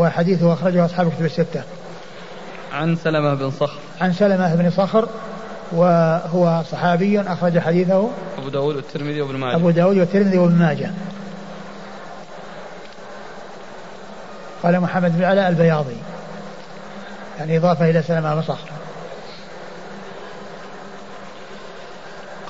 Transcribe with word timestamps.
وحديثه 0.00 0.52
أخرجه 0.52 0.84
أصحاب 0.84 1.12
كتب 1.12 1.24
الستة. 1.24 1.62
عن 2.72 2.96
سلمة 2.96 3.34
بن 3.34 3.50
صخر. 3.50 3.78
عن 4.00 4.12
سلمة 4.12 4.54
بن 4.54 4.70
صخر 4.70 5.08
وهو 5.72 6.62
صحابي 6.70 7.20
أخرج 7.20 7.58
حديثه. 7.58 8.10
أبو 8.38 8.48
داود 8.48 8.76
والترمذي 8.76 9.20
وابن 9.20 9.36
ماجه. 9.36 9.56
أبو 9.56 9.70
داود 9.70 9.98
والترمذي 9.98 10.38
وابن 10.38 10.54
ماجه. 10.54 10.90
قال 14.62 14.80
محمد 14.80 15.18
بن 15.18 15.24
علاء 15.24 15.48
البياضي. 15.48 15.96
يعني 17.38 17.56
إضافة 17.56 17.90
إلى 17.90 18.02
سلمة 18.02 18.34
بن 18.34 18.42
صخر. 18.42 18.68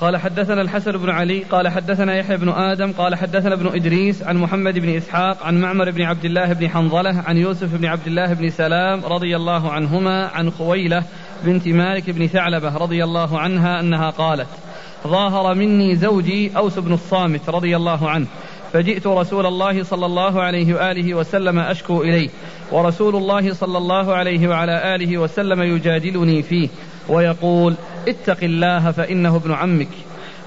قال 0.01 0.17
حدثنا 0.17 0.61
الحسن 0.61 0.91
بن 0.91 1.09
علي 1.09 1.43
قال 1.43 1.67
حدثنا 1.67 2.15
يحيى 2.15 2.37
بن 2.37 2.49
آدم 2.49 2.91
قال 2.91 3.15
حدثنا 3.15 3.53
ابن 3.53 3.67
إدريس 3.67 4.23
عن 4.23 4.37
محمد 4.37 4.79
بن 4.79 4.89
إسحاق 4.89 5.43
عن 5.43 5.61
معمر 5.61 5.91
بن 5.91 6.01
عبد 6.01 6.25
الله 6.25 6.53
بن 6.53 6.69
حنظلة 6.69 7.23
عن 7.25 7.37
يوسف 7.37 7.75
بن 7.75 7.85
عبد 7.85 8.07
الله 8.07 8.33
بن 8.33 8.49
سلام 8.49 9.05
رضي 9.05 9.35
الله 9.35 9.71
عنهما 9.71 10.27
عن 10.27 10.51
خويلة 10.51 11.03
بنت 11.43 11.67
مالك 11.67 12.09
بن 12.09 12.27
ثعلبة 12.27 12.77
رضي 12.77 13.03
الله 13.03 13.39
عنها 13.39 13.79
أنها 13.79 14.09
قالت 14.09 14.47
ظاهر 15.07 15.55
مني 15.55 15.95
زوجي 15.95 16.57
أوس 16.57 16.79
بن 16.79 16.93
الصامت 16.93 17.49
رضي 17.49 17.75
الله 17.75 18.09
عنه 18.09 18.27
فجئت 18.73 19.07
رسول 19.07 19.45
الله 19.45 19.83
صلى 19.83 20.05
الله 20.05 20.41
عليه 20.41 20.73
وآله 20.73 21.13
وسلم 21.15 21.59
أشكو 21.59 22.01
إليه 22.01 22.29
ورسول 22.71 23.15
الله 23.15 23.53
صلى 23.53 23.77
الله 23.77 24.13
عليه 24.13 24.47
وعلى 24.47 24.95
آله 24.95 25.17
وسلم 25.17 25.61
يجادلني 25.61 26.43
فيه 26.43 26.69
ويقول 27.07 27.75
اتق 28.07 28.37
الله 28.43 28.91
فإنه 28.91 29.35
ابن 29.35 29.53
عمك. 29.53 29.87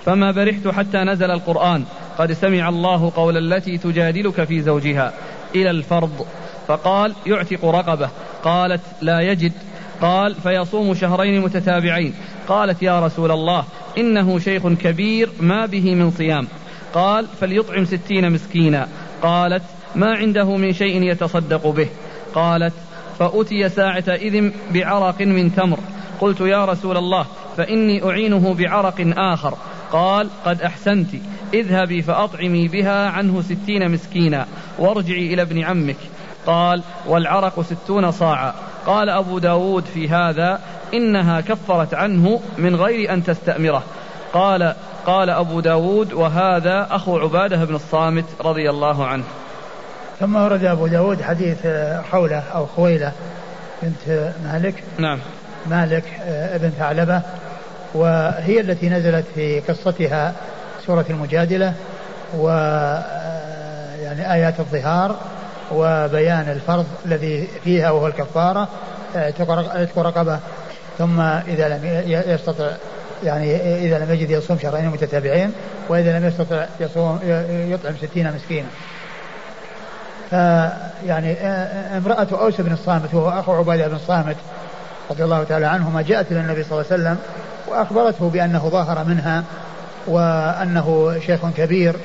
فما 0.05 0.31
برحت 0.31 0.69
حتى 0.69 0.99
نزل 0.99 1.31
القرآن. 1.31 1.85
قد 2.19 2.33
سمع 2.33 2.69
الله 2.69 3.13
قول 3.17 3.37
التي 3.37 3.79
تجادلك 3.79 4.45
في 4.45 4.61
زوجها 4.61 5.13
إلى 5.55 5.71
الفرض. 5.71 6.27
فقال 6.69 7.15
يعتق 7.27 7.65
رقبة. 7.65 8.09
قالت 8.45 8.81
لا 9.03 9.21
يجد. 9.21 9.53
قال 10.01 10.35
فيصوم 10.35 10.95
شهرين 10.95 11.41
متتابعين. 11.41 12.15
قالت 12.49 12.83
يا 12.83 13.01
رسول 13.01 13.31
الله 13.31 13.65
إنه 13.99 14.39
شيخ 14.39 14.69
كبير 14.69 15.31
ما 15.41 15.67
به 15.67 15.95
من 15.95 16.11
صيام. 16.11 16.47
قال 16.95 17.27
فليطعم 17.41 17.85
ستين 17.85 18.33
مسكينا. 18.33 18.89
قالت 19.23 19.63
ما 19.95 20.17
عنده 20.17 20.57
من 20.57 20.73
شيء 20.73 21.03
يتصدق 21.03 21.67
به. 21.67 21.89
قالت 22.35 22.73
فأتي 23.19 23.69
ساعة 23.69 24.05
إذن 24.09 24.53
بعرق 24.71 25.21
من 25.21 25.55
تمر. 25.55 25.79
قلت 26.21 26.41
يا 26.41 26.65
رسول 26.65 26.97
الله 26.97 27.27
فإني 27.57 28.05
أعينه 28.05 28.55
بعرق 28.55 29.13
آخر. 29.17 29.55
قال 29.93 30.29
قد 30.45 30.63
أحسنت. 30.63 31.09
اذهبي 31.55 32.03
فأطعمي 32.03 32.69
بها 32.69 33.11
عنه 33.11 33.43
ستين 33.43 33.91
مسكينا. 33.91 34.47
وارجعي 34.79 35.35
إلى 35.35 35.43
ابن 35.43 35.65
عمك. 35.65 35.97
قال 36.47 36.83
والعرق 37.07 37.61
ستون 37.61 38.11
صاعا. 38.11 38.55
قال 38.87 39.09
أبو 39.09 39.39
داود 39.39 39.85
في 39.85 40.09
هذا 40.09 40.61
إنها 40.95 41.41
كفرت 41.41 41.95
عنه 41.95 42.41
من 42.59 42.77
غير 42.77 43.13
أن 43.13 43.25
تستأمره. 43.25 43.83
قال 44.33 44.75
قال 45.07 45.31
أبو 45.31 45.61
داود 45.61 46.13
وهذا 46.13 46.89
أخو 46.91 47.19
عبادة 47.19 47.65
بن 47.65 47.75
الصامت 47.75 48.25
رضي 48.41 48.71
الله 48.71 49.07
عنه. 49.07 49.25
ثم 50.21 50.37
ورد 50.37 50.65
أبو 50.65 50.87
داود 50.87 51.23
حديث 51.23 51.67
خولة 52.11 52.39
أو 52.55 52.67
خويلة 52.67 53.13
بنت 53.83 54.33
مالك. 54.45 54.85
نعم. 54.99 55.19
مالك 55.67 56.05
آه، 56.27 56.57
ابن 56.57 56.71
ثعلبة 56.71 57.23
وهي 57.95 58.61
التي 58.61 58.89
نزلت 58.89 59.25
في 59.35 59.61
قصتها 59.61 60.33
سورة 60.87 61.05
المجادلة 61.11 61.75
و 62.37 62.49
آه، 62.51 63.95
يعني 64.03 64.33
آيات 64.33 64.61
الظهار 64.61 65.17
وبيان 65.73 66.49
الفرض 66.49 66.87
الذي 67.07 67.49
فيها 67.65 67.91
وهو 67.91 68.07
الكفارة 68.07 68.69
اعتق 69.17 69.99
رقبة. 69.99 70.39
ثم 70.99 71.21
إذا 71.21 71.69
لم 71.69 72.03
يستطع 72.07 72.71
يعني 73.25 73.57
إذا 73.87 73.99
لم 73.99 74.15
يجد 74.15 74.31
يصوم 74.31 74.59
شهرين 74.59 74.87
متتابعين 74.87 75.53
وإذا 75.89 76.19
لم 76.19 76.27
يستطع 76.27 76.67
يصوم 76.81 77.19
يطعم 77.49 77.95
ستين 77.97 78.33
مسكينا. 78.35 78.69
فيعني 80.31 81.33
امرأة 81.97 82.29
أوس 82.33 82.61
بن 82.61 82.73
الصامت 82.73 83.15
وهو 83.15 83.41
أخو 83.41 83.53
عبادة 83.53 83.89
بن 83.89 83.95
الصامت 83.95 84.37
رضي 85.11 85.25
الله 85.25 85.45
تعالى 85.45 85.67
عنهما 85.67 86.03
جاءت 86.03 86.33
إلى 86.33 86.41
النبي 86.41 86.63
صلى 86.63 86.73
الله 86.73 86.93
عليه 86.93 87.03
وسلم 87.03 87.19
وأخبرته 87.69 88.31
بأنه 88.31 88.69
ظاهر 88.69 89.05
منها 89.05 89.45
وأنه 90.07 91.17
شيخ 91.27 91.41
كبير 91.57 91.97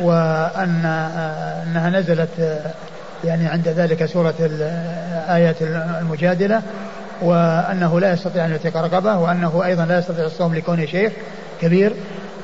وأن 0.00 0.84
أنها 1.66 1.90
نزلت 1.90 2.62
يعني 3.24 3.46
عند 3.46 3.68
ذلك 3.68 4.06
سورة 4.06 4.34
آيات 5.28 5.56
المجادلة 6.00 6.62
وأنه 7.22 8.00
لا 8.00 8.12
يستطيع 8.12 8.44
أن 8.44 8.50
يعتق 8.50 8.76
رقبة 8.76 9.18
وأنه 9.18 9.64
أيضا 9.64 9.84
لا 9.84 9.98
يستطيع 9.98 10.24
الصوم 10.24 10.54
لكونه 10.54 10.86
شيخ 10.86 11.12
كبير 11.60 11.92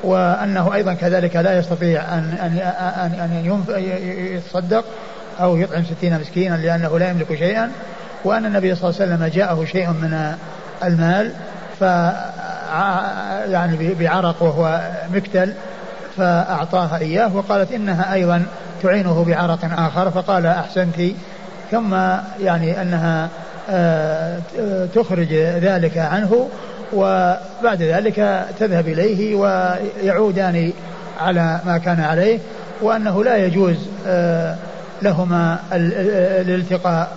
وأنه 0.03 0.73
أيضا 0.73 0.93
كذلك 0.93 1.35
لا 1.35 1.57
يستطيع 1.57 2.01
أن 2.01 2.37
أن 2.41 2.57
أن, 2.57 3.19
أن 3.19 3.45
يتصدق 4.35 4.85
أو 5.39 5.57
يطعم 5.57 5.83
ستين 5.85 6.19
مسكينا 6.19 6.55
لأنه 6.55 6.99
لا 6.99 7.09
يملك 7.09 7.35
شيئا 7.35 7.71
وأن 8.25 8.45
النبي 8.45 8.75
صلى 8.75 8.89
الله 8.89 9.01
عليه 9.01 9.13
وسلم 9.13 9.27
جاءه 9.27 9.65
شيء 9.65 9.89
من 9.89 10.35
المال 10.83 11.31
ف 11.79 11.81
يعني 13.51 13.93
بعرق 13.99 14.43
وهو 14.43 14.81
مكتل 15.13 15.53
فأعطاها 16.17 16.97
إياه 16.97 17.35
وقالت 17.35 17.71
إنها 17.71 18.13
أيضا 18.13 18.45
تعينه 18.83 19.23
بعرق 19.23 19.59
آخر 19.77 20.11
فقال 20.11 20.45
أحسنت. 20.45 21.01
ثم 21.71 21.95
يعني 22.39 22.81
أنها 22.81 23.29
آه، 23.69 24.39
تخرج 24.95 25.33
ذلك 25.33 25.97
عنه 25.97 26.49
وبعد 26.93 27.81
ذلك 27.81 28.45
تذهب 28.59 28.87
إليه 28.87 29.35
ويعودان 29.35 30.73
على 31.21 31.59
ما 31.65 31.77
كان 31.77 31.99
عليه 31.99 32.39
وأنه 32.81 33.23
لا 33.23 33.37
يجوز 33.37 33.75
آه، 34.07 34.55
لهما 35.01 35.59
الالتقاء 35.73 37.09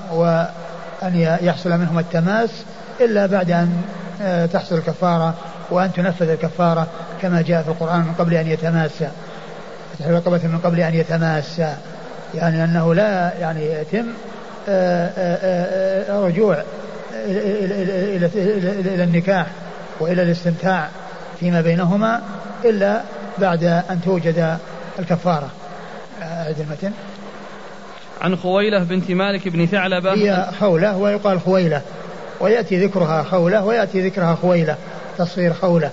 وأن 1.03 1.39
يحصل 1.43 1.71
منهما 1.71 2.01
التماس 2.01 2.51
إلا 3.01 3.27
بعد 3.27 3.51
أن 3.51 3.83
آه، 4.23 4.47
تحصل 4.47 4.75
الكفارة 4.75 5.35
وأن 5.71 5.93
تنفذ 5.93 6.29
الكفارة 6.29 6.87
كما 7.23 7.43
جاء 7.43 7.63
في 7.63 7.69
القرآن 7.69 8.01
من 8.01 8.15
قبل 8.19 8.35
أن 8.35 8.47
يتماسى 8.47 9.09
فتح 9.93 10.07
رقبة 10.07 10.41
من 10.49 10.59
قبل 10.65 10.81
أن 10.81 10.95
يتماسى 10.95 11.75
يعني 12.35 12.65
أنه 12.65 12.95
لا 12.95 13.33
يعني 13.41 13.73
يتم 13.73 14.07
آه، 14.69 15.11
آه، 15.17 16.21
رجوع 16.27 16.63
إلى 17.15 19.05
النكاح 19.05 19.47
وإلى 20.01 20.23
الاستمتاع 20.23 20.89
فيما 21.41 21.61
بينهما 21.61 22.21
إلا 22.65 23.01
بعد 23.39 23.65
أن 23.65 24.01
توجد 24.05 24.59
الكفارة. 24.99 25.51
أعد 26.23 26.61
المتن. 26.61 26.93
عن 28.21 28.37
خويلة 28.37 28.79
بنت 28.79 29.11
مالك 29.11 29.49
بن 29.49 29.67
ثعلبة. 29.67 30.15
هي 30.15 30.51
خولة 30.61 30.97
ويقال 30.97 31.41
خويلة. 31.41 31.83
ويأتي 32.41 32.85
ذكرها 32.85 33.23
خولة 33.23 33.65
ويأتي 33.65 34.09
ذكرها 34.09 34.35
خويلة. 34.35 34.77
تصغير 35.19 35.53
خولة. 35.53 35.91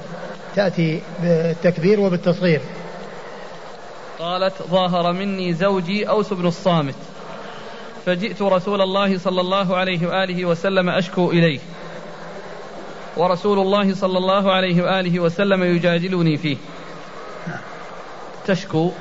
تأتي 0.55 1.01
بالتكبير 1.21 1.99
وبالتصغير. 1.99 2.61
قالت 4.19 4.53
ظاهر 4.69 5.13
مني 5.13 5.53
زوجي 5.53 6.09
أوس 6.09 6.33
بن 6.33 6.47
الصامت. 6.47 6.95
فجئت 8.05 8.41
رسول 8.41 8.81
الله 8.81 9.17
صلى 9.17 9.41
الله 9.41 9.77
عليه 9.77 10.07
وآله 10.07 10.45
وسلم 10.45 10.89
أشكو 10.89 11.31
إليه. 11.31 11.59
ورسول 13.17 13.59
الله 13.59 13.95
صلى 13.95 14.17
الله 14.17 14.51
عليه 14.51 14.83
وآله 14.83 15.19
وسلم 15.19 15.63
يجادلني 15.63 16.37
فيه. 16.37 16.57
تشكو. 18.47 18.91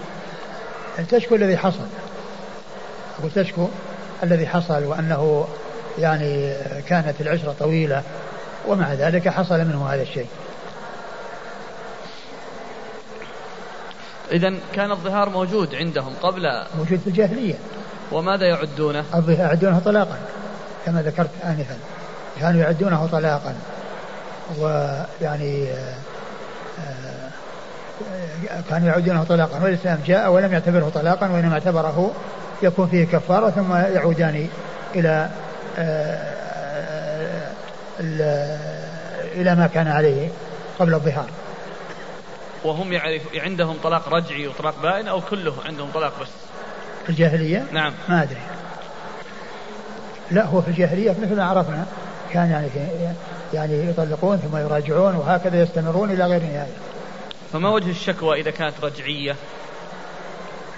تشكو 1.11 1.35
الذي 1.35 1.57
حصل. 1.57 1.87
أقول 3.19 3.31
تشكو 3.31 3.69
الذي 4.23 4.47
حصل 4.47 4.85
وأنه 4.85 5.47
يعني 5.99 6.55
كانت 6.89 7.21
العشرة 7.21 7.55
طويلة 7.59 8.03
ومع 8.69 8.95
ذلك 8.95 9.29
حصل 9.29 9.59
منه 9.59 9.89
هذا 9.89 10.03
الشيء. 10.03 10.27
إذا 14.33 14.55
كان 14.75 14.91
الظهار 14.91 15.29
موجود 15.29 15.75
عندهم 15.75 16.15
قبل 16.23 16.43
موجود 16.79 16.99
في 16.99 17.07
الجاهلية. 17.07 17.55
وماذا 18.13 18.47
يعدونه؟ 18.47 19.05
يعدونه 19.29 19.79
طلاقا 19.79 20.19
كما 20.87 21.03
ذكرت 21.03 21.31
آنفا. 21.45 21.77
كانوا 22.41 22.61
يعدونه 22.61 23.07
طلاقا. 23.07 23.55
ويعني 24.59 25.69
آه، 25.71 25.95
آه، 28.51 28.61
كانوا 28.71 28.89
يعدونه 28.89 29.25
طلاقا. 29.25 29.65
والإسلام 29.65 29.99
جاء 30.07 30.33
ولم 30.33 30.53
يعتبره 30.53 30.91
طلاقا 30.95 31.31
وإنما 31.31 31.55
اعتبره 31.55 32.13
يكون 32.65 32.89
فيه 32.89 33.05
كفارة 33.05 33.51
ثم 33.51 33.73
يعودان 33.75 34.49
إلى 34.95 35.31
آه، 35.79 36.35
إلى 39.35 39.55
ما 39.55 39.67
كان 39.67 39.89
عليه 39.89 40.29
قبل 40.79 40.95
الظهار. 40.95 41.29
وهم 42.65 42.93
يعرف 42.93 43.23
عندهم 43.35 43.77
طلاق 43.83 44.09
رجعي 44.09 44.49
وطلاق 44.49 44.83
بائن 44.83 45.09
أو 45.09 45.21
كله 45.21 45.55
عندهم 45.65 45.91
طلاق 45.95 46.21
بس؟ 46.21 46.29
في 47.05 47.11
الجاهلية؟ 47.11 47.67
نعم. 47.73 47.93
ما 48.09 48.23
أدري. 48.23 48.41
لا 50.31 50.45
هو 50.45 50.63
في 50.63 50.69
الجاهلية 50.69 51.11
مثل 51.11 51.37
ما 51.37 51.45
عرفنا. 51.45 51.87
كان 52.33 52.51
يعني 52.51 52.69
يعني 53.55 53.91
يطلقون 53.91 54.37
ثم 54.37 54.57
يراجعون 54.57 55.15
وهكذا 55.15 55.63
يستمرون 55.63 56.11
إلى 56.11 56.27
غير 56.27 56.43
نهاية. 56.43 56.77
فما 57.53 57.69
وجه 57.69 57.91
الشكوى 57.91 58.41
إذا 58.41 58.51
كانت 58.51 58.75
رجعية؟ 58.83 59.37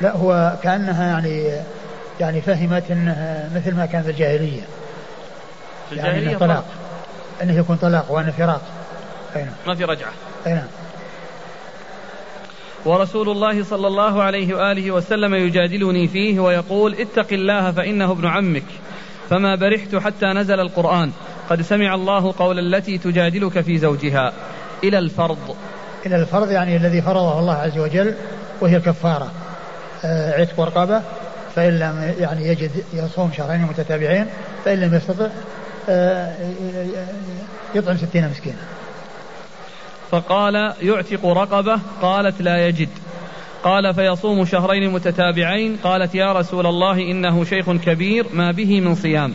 لا 0.01 0.17
هو 0.17 0.57
كأنها 0.63 1.07
يعني 1.07 1.61
يعني 2.21 2.41
فهمت 2.41 2.91
انه 2.91 3.51
مثل 3.55 3.75
ما 3.77 3.87
كان 3.87 4.03
في 4.03 4.11
الجاهلية. 4.11 4.63
في 5.89 5.93
الجاهلية 5.93 6.27
يعني 6.27 6.39
طلاق. 6.39 6.65
إنه 7.43 7.59
يكون 7.59 7.77
طلاق 7.77 8.13
وأنه 8.13 8.31
فراق. 8.31 8.61
أي 9.37 9.43
نعم. 9.43 9.53
ما 9.67 9.75
في 9.75 9.85
رجعة. 9.85 10.11
أي 10.47 10.53
نعم. 10.53 10.67
ورسول 12.85 13.29
الله 13.29 13.65
صلى 13.65 13.87
الله 13.87 14.23
عليه 14.23 14.55
وآله 14.55 14.91
وسلم 14.91 15.35
يجادلني 15.35 16.09
فيه 16.09 16.41
ويقول 16.41 16.95
اتق 16.95 17.33
الله 17.33 17.73
فإنه 17.73 18.13
ابن 18.13 18.27
عمك. 18.27 18.65
فما 19.31 19.55
برحت 19.55 19.97
حتى 19.97 20.27
نزل 20.27 20.61
القرآن. 20.61 21.13
قد 21.51 21.63
سمع 21.63 21.95
الله 21.95 22.35
قول 22.39 22.59
التي 22.59 22.99
تجادلك 22.99 23.61
في 23.61 23.79
زوجها. 23.79 24.33
إلى 24.85 24.99
الفرض. 24.99 25.57
إلى 26.07 26.17
الفرض 26.17 26.51
يعني 26.51 26.77
الذي 26.77 27.03
فرضه 27.03 27.39
الله 27.39 27.55
عز 27.55 27.79
وجل 27.79 28.15
وهي 28.61 28.77
الكفارة. 28.77 29.31
عتق 30.39 30.61
رقبه 30.61 31.03
فإن 31.55 31.79
لم 31.79 32.15
يعني 32.19 32.49
يجد 32.49 32.71
يصوم 32.93 33.33
شهرين 33.37 33.63
متتابعين 33.63 34.27
فإن 34.65 34.81
لم 34.81 34.95
يستطع 34.95 35.29
آه، 35.89 36.35
يطعم 37.75 37.97
ستين 37.97 38.29
مسكينا. 38.29 38.57
فقال 40.11 40.73
يعتق 40.83 41.27
رقبة؟ 41.27 41.81
قالت 42.03 42.43
لا 42.43 42.67
يجد. 42.67 42.89
قال 43.63 43.95
فيصوم 43.95 44.45
شهرين 44.45 44.91
متتابعين؟ 44.91 45.77
قالت 45.85 46.15
يا 46.15 46.33
رسول 46.33 46.67
الله 46.67 46.99
إنه 46.99 47.45
شيخ 47.45 47.71
كبير 47.71 48.27
ما 48.33 48.51
به 48.51 48.81
من 48.81 48.95
صيام. 48.95 49.35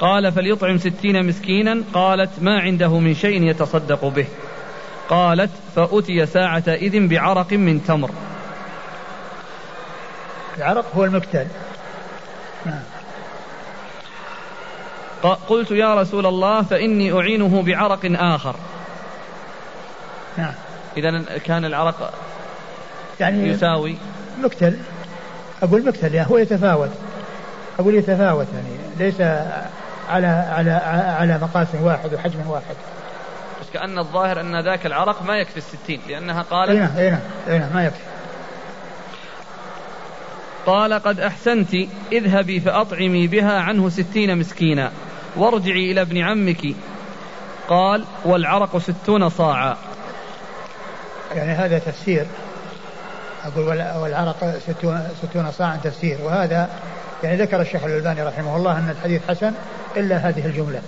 قال 0.00 0.32
فليطعم 0.32 0.78
ستين 0.78 1.26
مسكينا؟ 1.26 1.82
قالت 1.94 2.30
ما 2.40 2.60
عنده 2.60 2.98
من 2.98 3.14
شيء 3.14 3.42
يتصدق 3.42 4.04
به. 4.04 4.26
قالت 5.08 5.50
فأتي 5.76 6.26
ساعة 6.26 6.64
إذن 6.68 7.08
بعرق 7.08 7.52
من 7.52 7.84
تمر. 7.84 8.10
العرق 10.58 10.84
هو 10.96 11.04
المكتل 11.04 11.46
قلت 15.48 15.70
يا 15.70 15.94
رسول 15.94 16.26
الله 16.26 16.62
فإني 16.62 17.12
أعينه 17.12 17.62
بعرق 17.62 18.00
آخر. 18.04 18.54
نعم 20.36 20.54
إذا 20.96 21.22
كان 21.44 21.64
العرق 21.64 22.12
يعني 23.20 23.48
يساوي؟ 23.48 23.96
مكتل 24.42 24.78
أقول 25.62 25.86
مكتل 25.86 26.14
يعني 26.14 26.30
هو 26.30 26.38
يتفاوت. 26.38 26.90
أقول 27.78 27.94
يتفاوت 27.94 28.46
يعني 28.54 28.78
ليس 28.98 29.20
على 30.10 30.26
على 30.26 30.70
على 31.18 31.38
مقاس 31.38 31.68
واحد 31.82 32.14
وحجم 32.14 32.46
واحد. 32.46 32.76
بس 33.60 33.66
كأن 33.72 33.98
الظاهر 33.98 34.40
أن 34.40 34.60
ذاك 34.64 34.86
العرق 34.86 35.22
ما 35.22 35.36
يكفي 35.36 35.56
الستين 35.56 36.00
لأنها 36.08 36.42
قالت 36.42 36.70
أي 36.70 36.78
نعم 36.78 36.96
أي 36.96 37.10
نعم, 37.10 37.20
نعم 37.48 37.74
ما 37.74 37.84
يكفي. 37.84 38.00
قال 40.68 40.94
قد 40.94 41.20
أحسنت 41.20 41.74
اذهبي 42.12 42.60
فأطعمي 42.60 43.26
بها 43.26 43.60
عنه 43.60 43.88
ستين 43.88 44.38
مسكينا. 44.38 44.92
وارجعي 45.36 45.92
إلى 45.92 46.00
ابن 46.00 46.18
عمك. 46.18 46.74
قال 47.68 48.04
والعرق 48.24 48.78
ستون 48.78 49.28
صاعا. 49.28 49.76
يعني 51.34 51.52
هذا 51.52 51.78
تفسير. 51.78 52.26
أقول 53.44 53.66
والعرق 54.02 54.58
ستون, 54.58 55.08
ستون 55.22 55.50
صاعا 55.50 55.76
تفسير. 55.84 56.18
وهذا 56.22 56.68
يعني 57.24 57.36
ذكر 57.36 57.60
الشيخ 57.60 57.84
الألباني 57.84 58.22
رحمه 58.22 58.56
الله 58.56 58.78
أن 58.78 58.90
الحديث 58.90 59.22
حسن 59.28 59.52
إلا 59.96 60.16
هذه 60.16 60.46
الجملة. 60.46 60.80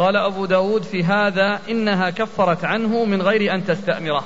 قال 0.00 0.16
أبو 0.16 0.46
داود 0.46 0.82
في 0.82 1.04
هذا 1.04 1.58
إنها 1.70 2.10
كفرت 2.10 2.64
عنه 2.64 3.04
من 3.04 3.22
غير 3.22 3.54
أن 3.54 3.64
تستأمره. 3.64 4.24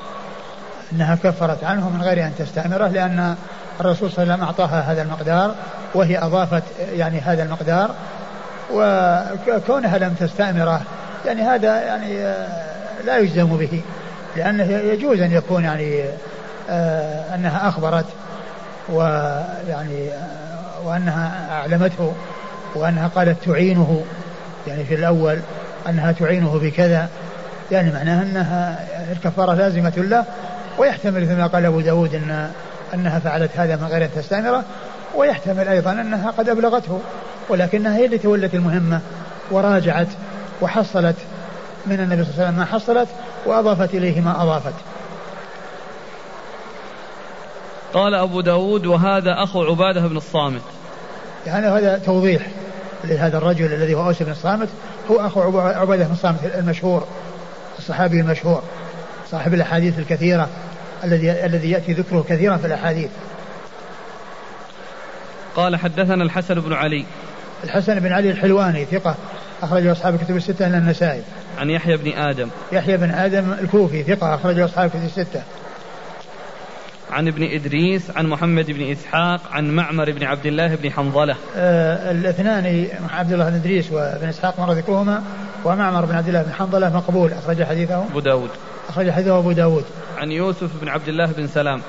إنها 0.93 1.15
كفرت 1.15 1.65
عنه 1.65 1.91
من 1.91 2.03
غير 2.03 2.27
أن 2.27 2.33
تستأمره 2.39 2.89
لأن 2.89 3.37
الرسول 3.81 4.11
صلى 4.11 4.23
الله 4.23 4.35
عليه 4.35 4.45
وسلم 4.45 4.65
أعطاها 4.65 4.93
هذا 4.93 5.03
المقدار 5.03 5.55
وهي 5.95 6.19
أضافت 6.19 6.63
يعني 6.93 7.21
هذا 7.21 7.43
المقدار 7.43 7.91
وكونها 8.73 9.99
لم 9.99 10.15
تستأمره 10.21 10.81
يعني 11.27 11.43
هذا 11.43 11.81
يعني 11.83 12.23
لا 13.05 13.19
يجزم 13.19 13.57
به 13.57 13.83
لأنه 14.37 14.65
يجوز 14.65 15.21
أن 15.21 15.33
يكون 15.33 15.65
يعني 15.65 16.05
آه، 16.71 17.35
أنها 17.35 17.69
أخبرت 17.69 18.07
ويعني 18.89 20.09
آه، 20.13 20.87
وأنها 20.87 21.49
أعلمته 21.53 22.13
وأنها 22.75 23.09
قالت 23.09 23.45
تعينه 23.45 24.05
يعني 24.67 24.85
في 24.85 24.95
الأول. 24.95 25.39
أنها 25.89 26.13
تعينه 26.13 26.59
بكذا 26.59 27.09
يعني 27.71 27.93
معناها 27.93 28.23
أنها 28.23 28.87
الكفارة 29.13 29.55
لازمة 29.55 29.93
له 29.97 30.25
ويحتمل 30.79 31.23
مثل 31.23 31.37
ما 31.37 31.47
قال 31.47 31.65
أبو 31.65 31.81
داود 31.81 32.15
أن 32.15 32.51
أنها 32.95 33.19
فعلت 33.19 33.51
هذا 33.57 33.77
من 33.77 33.85
غير 33.85 34.05
أن 34.05 34.11
تستأمره 34.17 34.65
ويحتمل 35.15 35.69
أيضا 35.69 35.93
أنها 35.93 36.31
قد 36.31 36.49
أبلغته 36.49 37.01
ولكنها 37.49 37.97
هي 37.97 38.05
اللي 38.05 38.19
تولت 38.19 38.55
المهمة 38.55 39.01
وراجعت 39.51 40.09
وحصلت 40.63 41.17
من 41.87 42.01
النبي 42.01 42.25
صلى 42.25 42.33
الله 42.33 42.45
عليه 42.45 42.49
وسلم 42.49 42.57
ما 42.57 42.65
حصلت 42.65 43.09
وأضافت 43.47 43.95
إليه 43.95 44.21
ما 44.21 44.43
أضافت. 44.43 44.75
قال 47.95 48.15
أبو 48.15 48.41
داود 48.41 48.87
وهذا 48.87 49.43
أخو 49.43 49.63
عبادة 49.63 50.01
بن 50.01 50.17
الصامت. 50.17 50.63
يعني 51.47 51.67
هذا 51.67 51.99
توضيح 51.99 52.47
لهذا 53.05 53.39
الرجل 53.39 53.75
الذي 53.75 53.95
هو 53.95 54.07
أوس 54.07 54.23
بن 54.23 54.31
الصامت 54.31 54.69
هو 55.11 55.27
أخو 55.27 55.59
عبادة 55.59 56.05
بن 56.05 56.13
الصامت 56.13 56.39
المشهور 56.45 57.07
الصحابي 57.79 58.21
المشهور 58.21 58.63
صاحب 59.31 59.55
الأحاديث 59.55 59.99
الكثيرة 59.99 60.49
الذي 61.05 61.31
الذي 61.45 61.71
يأتي 61.71 61.93
ذكره 61.93 62.25
كثيرا 62.29 62.57
في 62.57 62.67
الأحاديث. 62.67 63.11
قال 65.57 65.77
حدثنا 65.77 66.25
الحسن 66.25 66.61
بن 66.61 66.73
علي. 66.73 67.05
الحسن 67.65 68.01
بن 68.01 68.13
علي 68.13 68.31
الحلواني 68.31 68.85
ثقة 68.85 69.15
أخرجه 69.63 69.93
أصحاب 69.93 70.15
الكتب 70.15 70.37
الستة 70.37 70.67
إلى 70.67 70.79
النسائي. 70.79 71.23
عن 71.59 71.71
يحيى 71.71 71.97
بن 71.97 72.13
آدم. 72.19 72.49
يحيى 72.73 72.97
بن 72.97 73.11
آدم 73.11 73.53
الكوفي 73.53 74.03
ثقة 74.03 74.35
أخرجه 74.35 74.65
أصحاب 74.65 74.85
الكتب 74.85 75.05
الستة. 75.05 75.43
عن 77.15 77.29
ابن 77.29 77.43
إدريس 77.43 78.03
عن 78.17 78.27
محمد 78.27 78.71
بن 78.71 78.91
إسحاق 78.91 79.41
عن 79.53 79.71
معمر 79.71 80.13
بن 80.13 80.25
عبد 80.25 80.47
الله 80.47 80.75
بن 80.75 80.91
حنظلة. 80.91 81.37
آه 81.57 82.11
الاثنان 82.11 82.87
عبد 83.11 83.33
الله 83.33 83.51
بن 83.51 83.55
إدريس 83.55 83.93
وابن 83.93 84.29
إسحاق 84.29 84.61
مر 84.61 84.73
ذكرهما 84.73 85.23
ومعمر 85.65 86.05
بن 86.05 86.15
عبد 86.15 86.29
الله 86.29 86.43
بن 86.43 86.53
حنظلة 86.53 86.97
مقبول. 86.97 87.33
أخرج 87.33 87.63
حديثه. 87.63 88.05
أبو 88.05 88.21
داود. 88.21 88.51
أخرج 88.89 89.11
حديثه 89.11 89.39
أبو 89.39 89.53
داود. 89.53 89.85
عن 90.19 90.33
يوسف 90.33 90.71
بن 90.83 90.89
عبد 90.89 91.09
الله 91.09 91.27
بن 91.27 91.47
سلام. 91.47 91.81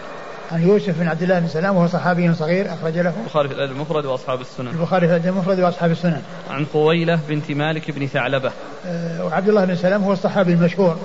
عن 0.51 0.61
يوسف 0.61 0.99
بن 0.99 1.07
عبد 1.07 1.21
الله 1.21 1.39
بن 1.39 1.47
سلام 1.47 1.75
وهو 1.75 1.87
صحابي 1.87 2.33
صغير 2.33 2.73
أخرج 2.73 2.97
له. 2.97 3.13
البخاري 3.23 3.47
في 3.47 3.55
الأدب 3.55 3.71
المفرد 3.71 4.05
وأصحاب 4.05 4.41
السنن. 4.41 4.67
البخاري 4.67 5.07
في 5.07 5.13
الأدب 5.13 5.27
المفرد 5.27 5.59
وأصحاب 5.59 5.91
السنن. 5.91 6.21
عن 6.49 6.65
خويلة 6.73 7.19
بنت 7.29 7.51
مالك 7.51 7.91
بن 7.91 8.07
ثعلبة. 8.07 8.51
أه 8.85 9.25
وعبد 9.25 9.49
الله 9.49 9.65
بن 9.65 9.75
سلام 9.75 10.03
هو 10.03 10.13
الصحابي 10.13 10.53
المشهور. 10.53 10.97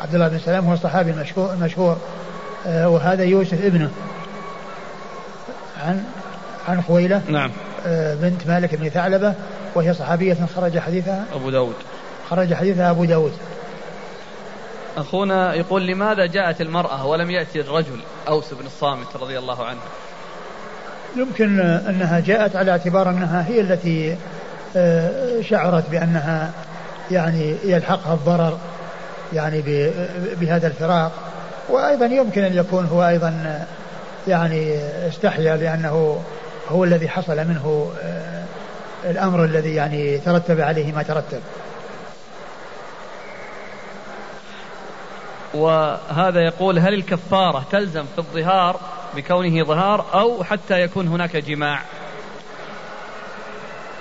عبد 0.00 0.14
الله 0.14 0.28
بن 0.28 0.38
سلام 0.38 0.66
هو 0.66 0.74
الصحابي 0.74 1.10
المشهور 1.10 1.52
المشهور. 1.52 1.96
وهذا 2.68 3.24
يوسف 3.24 3.64
ابنه. 3.64 3.90
عن 5.82 6.04
عن 6.68 6.82
خويلة. 6.82 7.22
نعم. 7.28 7.50
أه 7.86 8.14
بنت 8.14 8.46
مالك 8.46 8.74
بن 8.74 8.88
ثعلبة 8.88 9.34
وهي 9.74 9.94
صحابية 9.94 10.36
خرج 10.56 10.78
حديثها 10.78 11.24
أبو 11.34 11.50
داود. 11.50 11.74
خرج 12.30 12.54
حديثها 12.54 12.90
أبو 12.90 13.04
داود. 13.04 13.32
أخونا 14.96 15.54
يقول 15.54 15.86
لماذا 15.86 16.26
جاءت 16.26 16.60
المرأة 16.60 17.06
ولم 17.06 17.30
يأتي 17.30 17.60
الرجل؟ 17.60 18.00
أوس 18.28 18.54
بن 18.54 18.66
الصامت 18.66 19.16
رضي 19.16 19.38
الله 19.38 19.64
عنه. 19.64 19.80
يمكن 21.16 21.60
أنها 21.60 22.20
جاءت 22.20 22.56
على 22.56 22.70
اعتبار 22.70 23.10
أنها 23.10 23.48
هي 23.48 23.60
التي 23.60 24.16
آه، 24.76 25.40
شعرت 25.40 25.90
بأنها 25.90 26.52
يعني 27.10 27.56
يلحقها 27.64 28.14
الضرر 28.14 28.58
يعني 29.32 29.62
بهذا 30.40 30.66
الفراق. 30.66 31.12
وأيضا 31.68 32.06
يمكن 32.06 32.44
أن 32.44 32.56
يكون 32.56 32.86
هو 32.86 33.08
أيضا 33.08 33.64
يعني 34.28 34.78
استحيا 35.08 35.56
لأنه 35.56 36.22
هو 36.68 36.84
الذي 36.84 37.08
حصل 37.08 37.36
منه 37.36 37.92
آه، 38.02 38.44
الأمر 39.04 39.44
الذي 39.44 39.74
يعني 39.74 40.18
ترتب 40.18 40.60
عليه 40.60 40.92
ما 40.92 41.02
ترتب. 41.02 41.40
وهذا 45.54 46.40
يقول 46.40 46.78
هل 46.78 46.94
الكفارة 46.94 47.66
تلزم 47.72 48.04
في 48.14 48.18
الظهار 48.18 48.80
بكونه 49.16 49.64
ظهار 49.64 50.04
أو 50.14 50.44
حتى 50.44 50.80
يكون 50.82 51.08
هناك 51.08 51.36
جماع؟ 51.36 51.82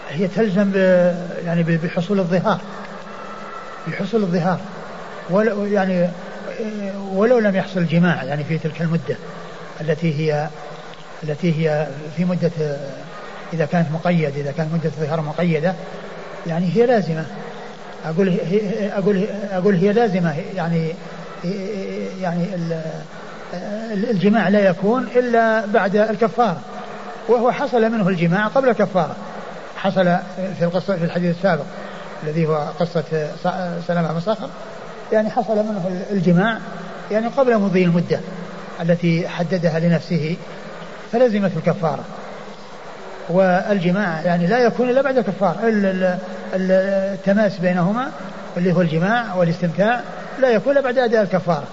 هي 0.09 0.27
تلزم 0.27 0.71
يعني 1.45 1.63
بحصول 1.63 2.19
الظهار. 2.19 2.59
بحصول 3.87 4.21
الظهار. 4.23 4.59
ولو 5.29 5.65
يعني 5.65 6.09
ولو 7.13 7.39
لم 7.39 7.55
يحصل 7.55 7.87
جماع 7.87 8.23
يعني 8.23 8.43
في 8.43 8.57
تلك 8.57 8.81
المدة 8.81 9.17
التي 9.81 10.13
هي 10.19 10.49
التي 11.23 11.53
هي 11.59 11.87
في 12.17 12.25
مدة 12.25 12.51
إذا 13.53 13.65
كانت 13.65 13.91
مقيدة 13.91 14.41
إذا 14.41 14.51
كانت 14.51 14.73
مدة 14.73 14.85
الظهار 14.85 15.21
مقيدة 15.21 15.73
يعني 16.47 16.75
هي 16.75 16.85
لازمة. 16.85 17.25
أقول 18.05 18.37
أقول 18.91 19.27
أقول 19.51 19.75
هي 19.75 19.93
لازمة. 19.93 20.35
يعني 20.55 20.93
يعني 22.21 22.45
الجماع 23.93 24.49
لا 24.49 24.59
يكون 24.59 25.07
إلا 25.15 25.65
بعد 25.65 25.95
الكفارة 25.95 26.61
وهو 27.27 27.51
حصل 27.51 27.91
منه 27.91 28.07
الجماع 28.07 28.47
قبل 28.47 28.69
الكفارة. 28.69 29.15
حصل 29.75 30.17
في 30.57 30.61
القصة 30.61 30.97
في 30.97 31.03
الحديث 31.03 31.35
السابق 31.35 31.65
الذي 32.23 32.45
هو 32.45 32.55
قصة 32.79 33.03
سلامة 33.87 34.11
بن 34.13 34.19
صخر 34.19 34.49
يعني 35.11 35.29
حصل 35.29 35.55
منه 35.55 36.01
الجماع 36.11 36.57
يعني 37.11 37.27
قبل 37.27 37.57
مضي 37.57 37.83
المدة 37.83 38.19
التي 38.81 39.27
حددها 39.27 39.79
لنفسه 39.79 40.35
فلزمت 41.11 41.51
الكفارة. 41.57 42.03
والجماع 43.29 44.21
يعني 44.21 44.47
لا 44.47 44.59
يكون 44.59 44.89
إلا 44.89 45.01
بعد 45.01 45.17
الكفارة. 45.17 45.57
التماس 46.53 47.57
بينهما 47.57 48.11
اللي 48.57 48.73
هو 48.73 48.81
الجماع 48.81 49.35
والاستمتاع 49.35 50.01
لا 50.39 50.49
يكون 50.49 50.71
إلا 50.71 50.81
بعد 50.81 50.97
أداء 50.97 51.21
الكفارة. 51.21 51.67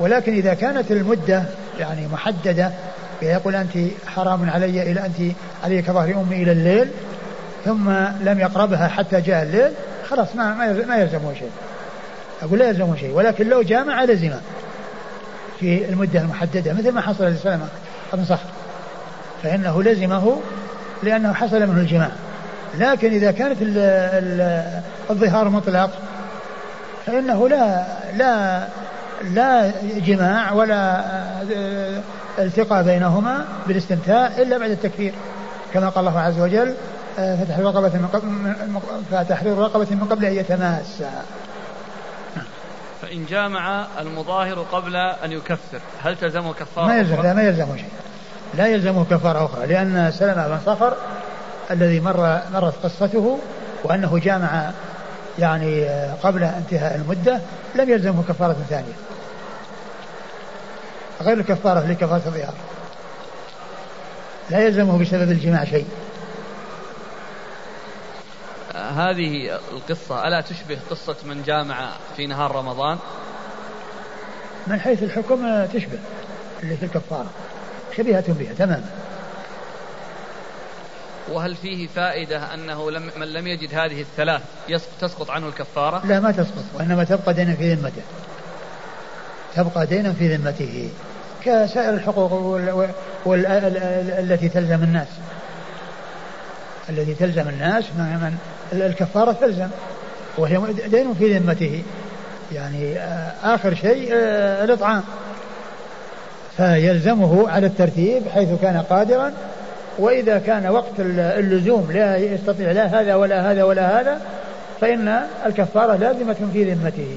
ولكن 0.00 0.32
إذا 0.32 0.54
كانت 0.54 0.90
المدة 0.90 1.42
يعني 1.78 2.06
محددة 2.06 2.70
يقول 3.22 3.54
أنت 3.54 3.78
حرام 4.06 4.50
علي 4.50 4.82
إلى 4.82 5.06
أنت 5.06 5.34
علي 5.64 5.82
كظهر 5.82 6.10
أمي 6.10 6.42
إلى 6.42 6.52
الليل 6.52 6.88
ثم 7.64 7.90
لم 8.20 8.38
يقربها 8.40 8.88
حتى 8.88 9.20
جاء 9.20 9.42
الليل 9.42 9.70
خلاص 10.10 10.28
ما 10.36 10.54
ما 10.88 10.96
يلزمه 10.96 11.34
شيء. 11.34 11.50
أقول 12.42 12.58
لا 12.58 12.68
يلزمه 12.68 12.96
شيء 12.96 13.14
ولكن 13.14 13.48
لو 13.48 13.62
جامع 13.62 14.04
لزم 14.04 14.32
في 15.60 15.88
المدة 15.88 16.20
المحددة 16.20 16.72
مثل 16.72 16.92
ما 16.92 17.00
حصل 17.00 17.24
لسلمة 17.24 17.66
بن 18.12 18.24
صخر 18.24 18.48
فإنه 19.42 19.82
لزمه 19.82 20.40
لأنه 21.02 21.32
حصل 21.32 21.66
منه 21.66 21.80
الجماع. 21.80 22.10
لكن 22.78 23.12
إذا 23.12 23.30
كانت 23.30 23.56
الظهار 25.10 25.48
مطلق 25.48 25.90
فإنه 27.06 27.48
لا 27.48 27.86
لا 28.16 28.64
لا 29.24 29.72
جماع 29.82 30.52
ولا 30.52 31.04
التقى 32.38 32.84
بينهما 32.84 33.44
بالاستمتاع 33.66 34.26
إلا 34.26 34.58
بعد 34.58 34.70
التكفير. 34.70 35.14
كما 35.74 35.88
قال 35.88 36.08
الله 36.08 36.20
عز 36.20 36.40
وجل 36.40 36.74
فتحرير 37.16 37.66
رقبة 37.66 37.98
من 37.98 38.08
قبل 38.12 38.28
فتحرير 39.10 39.58
رقبة 39.58 39.86
من 39.90 40.06
قبل 40.10 40.24
أن 40.24 40.32
يتماسا. 40.32 41.10
فإن 43.02 43.26
جامع 43.26 43.86
المظاهر 43.98 44.58
قبل 44.72 44.96
أن 44.96 45.32
يكفر 45.32 45.80
هل 46.02 46.16
تلزمه 46.16 46.54
كفارة 46.54 46.86
ما 46.86 46.96
يلزم 46.98 47.22
لا 47.22 47.34
ما 47.34 47.42
يلزمه 47.42 47.76
شيء. 47.76 47.90
لا 48.54 48.66
يلزمه 48.66 49.04
كفارة 49.04 49.44
أخرى 49.44 49.66
لأن 49.66 50.12
سلمة 50.12 50.48
بن 50.48 50.58
صخر 50.66 50.96
الذي 51.70 52.00
مر 52.00 52.40
مرت 52.52 52.74
قصته 52.82 53.38
وأنه 53.84 54.18
جامع 54.18 54.70
يعني 55.38 55.84
قبل 56.22 56.44
انتهاء 56.44 56.96
المدة 56.96 57.40
لم 57.74 57.90
يلزمه 57.90 58.22
كفارة 58.28 58.56
ثانية. 58.68 58.92
غير 61.22 61.38
الكفارة 61.38 61.80
لكفارة 61.80 62.22
الظهار 62.26 62.54
لا 64.50 64.60
يلزمه 64.60 64.98
بسبب 64.98 65.30
الجماع 65.30 65.64
شيء. 65.64 65.86
هذه 68.88 69.58
القصة 69.72 70.28
ألا 70.28 70.40
تشبه 70.40 70.78
قصة 70.90 71.16
من 71.24 71.42
جامع 71.42 71.90
في 72.16 72.26
نهار 72.26 72.56
رمضان؟ 72.56 72.98
من 74.66 74.80
حيث 74.80 75.02
الحكم 75.02 75.66
تشبه 75.66 75.98
اللي 76.62 76.76
في 76.76 76.84
الكفارة. 76.84 77.30
شبيهة 77.96 78.32
بها 78.32 78.52
تماما. 78.52 78.90
وهل 81.28 81.54
فيه 81.54 81.86
فائدة 81.86 82.54
أنه 82.54 82.90
لم 82.90 83.10
من 83.16 83.26
لم 83.26 83.46
يجد 83.46 83.74
هذه 83.74 84.00
الثلاث 84.00 84.42
تسقط 85.00 85.30
عنه 85.30 85.48
الكفارة؟ 85.48 86.06
لا 86.06 86.20
ما 86.20 86.30
تسقط 86.30 86.64
وإنما 86.74 87.04
تبقى 87.04 87.34
دينا 87.34 87.54
في 87.54 87.74
ذمته. 87.74 88.02
تبقى 89.54 89.86
دينا 89.86 90.12
في 90.12 90.36
ذمته 90.36 90.90
كسائر 91.44 91.94
الحقوق 91.94 92.58
التي 93.26 94.48
تلزم 94.48 94.82
الناس. 94.82 95.08
التي 96.88 97.14
تلزم 97.14 97.48
الناس 97.48 97.84
من 97.96 98.38
الكفارة 98.72 99.32
تلزم 99.32 99.68
وهي 100.38 100.60
دين 100.86 101.14
في 101.14 101.38
ذمته. 101.38 101.82
يعني 102.52 102.98
آه، 102.98 103.32
آخر 103.44 103.74
شيء 103.74 104.08
آه، 104.12 104.64
الإطعام. 104.64 105.02
فيلزمه 106.56 107.48
على 107.48 107.66
الترتيب 107.66 108.22
حيث 108.34 108.48
كان 108.62 108.84
قادرا 108.90 109.32
وإذا 109.98 110.38
كان 110.38 110.66
وقت 110.66 110.92
اللزوم 110.98 111.92
لا 111.92 112.16
يستطيع 112.16 112.72
لا 112.72 113.00
هذا 113.00 113.14
ولا 113.14 113.52
هذا 113.52 113.64
ولا 113.64 114.00
هذا 114.00 114.20
فإن 114.80 115.20
الكفارة 115.46 115.96
لازمة 115.96 116.36
في 116.52 116.72
ذمته. 116.72 117.16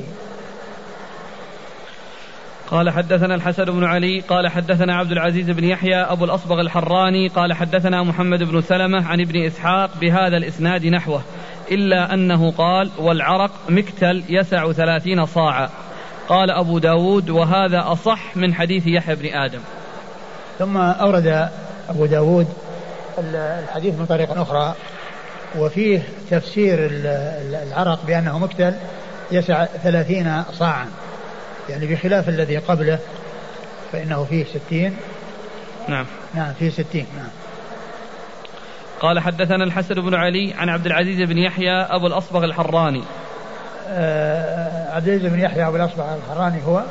قال 2.72 2.90
حدثنا 2.90 3.36
الحسن 3.36 3.66
بن 3.66 3.84
علي 3.84 4.20
قال 4.20 4.48
حدثنا 4.48 4.96
عبد 4.96 5.12
العزيز 5.12 5.50
بن 5.50 5.64
يحيى 5.64 5.96
أبو 5.96 6.26
الأصبغ 6.26 6.62
الحراني 6.62 7.28
قال 7.28 7.54
حدثنا 7.54 8.04
محمد 8.04 8.44
بن 8.44 8.62
سلمة 8.62 9.08
عن 9.08 9.22
ابن 9.22 9.46
إسحاق 9.46 9.90
بهذا 10.02 10.38
الإسناد 10.38 10.86
نحوه 10.86 11.22
إلا 11.72 12.14
أنه 12.14 12.52
قال 12.52 12.92
والعرق 13.00 13.52
مكتل 13.70 14.24
يسع 14.30 14.72
ثلاثين 14.72 15.26
صاعا 15.26 15.70
قال 16.30 16.52
أبو 16.52 16.80
داود 16.80 17.30
وهذا 17.30 17.84
أصح 17.86 18.38
من 18.38 18.54
حديث 18.54 18.88
يحيى 18.88 19.16
بن 19.16 19.26
آدم 19.26 19.60
ثم 20.60 20.78
أورد 20.78 21.50
أبو 21.90 22.06
داود 22.06 22.48
الحديث 23.34 24.00
من 24.00 24.06
طريق 24.06 24.40
أخرى 24.40 24.76
وفيه 25.58 26.04
تفسير 26.30 26.90
العرق 27.68 28.06
بأنه 28.08 28.40
مكتل 28.40 28.74
يسع 29.32 29.66
ثلاثين 29.66 30.44
صاعا. 30.52 30.88
يعني 31.70 31.86
بخلاف 31.86 32.30
الذي 32.30 32.58
قبله 32.58 33.00
فإنه 33.92 34.24
فيه 34.24 34.46
ستين. 34.46 34.96
نعم. 35.88 36.06
نعم 36.34 36.54
فيه 36.54 36.70
ستين 36.70 37.06
نعم. 37.18 37.30
قال 39.00 39.20
حدثنا 39.20 39.64
الحسن 39.64 39.96
بن 39.96 40.16
علي 40.16 40.54
عن 40.54 40.70
عبد 40.70 40.86
العزيز 40.86 41.30
بن 41.30 41.38
يحيى 41.38 41.82
أبو 41.82 42.08
الأصبغ 42.08 42.44
الحراني. 42.44 43.04
آه 43.90 44.96
عبد 44.96 45.08
العزيز 45.08 45.32
بن 45.32 45.40
يحيى 45.40 45.68
أبو 45.68 45.76
الأصبغ 45.76 46.16
الحراني 46.16 46.66
هو 46.66 46.84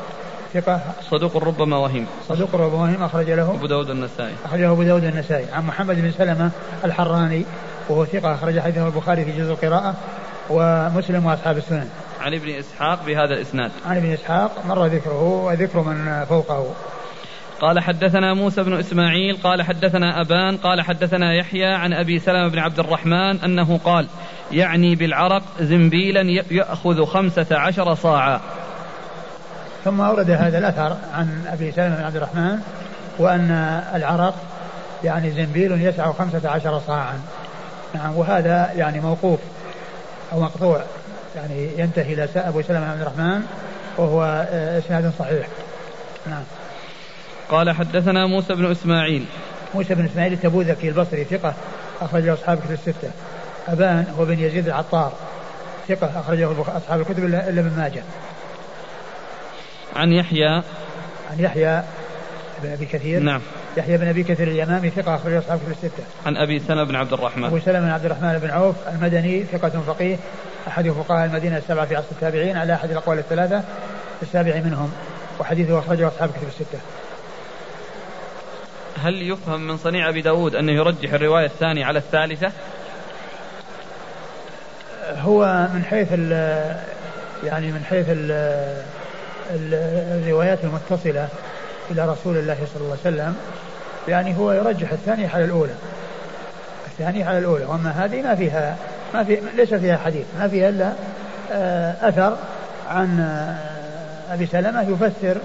ثقة. 0.54 0.80
صدوق 1.10 1.36
ربما 1.36 1.76
وهم. 1.76 2.06
صدوق 2.28 2.54
ربما 2.54 2.82
وهم 2.82 3.02
أخرج 3.02 3.30
له. 3.30 3.50
أبو 3.50 3.66
داود 3.66 3.90
النسائي. 3.90 4.34
أخرجه 4.44 4.72
أبو 4.72 4.82
داود 4.82 5.04
النسائي. 5.04 5.46
عن 5.52 5.66
محمد 5.66 5.96
بن 5.96 6.12
سلمة 6.12 6.50
الحراني 6.84 7.44
وهو 7.88 8.04
ثقة 8.04 8.34
أخرج 8.34 8.60
حديثه 8.60 8.86
البخاري 8.86 9.24
في 9.24 9.32
جزء 9.32 9.52
القراءة. 9.52 9.94
ومسلم 10.50 11.26
وأصحاب 11.26 11.56
السنن. 11.56 11.88
عن 12.20 12.34
ابن 12.34 12.48
إسحاق 12.48 13.06
بهذا 13.06 13.34
الإسناد. 13.34 13.70
عن 13.86 13.96
ابن 13.96 14.12
إسحاق 14.12 14.66
مر 14.66 14.86
ذكره 14.86 15.22
وذكر 15.22 15.80
من 15.80 16.24
فوقه. 16.24 16.66
قال 17.60 17.80
حدثنا 17.80 18.34
موسى 18.34 18.62
بن 18.62 18.78
إسماعيل 18.78 19.36
قال 19.36 19.62
حدثنا 19.62 20.20
أبان 20.20 20.56
قال 20.56 20.82
حدثنا 20.82 21.34
يحيى 21.34 21.66
عن 21.66 21.92
أبي 21.92 22.18
سلمة 22.18 22.48
بن 22.48 22.58
عبد 22.58 22.78
الرحمن 22.78 23.40
أنه 23.44 23.78
قال 23.84 24.06
يعني 24.52 24.94
بالعرق 24.94 25.42
زنبيلا 25.60 26.44
يأخذ 26.50 27.04
خمسة 27.04 27.46
عشر 27.50 27.94
صاعا. 27.94 28.40
ثم 29.84 30.00
أورد 30.00 30.30
هذا 30.30 30.58
الأثر 30.58 30.96
عن 31.14 31.44
أبي 31.52 31.72
سلمة 31.72 31.96
بن 31.96 32.02
عبد 32.02 32.16
الرحمن 32.16 32.58
وأن 33.18 33.50
العرق 33.94 34.34
يعني 35.04 35.30
زنبيل 35.30 35.86
يسع 35.86 36.12
خمسة 36.12 36.50
عشر 36.50 36.80
صاعا. 36.86 37.20
نعم 37.94 38.16
وهذا 38.16 38.70
يعني 38.76 39.00
موقوف. 39.00 39.40
أو 40.32 40.40
مقطوع 40.40 40.84
يعني 41.36 41.68
ينتهي 41.78 42.12
إلى 42.12 42.28
أبو 42.36 42.62
سلمة 42.62 42.90
عبد 42.90 43.00
الرحمن 43.00 43.42
وهو 43.96 44.46
آه، 44.50 44.78
إسناد 44.78 45.12
صحيح. 45.18 45.46
نعم. 46.26 46.42
قال 47.50 47.70
حدثنا 47.70 48.26
موسى 48.26 48.54
بن 48.54 48.70
إسماعيل. 48.70 49.24
موسى 49.74 49.94
بن 49.94 50.04
إسماعيل 50.04 50.32
التبوذكي 50.32 50.88
البصري 50.88 51.24
ثقة 51.24 51.54
أخرج 52.00 52.22
له 52.22 52.34
أصحاب 52.34 52.58
الكتب 52.58 52.72
الستة. 52.72 53.10
أبان 53.68 54.06
هو 54.18 54.24
بن 54.24 54.38
يزيد 54.38 54.66
العطار 54.66 55.12
ثقة 55.88 56.20
أخرجه 56.20 56.50
أصحاب 56.76 57.00
الكتب 57.00 57.24
إلا 57.24 57.48
ابن 57.48 57.72
ماجه. 57.76 58.02
عن 59.96 60.12
يحيى. 60.12 60.62
عن 61.30 61.38
يحيى 61.38 61.82
بن 62.62 62.72
أبي 62.72 62.86
كثير. 62.86 63.20
نعم. 63.20 63.40
يحيى 63.76 63.96
بن 63.96 64.08
أبي 64.08 64.22
كثير 64.22 64.48
اليمامي 64.48 64.90
ثقة 64.90 65.14
اخرج 65.14 65.32
أصحاب 65.32 65.58
كتب 65.58 65.70
الستة. 65.70 66.02
عن 66.26 66.36
أبي 66.36 66.58
سلمة 66.58 66.84
بن 66.84 66.96
عبد 66.96 67.12
الرحمن. 67.12 67.44
أبو 67.44 67.58
سلمة 67.58 67.80
بن 67.80 67.90
عبد 67.90 68.04
الرحمن 68.04 68.38
بن 68.38 68.50
عوف 68.50 68.76
المدني 68.88 69.44
ثقة 69.44 69.82
فقيه 69.86 70.16
أحد 70.68 70.88
فقهاء 70.88 71.26
المدينة 71.26 71.56
السبعة 71.56 71.86
في 71.86 71.96
عصر 71.96 72.06
التابعين 72.12 72.56
على 72.56 72.74
أحد 72.74 72.90
الأقوال 72.90 73.18
الثلاثة 73.18 73.62
السابع 74.22 74.60
منهم 74.60 74.92
وحديثه 75.40 75.78
أخرجه 75.78 76.08
أصحاب 76.08 76.30
كتب 76.30 76.48
الستة. 76.48 76.78
هل 79.02 79.22
يفهم 79.22 79.66
من 79.66 79.76
صنيع 79.76 80.08
أبي 80.08 80.22
داود 80.22 80.54
أنه 80.54 80.72
يرجح 80.72 81.12
الرواية 81.12 81.46
الثانية 81.46 81.84
على 81.84 81.98
الثالثة؟ 81.98 82.52
هو 85.18 85.68
من 85.74 85.84
حيث 85.84 86.08
ال 86.12 86.32
يعني 87.44 87.72
من 87.72 87.84
حيث 87.84 88.06
ال 88.08 88.32
الروايات 89.50 90.58
المتصلة 90.64 91.28
إلى 91.90 92.12
رسول 92.12 92.36
الله 92.36 92.56
صلى 92.74 92.82
الله 92.82 92.96
عليه 93.04 93.16
وسلم 93.16 93.36
يعني 94.08 94.38
هو 94.38 94.52
يرجح 94.52 94.92
الثانية 94.92 95.28
على 95.28 95.44
الأولى. 95.44 95.74
الثانية 96.86 97.24
على 97.24 97.38
الأولى 97.38 97.64
وأما 97.64 97.90
هذه 97.90 98.22
ما 98.22 98.34
فيها 98.34 98.76
ما 99.14 99.24
في 99.24 99.40
ليس 99.56 99.74
فيها 99.74 99.96
حديث 99.96 100.26
ما 100.38 100.48
فيها 100.48 100.68
إلا 100.68 100.92
آه، 101.52 102.08
أثر 102.08 102.36
عن 102.88 103.20
آه، 103.20 104.34
أبي 104.34 104.46
سلمة 104.46 104.82
يفسر 104.82 105.36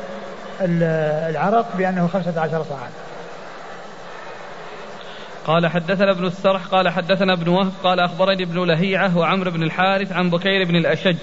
العرق 1.29 1.65
بأنه 1.77 2.07
خمسة 2.07 2.41
عشر 2.41 2.63
صاعا. 2.63 2.89
قال 5.47 5.67
حدثنا 5.67 6.11
ابن 6.11 6.25
السرح 6.25 6.65
قال 6.65 6.89
حدثنا 6.89 7.33
ابن 7.33 7.47
وهب 7.47 7.71
قال 7.83 7.99
أخبرني 7.99 8.43
ابن 8.43 8.65
لهيعة 8.65 9.17
وعمرو 9.17 9.51
بن 9.51 9.63
الحارث 9.63 10.11
عن 10.11 10.29
بكير 10.29 10.63
بن 10.63 10.75
الأشج 10.75 11.17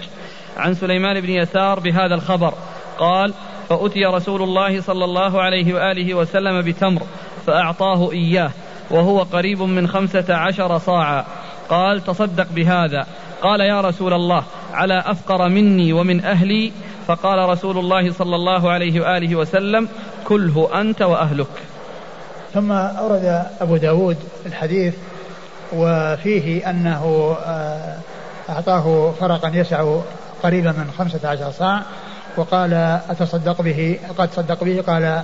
عن 0.56 0.74
سليمان 0.74 1.20
بن 1.20 1.30
يسار 1.30 1.80
بهذا 1.80 2.14
الخبر. 2.14 2.54
قال 2.98 3.34
فأتي 3.72 4.04
رسول 4.04 4.42
الله 4.42 4.80
صلى 4.80 5.04
الله 5.04 5.42
عليه 5.42 5.74
وآله 5.74 6.14
وسلم 6.14 6.62
بتمر 6.62 7.02
فأعطاه 7.46 8.12
إياه 8.12 8.50
وهو 8.90 9.22
قريب 9.22 9.62
من 9.62 9.88
خمسة 9.88 10.34
عشر 10.34 10.78
صاعا. 10.78 11.24
قال 11.68 12.04
تصدق 12.04 12.46
بهذا. 12.50 13.06
قال 13.42 13.60
يا 13.60 13.80
رسول 13.80 14.12
الله 14.12 14.44
على 14.72 15.02
أفقر 15.06 15.48
مني 15.48 15.92
ومن 15.92 16.24
أهلي؟ 16.24 16.72
فقال 17.06 17.48
رسول 17.48 17.78
الله 17.78 18.12
صلى 18.12 18.36
الله 18.36 18.70
عليه 18.70 19.00
وآله 19.00 19.36
وسلم 19.36 19.88
كله 20.24 20.80
أنت 20.80 21.02
وأهلك. 21.02 21.46
ثم 22.54 22.72
أورد 22.72 23.46
أبو 23.60 23.76
داود 23.76 24.16
الحديث 24.46 24.94
وفيه 25.72 26.70
أنه 26.70 27.36
آه، 27.46 27.96
أعطاه 28.48 29.12
فرقا 29.20 29.50
يسع 29.54 29.96
قريبا 30.42 30.72
من 30.72 30.90
خمسة 30.98 31.28
عشر 31.28 31.50
صاع. 31.50 31.82
وقال 32.36 32.74
أتصدق 33.10 33.62
به 33.62 33.98
قد 34.18 34.28
تصدق 34.28 34.64
به 34.64 34.82
قال 34.86 35.22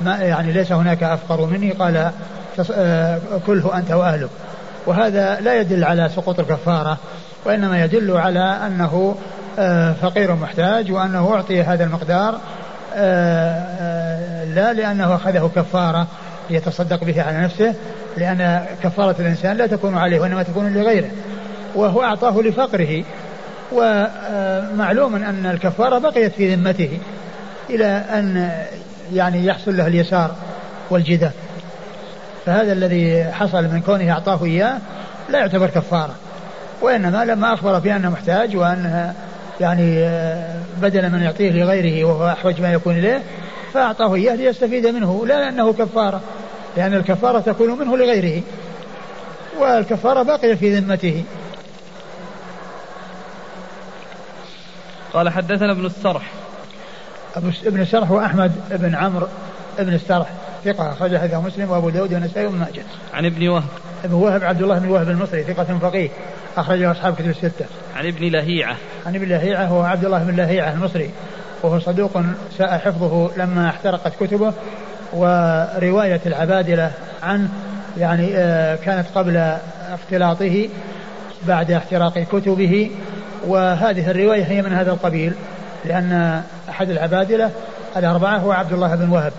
ما 0.00 0.16
يعني 0.16 0.52
ليس 0.52 0.72
هناك 0.72 1.02
أفقر 1.02 1.46
مني 1.46 1.70
قال 1.70 2.10
آه، 2.72 3.20
كله 3.46 3.78
أنت 3.78 3.90
وأهلك. 3.90 4.30
وهذا 4.86 5.40
لا 5.40 5.60
يدل 5.60 5.84
على 5.84 6.08
سقوط 6.08 6.40
الكفارة 6.40 6.98
وإنما 7.44 7.84
يدل 7.84 8.16
على 8.16 8.58
أنه 8.66 9.16
آه، 9.58 9.92
فقير 9.92 10.34
محتاج 10.34 10.92
وأنه 10.92 11.34
أعطي 11.34 11.62
هذا 11.62 11.84
المقدار 11.84 12.40
لا 14.54 14.72
لأنه 14.72 15.14
أخذه 15.14 15.50
كفارة 15.56 16.06
يتصدق 16.50 17.04
به 17.04 17.22
على 17.22 17.38
نفسه 17.38 17.74
لأن 18.16 18.64
كفارة 18.82 19.14
الإنسان 19.18 19.56
لا 19.56 19.66
تكون 19.66 19.98
عليه 19.98 20.20
وإنما 20.20 20.42
تكون 20.42 20.74
لغيره 20.74 21.10
وهو 21.74 22.02
أعطاه 22.02 22.40
لفقره. 22.40 23.04
ومعلوم 23.72 25.14
أن 25.14 25.46
الكفارة 25.46 25.98
بقيت 25.98 26.32
في 26.32 26.54
ذمته 26.54 26.98
إلى 27.70 27.86
أن 27.86 28.52
يعني 29.12 29.46
يحصل 29.46 29.76
له 29.76 29.86
اليسار 29.86 30.34
والجدة 30.90 31.30
فهذا 32.46 32.72
الذي 32.72 33.24
حصل 33.24 33.62
من 33.62 33.82
كونه 33.86 34.12
أعطاه 34.12 34.44
إياه 34.44 34.78
لا 35.28 35.38
يعتبر 35.38 35.66
كفارة 35.66 36.14
وإنما 36.80 37.24
لما 37.24 37.54
أخبر 37.54 37.78
بأنه 37.78 38.10
محتاج 38.10 38.56
وأنها 38.56 39.14
يعني 39.60 40.10
بدل 40.82 41.10
من 41.10 41.22
يعطيه 41.22 41.50
لغيره 41.50 42.04
وهو 42.04 42.28
أحوج 42.28 42.60
ما 42.60 42.72
يكون 42.72 42.98
إليه 42.98 43.22
فأعطاه 43.74 44.14
إياه 44.14 44.34
ليستفيد 44.34 44.86
منه 44.86 45.26
لا 45.26 45.40
لأنه 45.40 45.72
كفارة 45.72 46.20
لأن 46.76 46.94
الكفارة 46.94 47.40
تكون 47.40 47.78
منه 47.78 47.96
لغيره 47.96 48.42
والكفارة 49.60 50.22
باقية 50.22 50.54
في 50.54 50.78
ذمته. 50.78 51.24
قال 55.12 55.28
حدثنا 55.28 55.72
ابن 55.72 55.86
السرح 55.86 56.22
ابن 57.66 57.80
السرح 57.80 58.10
هو 58.10 58.20
أحمد 58.20 58.52
بن 58.70 58.94
عمرو 58.94 59.26
بن 59.78 59.94
السرح 59.94 60.28
ثقة 60.64 60.92
أخرج 60.92 61.16
حديث 61.16 61.34
مسلم 61.34 61.70
وأبو 61.70 61.90
داود 61.90 62.14
والنسائي 62.14 62.46
وابن 62.46 62.58
ماجه. 62.58 62.82
عن 63.14 63.26
ابن 63.26 63.48
وهب. 63.48 63.68
ابن 64.04 64.14
وهب 64.14 64.44
عبد 64.44 64.62
الله 64.62 64.78
بن 64.78 64.88
وهب 64.88 65.08
المصري 65.08 65.42
ثقة 65.42 65.78
فقيه 65.78 66.08
أخرجه 66.56 66.90
أصحاب 66.90 67.14
كتب 67.14 67.28
الستة. 67.28 67.64
عن 67.96 68.06
ابن 68.06 68.24
لهيعة. 68.24 68.76
عن 69.06 69.14
ابن 69.14 69.28
لهيعة 69.28 69.64
هو 69.64 69.82
عبد 69.82 70.04
الله 70.04 70.24
بن 70.24 70.36
لهيعة 70.36 70.72
المصري 70.72 71.10
وهو 71.62 71.78
صدوق 71.78 72.20
ساء 72.58 72.78
حفظه 72.78 73.30
لما 73.36 73.68
احترقت 73.68 74.24
كتبه 74.24 74.52
ورواية 75.12 76.20
العبادلة 76.26 76.90
عنه 77.22 77.48
يعني 77.98 78.28
آه، 78.34 78.76
كانت 78.76 79.06
قبل 79.14 79.56
اختلاطه 79.88 80.68
بعد 81.48 81.70
احتراق 81.70 82.18
كتبه 82.18 82.90
وهذه 83.46 84.10
الرواية 84.10 84.44
هي 84.44 84.62
من 84.62 84.72
هذا 84.72 84.90
القبيل 84.90 85.32
لأن 85.84 86.42
أحد 86.68 86.90
العبادلة 86.90 87.50
الأربعة 87.96 88.38
هو 88.38 88.52
عبد 88.52 88.72
الله 88.72 88.96
بن 88.96 89.08
وهب 89.08 89.32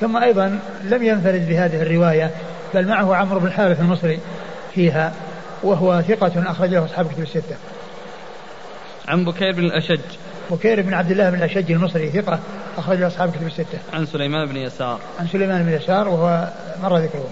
ثم 0.00 0.16
أيضا 0.16 0.58
لم 0.84 1.02
ينفرد 1.02 1.48
بهذه 1.48 1.82
الرواية 1.82 2.30
بل 2.74 2.88
معه 2.88 3.14
عمرو 3.14 3.40
بن 3.40 3.46
الحارث 3.46 3.80
المصري 3.80 4.18
فيها 4.74 5.12
وهو 5.62 6.02
ثقة 6.02 6.50
أخرج 6.50 6.70
له 6.70 6.84
أصحاب 6.84 7.06
كتب 7.12 7.22
الستة. 7.22 7.56
عن 9.08 9.24
بكير 9.24 9.52
بن 9.52 9.64
الأشج. 9.64 10.00
بكير 10.50 10.82
بن 10.82 10.94
عبد 10.94 11.10
الله 11.10 11.30
بن 11.30 11.38
الأشج 11.38 11.72
المصري 11.72 12.10
ثقة 12.10 12.38
أخرج 12.78 12.98
له 12.98 13.06
أصحاب 13.06 13.30
كتب 13.30 13.46
الستة. 13.46 13.78
عن 13.92 14.06
سليمان 14.06 14.48
بن 14.48 14.56
يسار. 14.56 15.00
عن 15.20 15.26
سليمان 15.26 15.62
بن 15.62 15.72
يسار 15.72 16.08
وهو 16.08 16.48
مر 16.82 16.98
ذكره. 16.98 17.28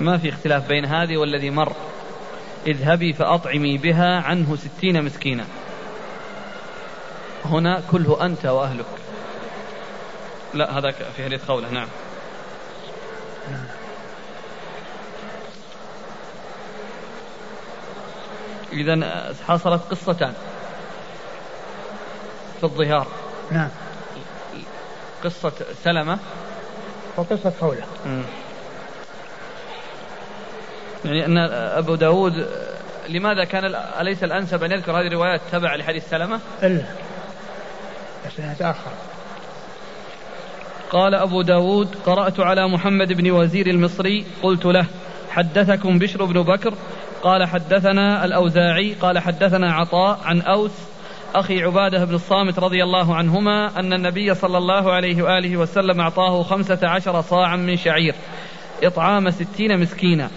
ما 0.00 0.18
في 0.18 0.28
اختلاف 0.28 0.68
بين 0.68 0.84
هذه 0.84 1.16
والذي 1.16 1.50
مر. 1.50 1.72
اذهبي 2.66 3.12
فأطعمي 3.12 3.78
بها 3.78 4.22
عنه 4.22 4.56
ستين 4.56 5.04
مسكينا. 5.04 5.44
هنا 7.44 7.82
كله 7.90 8.26
أنت 8.26 8.46
وأهلك. 8.46 8.86
لا 10.54 10.78
هذا 10.78 10.90
في 10.90 11.24
حديث 11.24 11.44
خولة 11.44 11.70
نعم. 11.70 11.88
إذا 18.72 19.34
حصلت 19.48 19.82
قصتان. 19.90 20.34
في 22.58 22.64
الظهار. 22.64 23.06
نعم. 23.50 23.68
قصة 25.24 25.52
سلمة. 25.84 26.18
وقصة 27.16 27.52
خولة 27.60 27.84
يعني 31.04 31.26
أن 31.26 31.38
أبو 31.78 31.94
داود 31.94 32.46
لماذا 33.08 33.44
كان 33.44 33.74
أليس 34.00 34.24
الأنسب 34.24 34.64
أن 34.64 34.72
يذكر 34.72 34.92
هذه 34.92 35.06
الروايات 35.06 35.40
تبع 35.52 35.76
لحديث 35.76 36.08
سلمة؟ 36.10 36.40
إلا 36.62 36.82
بس 38.26 38.38
يتأخر 38.38 38.90
قال 40.90 41.14
أبو 41.14 41.42
داود 41.42 41.94
قرأت 42.06 42.40
على 42.40 42.68
محمد 42.68 43.12
بن 43.12 43.30
وزير 43.30 43.66
المصري 43.66 44.26
قلت 44.42 44.66
له 44.66 44.86
حدثكم 45.30 45.98
بشر 45.98 46.24
بن 46.24 46.42
بكر؟ 46.42 46.74
قال 47.22 47.48
حدثنا 47.48 48.24
الأوزاعي 48.24 48.94
قال 48.94 49.18
حدثنا 49.18 49.72
عطاء 49.72 50.20
عن 50.24 50.40
أوس 50.40 50.72
أخي 51.34 51.62
عبادة 51.62 52.04
بن 52.04 52.14
الصامت 52.14 52.58
رضي 52.58 52.82
الله 52.82 53.14
عنهما 53.14 53.80
أن 53.80 53.92
النبي 53.92 54.34
صلى 54.34 54.58
الله 54.58 54.92
عليه 54.92 55.22
وآله 55.22 55.56
وسلم 55.56 56.00
أعطاه 56.00 56.42
خمسة 56.42 56.78
عشر 56.82 57.20
صاعا 57.20 57.56
من 57.56 57.76
شعير 57.76 58.14
إطعام 58.82 59.30
ستين 59.30 59.80
مسكينا. 59.80 60.30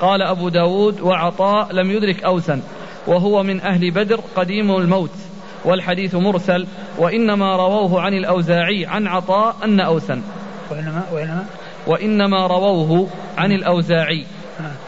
قال 0.00 0.22
أبو 0.22 0.48
داود 0.48 1.00
وعطاء 1.00 1.72
لم 1.72 1.90
يدرك 1.90 2.24
أوسا 2.24 2.62
وهو 3.06 3.42
من 3.42 3.60
أهل 3.60 3.90
بدر 3.90 4.20
قديم 4.36 4.76
الموت 4.76 5.14
والحديث 5.64 6.14
مرسل 6.14 6.66
وإنما 6.98 7.56
رووه 7.56 8.00
عن 8.00 8.14
الأوزاعي 8.14 8.86
عن 8.86 9.06
عطاء 9.06 9.56
أن 9.64 9.80
أوسا 9.80 10.22
وإنما 10.70 11.02
وإنما؟ 11.12 11.46
وإنما 11.86 12.46
رووه 12.46 13.08
عن 13.38 13.52
الأوزاعي 13.52 14.26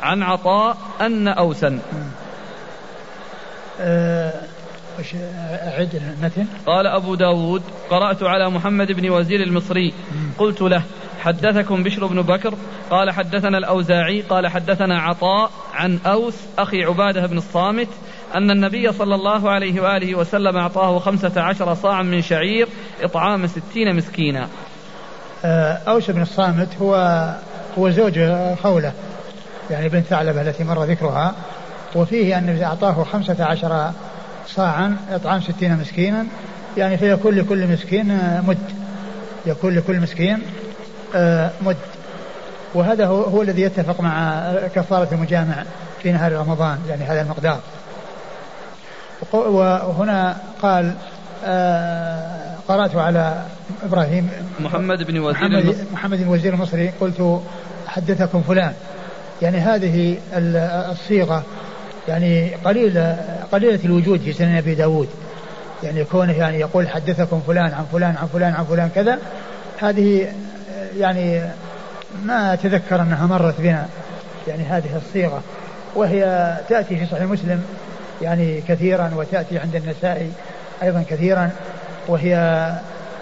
عن 0.03 0.23
عطاء 0.23 0.77
أن 1.01 1.29
أوسا 1.29 1.79
أه 3.81 4.33
أعد 5.45 5.95
المتن 5.95 6.47
قال 6.67 6.87
أبو 6.87 7.15
داود 7.15 7.63
قرأت 7.91 8.23
على 8.23 8.51
محمد 8.51 8.93
بن 8.93 9.11
وزير 9.11 9.43
المصري 9.43 9.93
قلت 10.39 10.63
له 10.63 10.83
حدثكم 11.27 11.83
بشر 11.83 12.07
بن 12.07 12.23
بكر 12.23 12.55
قال 12.91 13.11
حدثنا 13.11 13.59
الأوزاعي 13.59 14.21
قال 14.21 14.49
حدثنا 14.49 15.01
عطاء 15.01 15.51
عن 15.75 15.99
أوس 16.07 16.35
أخي 16.59 16.85
عبادة 16.85 17.27
بن 17.27 17.39
الصامت 17.39 17.89
أن 18.35 18.51
النبي 18.51 18.93
صلى 18.93 19.15
الله 19.15 19.51
عليه 19.51 19.81
وآله 19.81 20.15
وسلم 20.15 20.57
أعطاه 20.57 20.99
خمسة 20.99 21.41
عشر 21.41 21.75
صاعا 21.75 22.03
من 22.03 22.23
شعير 22.23 22.69
إطعام 23.03 23.47
ستين 23.47 23.97
مسكينا. 23.97 24.49
آه، 25.45 25.73
أوس 25.89 26.11
بن 26.11 26.23
الصامت 26.23 26.69
هو 26.81 26.95
هو 27.79 27.91
زوج 27.91 28.21
خولة 28.63 28.93
يعني 29.71 29.89
بنت 29.89 30.07
ثعلبة 30.07 30.43
التي 30.43 30.65
مر 30.65 30.85
ذكرها 30.85 31.35
وفيه 31.95 32.39
أن 32.39 32.63
أعطاه 32.63 33.05
خمسة 33.05 33.45
عشر 33.45 33.91
صاعا 34.47 34.97
إطعام 35.11 35.41
ستين 35.41 35.77
مسكينا 35.77 36.27
يعني 36.77 36.99
فيكون 36.99 37.35
لكل 37.35 37.67
مسكين 37.67 38.41
مد 38.47 38.59
يكون 39.47 39.75
لكل 39.75 40.01
مسكين 40.01 40.43
مد. 41.61 41.77
وهذا 42.75 43.07
هو, 43.07 43.23
هو 43.23 43.43
الذي 43.43 43.63
يتفق 43.63 44.01
مع 44.01 44.43
كفارة 44.75 45.09
المجامع 45.13 45.65
في 46.03 46.13
نهار 46.13 46.33
رمضان 46.33 46.79
يعني 46.89 47.05
هذا 47.05 47.21
المقدار. 47.21 47.61
وهنا 49.33 50.37
قال 50.63 50.95
آه، 51.45 52.55
قرأت 52.69 52.97
على 52.97 53.43
إبراهيم 53.83 54.31
محمد 54.61 55.03
بن 55.03 55.19
وزير 55.19 55.33
محمد, 55.33 55.65
المصري. 55.65 55.87
محمد 55.93 56.19
بن 56.19 56.29
وزير 56.29 56.55
المصري 56.55 56.93
قلت 57.01 57.41
حدثكم 57.87 58.43
فلان. 58.43 58.73
يعني 59.43 59.59
هذه 59.59 60.17
الصيغة 60.93 61.43
يعني 62.09 62.55
قليلة 62.55 63.19
قليلة 63.53 63.81
الوجود 63.85 64.21
في 64.21 64.33
سنن 64.33 64.57
أبي 64.57 64.75
داود. 64.75 65.09
يعني 65.83 66.05
كونه 66.05 66.33
يعني 66.33 66.61
يقول 66.61 66.89
حدثكم 66.89 67.41
فلان 67.47 67.73
عن 67.73 67.85
فلان 67.93 68.17
عن 68.17 68.27
فلان 68.27 68.55
عن 68.55 68.65
فلان 68.65 68.89
كذا 68.95 69.19
هذه 69.79 70.33
يعني 70.99 71.43
ما 72.25 72.53
أتذكر 72.53 73.03
أنها 73.03 73.27
مرت 73.27 73.61
بنا 73.61 73.87
يعني 74.49 74.65
هذه 74.65 74.97
الصيغة. 74.97 75.43
وهي 75.95 76.55
تأتي 76.69 76.97
في 76.97 77.07
صحيح 77.07 77.23
مسلم 77.23 77.63
يعني 78.23 78.61
كثيرا 78.69 79.11
وتأتي 79.17 79.59
عند 79.59 79.77
النسائي 79.77 80.31
أيضا 80.83 81.05
كثيرا. 81.11 81.51
وهي 82.09 82.35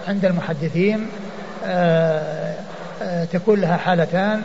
عند 0.07 0.25
المحدثين 0.25 1.07
آه، 1.65 2.53
آه، 3.03 3.25
تكون 3.25 3.61
لها 3.61 3.77
حالتان. 3.77 4.41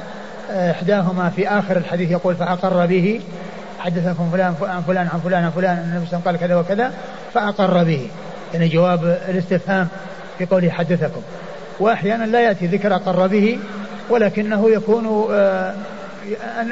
آه، 0.51 0.71
إحداهما 0.71 1.31
في 1.31 1.49
آخر 1.49 1.77
الحديث 1.77 2.11
يقول 2.11 2.35
فأقر 2.35 2.87
به 2.87 3.21
حدثكم 3.79 4.31
فلان 4.33 4.55
عن 4.63 4.83
فلان 4.83 5.09
عن 5.13 5.21
فلان 5.21 5.45
عن 5.45 5.51
فلان 5.51 5.79
النبي 5.79 6.25
قال 6.25 6.37
كذا 6.37 6.57
وكذا 6.57 6.93
فأقر 7.35 7.85
به. 7.85 8.09
يعني 8.55 8.69
جواب 8.69 9.05
الاستفهام 9.29 9.89
في 10.39 10.47
قوله 10.47 10.71
حدثكم. 10.71 11.23
وأحيانا 11.81 12.25
لا 12.25 12.41
يأتي 12.41 12.67
ذكر 12.67 12.95
أقر 12.95 13.27
به 13.27 13.59
ولكنه 14.11 14.71
يكون 14.71 15.29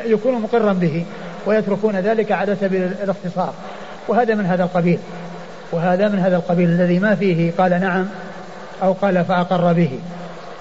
يكون 0.04 0.42
مقرا 0.42 0.72
به 0.72 1.04
ويتركون 1.46 1.96
ذلك 1.96 2.32
على 2.32 2.56
سبيل 2.60 2.82
الاختصار. 2.82 3.54
وهذا 4.08 4.34
من 4.34 4.46
هذا 4.46 4.62
القبيل. 4.64 4.98
وهذا 5.72 6.08
من 6.08 6.18
هذا 6.18 6.36
القبيل 6.36 6.68
الذي 6.68 6.98
ما 6.98 7.14
فيه 7.14 7.52
قال 7.58 7.80
نعم 7.80 8.06
أو 8.82 8.92
قال 8.92 9.24
فأقر 9.24 9.72
به. 9.72 9.98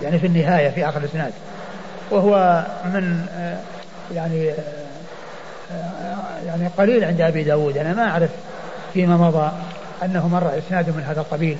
يعني 0.01 0.19
في 0.19 0.27
النهاية 0.27 0.69
في 0.69 0.89
آخر 0.89 0.99
الإسناد. 0.99 1.31
وهو 2.11 2.65
من 2.85 3.25
آه، 3.37 3.57
يعني 4.15 4.49
آه، 5.71 6.45
يعني 6.45 6.67
قليل 6.77 7.03
عند 7.03 7.21
أبي 7.21 7.43
داود. 7.43 7.77
أنا 7.77 7.93
ما 7.93 8.09
أعرف 8.09 8.29
فيما 8.93 9.17
مضى 9.17 9.51
أنه 10.05 10.27
مر 10.27 10.57
إسناد 10.57 10.89
من 10.89 11.03
هذا 11.07 11.19
القبيل. 11.19 11.57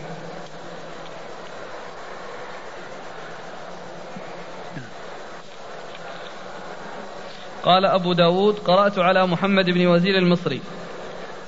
قال 7.67 7.85
أبو 7.85 8.13
داود 8.13 8.55
قرأت 8.59 8.99
على 8.99 9.27
محمد 9.27 9.65
بن 9.65 9.87
وزير 9.87 10.17
المصري. 10.17 10.61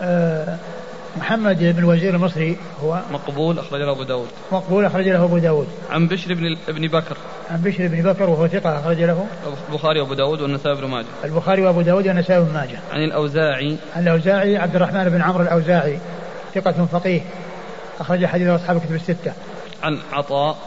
أه 0.02 0.58
محمد 1.18 1.58
بن 1.60 1.84
وزير 1.84 2.16
المصري 2.16 2.58
هو 2.84 3.02
مقبول 3.12 3.60
أخرج 3.60 3.82
له 3.82 3.92
أبو 3.92 4.04
داود. 4.04 4.28
مقبول 4.52 4.86
أخرج 4.86 5.08
له 5.08 5.24
أبو 5.24 5.38
داود. 5.38 5.68
عن 5.90 6.08
بشر 6.08 6.34
بن 6.34 6.58
ابن 6.68 6.88
بكر. 6.88 7.18
عن 7.52 7.62
بشر 7.62 7.88
بن 7.88 8.02
بكر 8.02 8.30
وهو 8.30 8.48
ثقة 8.48 8.80
أخرج 8.80 9.02
له. 9.02 9.26
البخاري 9.70 10.00
وأبو 10.00 10.14
داود 10.14 10.42
والنسائي 10.42 10.76
بن 10.76 10.88
ماجه. 10.88 11.06
البخاري 11.24 11.62
وأبو 11.62 11.82
داود 11.82 12.08
والنسائي 12.08 12.42
بن 12.42 12.54
ماجه. 12.54 12.80
عن 12.92 13.04
الأوزاعي. 13.04 13.78
عن 13.96 14.04
الأوزاعي 14.04 14.58
عبد 14.58 14.76
الرحمن 14.76 15.10
بن 15.10 15.22
عمرو 15.22 15.44
الأوزاعي 15.44 16.00
ثقة 16.56 16.86
فقيه 16.86 17.22
أخرج 18.00 18.26
حديث 18.26 18.48
أصحاب 18.48 18.78
الكتب 18.78 18.96
الستة. 18.96 19.34
عن 19.84 20.00
عطاء. 20.12 20.58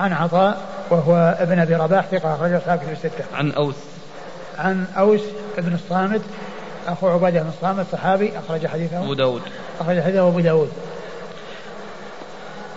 عن 0.00 0.12
عطاء 0.12 0.60
وهو 0.90 1.36
ابن 1.38 1.58
أبي 1.58 1.74
رباح 1.74 2.06
ثقة 2.06 2.34
أخرج 2.34 2.52
أصحاب 2.52 2.78
الكتب 2.78 2.92
الستة. 2.92 3.24
عن 3.34 3.52
أوس. 3.52 3.76
عن 4.58 4.86
أوس 4.96 5.20
بن 5.58 5.74
الصامت 5.74 6.22
أخو 6.86 7.08
عبادة 7.08 7.42
بن 7.42 7.48
الصامت 7.48 7.86
صحابي 7.92 8.32
أخرج 8.38 8.66
حديثه. 8.66 8.98
أبو 8.98 9.14
داود. 9.14 9.42
أخرج 9.80 10.00
حديثه 10.00 10.28
أبو 10.28 10.40
داود. 10.40 10.72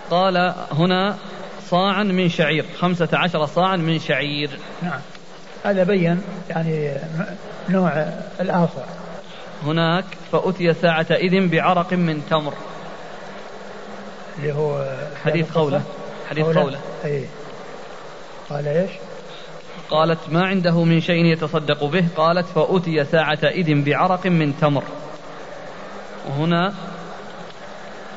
قال 0.10 0.54
هنا 0.72 1.18
صاعا 1.70 2.04
من 2.04 2.30
شعير 2.30 2.66
خمسة 2.80 3.10
عشر 3.14 3.46
صاعا 3.46 3.76
من 3.76 4.00
شعير. 4.00 4.50
نعم. 4.82 5.00
هذا 5.64 5.84
بين 5.84 6.22
يعني 6.50 6.94
نوع 7.70 7.90
الآصع 8.40 8.84
هناك 9.66 10.06
فأتي 10.32 10.74
ساعة 10.74 11.08
إذن 11.12 11.48
بعرق 11.48 11.94
من 11.94 12.22
تمر. 12.30 12.54
اللي 14.40 14.54
هو 14.54 14.98
حديث 15.26 15.52
قولة 15.52 15.82
حديث 16.30 16.46
قولة؟ 16.46 16.80
أي 17.06 17.26
قال 18.50 18.68
إيش؟ 18.68 18.92
قالت 19.90 20.20
ما 20.30 20.48
عنده 20.48 20.84
من 20.84 21.02
شيء 21.02 21.26
يتصدق 21.26 21.84
به؟ 21.84 22.06
قالت 22.18 22.46
فأتي 22.46 23.06
ساعة 23.06 23.40
إذ 23.44 23.84
بعرق 23.84 24.28
من 24.28 24.54
تمر. 24.62 24.84
وهنا 26.30 26.74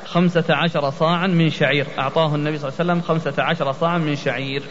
خمسة 0.06 0.44
عشر 0.50 0.90
صاعا 0.90 1.26
من 1.26 1.50
شعير. 1.50 1.86
أعطاه 1.98 2.34
النبي 2.34 2.58
صلى 2.58 2.68
الله 2.68 2.80
عليه 2.80 2.92
وسلم 2.92 3.00
خمسة 3.00 3.42
عشر 3.42 3.72
صاعا 3.72 3.98
من 3.98 4.16
شعير. 4.16 4.62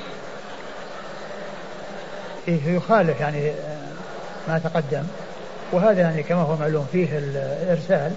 إيه 2.47 2.75
يخالف 2.75 3.19
يعني 3.19 3.49
آه، 3.49 3.87
ما 4.47 4.59
تقدم. 4.59 5.03
وهذا 5.71 6.01
يعني 6.01 6.23
كما 6.23 6.41
هو 6.41 6.55
معلوم 6.55 6.87
فيه 6.91 7.17
الإرسال. 7.17 8.11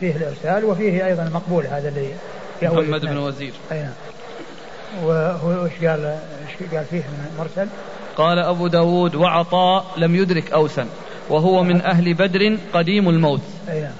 فيه 0.00 0.16
الإرسال 0.16 0.64
وفيه 0.64 1.06
أيضا 1.06 1.22
المقبول 1.22 1.66
هذا 1.66 1.88
اللي 1.88 2.14
محمد 2.62 3.00
بن 3.00 3.16
وزير. 3.16 3.52
أي 3.72 3.82
نعم. 3.82 3.92
وهو 5.04 5.64
إيش 5.64 5.84
قال 5.84 6.04
إيش 6.04 6.72
قال 6.74 6.84
فيه 6.84 7.02
مرسل؟ 7.38 7.68
قال 8.16 8.38
أبو 8.38 8.66
داود 8.66 9.14
وعطاء 9.14 9.86
لم 9.96 10.14
يدرك 10.14 10.52
أوسا 10.52 10.86
وهو 11.30 11.62
من 11.62 11.82
أهل 11.82 12.14
بدر 12.14 12.56
قديم 12.74 13.08
الموت. 13.08 13.40
أي 13.70 13.80
نعم. 13.80 13.92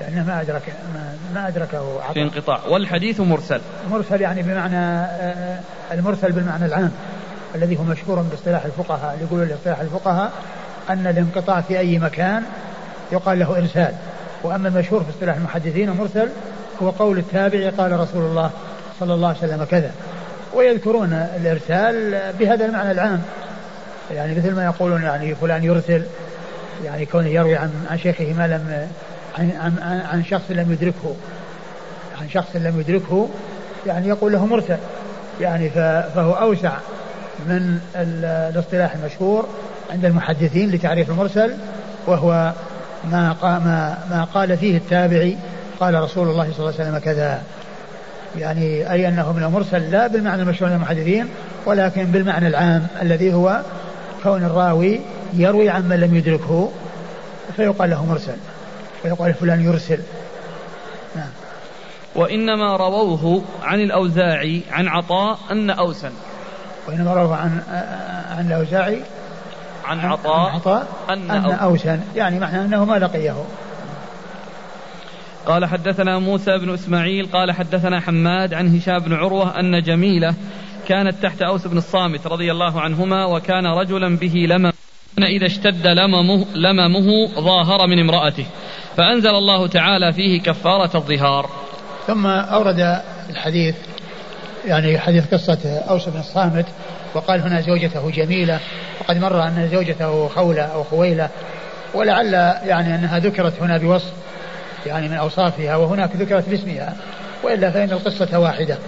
لأنه 0.00 0.26
ما 0.26 0.40
أدرك 0.40 0.62
ما, 0.94 1.16
ما 1.34 1.48
أدركه 1.48 2.00
عطاء. 2.00 2.12
في 2.12 2.22
انقطاع. 2.22 2.60
والحديث 2.68 3.20
مرسل. 3.20 3.60
مرسل 3.90 4.20
يعني 4.20 4.42
بمعنى 4.42 4.76
آه، 4.76 5.60
المرسل 5.92 6.32
بالمعنى 6.32 6.66
العام 6.66 6.92
الذي 7.54 7.78
هو 7.78 7.82
مشهور 7.82 8.22
باصطلاح 8.22 8.64
الفقهاء 8.64 9.14
اللي 9.14 9.24
يقولون 9.24 9.48
باصطلاح 9.48 9.80
الفقهاء 9.80 10.32
أن 10.90 11.06
الانقطاع 11.06 11.60
في 11.60 11.78
أي 11.78 11.98
مكان 11.98 12.42
يقال 13.12 13.38
له 13.38 13.58
إرسال. 13.58 13.94
وأما 14.42 14.68
المشهور 14.68 15.04
في 15.04 15.10
اصطلاح 15.10 15.36
المحدثين 15.36 15.88
المرسل 15.88 16.28
هو 16.82 16.90
قول 16.90 17.18
التابع 17.18 17.70
قال 17.78 18.00
رسول 18.00 18.22
الله 18.22 18.50
صلى 19.00 19.14
الله 19.14 19.28
عليه 19.28 19.38
وسلم 19.38 19.64
كذا. 19.64 19.90
ويذكرون 20.54 21.12
الإرسال 21.12 22.20
بهذا 22.38 22.64
المعنى 22.64 22.90
العام. 22.90 23.22
يعني 24.14 24.34
مثل 24.34 24.54
ما 24.54 24.64
يقولون 24.64 25.02
يعني 25.02 25.34
فلان 25.34 25.64
يرسل 25.64 26.02
يعني 26.84 27.06
كونه 27.06 27.28
يروي 27.28 27.56
عن 27.56 27.70
عن 27.90 27.98
شيخه 27.98 28.32
ما 28.32 28.46
لم 28.46 28.88
عن, 29.38 29.50
عن, 29.80 30.00
عن 30.00 30.24
شخص 30.24 30.44
لم 30.50 30.72
يدركه. 30.72 31.14
عن 32.20 32.28
شخص 32.28 32.48
لم 32.54 32.80
يدركه 32.80 33.28
يعني 33.86 34.08
يقول 34.08 34.32
له 34.32 34.46
مرسل. 34.46 34.76
يعني 35.40 35.70
فهو 36.14 36.32
أوسع 36.32 36.72
من 37.46 37.80
الاصطلاح 37.94 38.94
المشهور 38.94 39.46
عند 39.90 40.04
المحدثين 40.04 40.70
لتعريف 40.70 41.10
المرسل 41.10 41.54
وهو 42.06 42.52
ما 43.10 43.36
ما 43.42 43.98
ما 44.10 44.26
قال 44.34 44.56
فيه 44.56 44.76
التابعي 44.76 45.36
قال 45.80 45.94
رسول 45.94 46.28
الله 46.28 46.52
صلى 46.52 46.58
الله 46.58 46.80
عليه 46.80 46.90
وسلم 46.90 46.98
كذا. 46.98 47.42
يعني 48.38 48.92
أي 48.92 49.08
أنه 49.08 49.32
من 49.32 49.42
المرسل 49.42 49.90
لا 49.90 50.06
بالمعنى 50.06 50.42
المشهور 50.42 50.72
المحدثين 50.72 51.28
ولكن 51.66 52.04
بالمعنى 52.04 52.46
العام 52.46 52.86
الذي 53.02 53.34
هو 53.34 53.60
كون 54.22 54.44
الراوي 54.44 55.00
يروي 55.34 55.68
عن 55.68 55.88
من 55.88 56.00
لم 56.00 56.14
يدركه 56.14 56.70
فيقال 57.56 57.90
له 57.90 58.06
مرسل 58.06 58.36
ويقال 59.04 59.34
فلان 59.34 59.64
يرسل. 59.64 59.98
نعم. 61.16 61.30
وإنما 62.14 62.76
رووه 62.76 63.42
عن 63.62 63.80
الأوزاعي 63.80 64.62
عن 64.72 64.88
عطاء 64.88 65.38
أن 65.50 65.70
أوسا 65.70 66.10
وإنما 66.88 67.14
رووه 67.14 67.36
عن 67.36 67.60
عن 68.38 68.46
الأوزاعي 68.46 69.02
عن 69.84 70.00
عطاء, 70.00 70.48
عن 70.48 70.54
عطاء 70.54 70.86
أن, 71.10 71.30
أن 71.30 71.50
أوسا 71.50 72.00
يعني 72.16 72.38
معنى 72.38 72.64
أنه 72.64 72.84
ما 72.84 72.98
لقيه. 72.98 73.44
قال 75.46 75.66
حدثنا 75.66 76.18
موسى 76.18 76.58
بن 76.58 76.74
إسماعيل 76.74 77.26
قال 77.26 77.52
حدثنا 77.52 78.00
حماد 78.00 78.54
عن 78.54 78.76
هشام 78.76 78.98
بن 78.98 79.12
عروة 79.12 79.60
أن 79.60 79.82
جميلة 79.82 80.34
كانت 80.88 81.22
تحت 81.22 81.42
أوس 81.42 81.66
بن 81.66 81.78
الصامت 81.78 82.26
رضي 82.26 82.52
الله 82.52 82.80
عنهما 82.80 83.24
وكان 83.24 83.66
رجلا 83.66 84.16
به 84.16 84.46
لمم 84.48 84.72
إذا 85.18 85.46
اشتد 85.46 85.86
لممه, 85.86 86.46
لممه 86.54 87.28
ظاهر 87.40 87.86
من 87.86 87.98
امرأته 87.98 88.46
فأنزل 88.96 89.30
الله 89.30 89.66
تعالى 89.66 90.12
فيه 90.12 90.40
كفارة 90.40 90.90
الظهار. 90.96 91.50
ثم 92.06 92.26
أورد 92.26 93.00
الحديث 93.30 93.74
يعني 94.66 94.98
حديث 94.98 95.34
قصة 95.34 95.82
أوس 95.90 96.08
بن 96.08 96.20
الصامت 96.20 96.66
وقال 97.14 97.40
هنا 97.40 97.60
زوجته 97.60 98.10
جميلة 98.10 98.60
وقد 99.00 99.16
مر 99.16 99.42
أن 99.42 99.68
زوجته 99.72 100.28
خولة 100.28 100.62
أو 100.62 100.84
خويلة 100.84 101.28
ولعل 101.94 102.32
يعني 102.64 102.94
أنها 102.94 103.18
ذكرت 103.18 103.62
هنا 103.62 103.78
بوصف 103.78 104.12
يعني 104.86 105.08
من 105.08 105.16
أوصافها 105.16 105.76
وهناك 105.76 106.16
ذكرت 106.16 106.48
باسمها 106.48 106.96
وإلا 107.42 107.70
فإن 107.70 107.90
القصة 107.90 108.38
واحدة. 108.38 108.78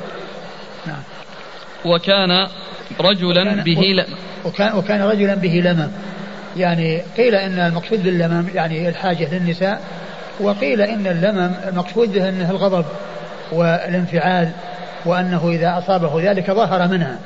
نعم. 0.87 1.03
وكان 1.85 2.49
رجلا 3.01 3.43
وكان 3.43 3.63
به 3.63 3.81
لمم 3.81 4.17
وكان, 4.45 4.77
وكان 4.77 5.03
رجلا 5.03 5.35
به 5.35 5.63
لمم. 5.65 5.89
يعني 6.57 7.03
قيل 7.17 7.35
إن 7.35 7.59
المقصود 7.59 8.03
باللمم 8.03 8.49
يعني 8.55 8.89
الحاجة 8.89 9.29
للنساء 9.35 9.81
وقيل 10.41 10.81
إن 10.81 11.07
اللمم 11.07 11.51
المقصود 11.69 12.13
به 12.13 12.29
أنه 12.29 12.51
الغضب 12.51 12.85
والانفعال 13.53 14.51
وأنه 15.05 15.49
إذا 15.49 15.79
أصابه 15.79 16.31
ذلك 16.31 16.51
ظهر 16.51 16.89
منها. 16.89 17.19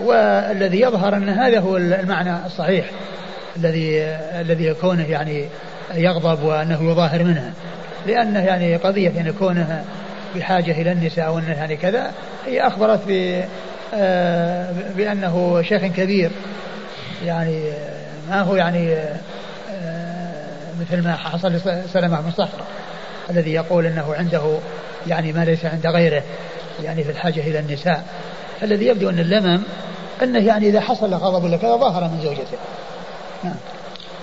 والذي 0.00 0.80
يظهر 0.80 1.16
أن 1.16 1.28
هذا 1.28 1.60
هو 1.60 1.76
المعنى 1.76 2.46
الصحيح 2.46 2.90
الذي 3.56 4.02
الذي 4.40 4.64
يكونه 4.64 5.04
يعني 5.04 5.44
يغضب 5.94 6.42
وأنه 6.42 6.90
يظاهر 6.90 7.24
منها. 7.24 7.52
لأنه 8.06 8.40
يعني 8.40 8.76
قضية 8.76 9.10
يعني 9.10 9.32
كونه 9.32 9.84
بحاجة 10.36 10.70
إلى 10.70 10.92
النساء 10.92 11.34
وأنه 11.34 11.52
يعني 11.52 11.76
كذا 11.76 12.12
هي 12.46 12.66
أخبرت 12.66 13.00
ب 13.08 13.42
آه، 13.94 14.72
بأنه 14.96 15.62
شيخ 15.62 15.82
كبير. 15.84 16.30
يعني 17.24 17.62
ما 18.28 18.40
هو 18.40 18.56
يعني 18.56 18.94
آه، 19.72 20.34
مثل 20.80 21.04
ما 21.04 21.16
حصل 21.16 21.52
لسلمة 21.52 22.20
بن 22.20 22.30
صخرة 22.30 22.66
الذي 23.30 23.52
يقول 23.52 23.86
إنه 23.86 24.14
عنده 24.14 24.58
يعني 25.06 25.32
ما 25.32 25.44
ليس 25.44 25.64
عند 25.64 25.86
غيره 25.86 26.22
يعني 26.82 27.04
في 27.04 27.10
الحاجة 27.10 27.40
إلى 27.40 27.58
النساء. 27.58 28.04
الذي 28.62 28.86
يبدو 28.86 29.10
أن 29.10 29.18
اللمم 29.18 29.62
أنه 30.22 30.46
يعني 30.46 30.68
إذا 30.68 30.80
حصل 30.80 31.14
غضب 31.14 31.44
ولا 31.44 31.56
كذا 31.56 31.76
ظاهر 31.76 32.04
من 32.04 32.20
زوجته. 32.22 32.58
نعم. 33.44 33.54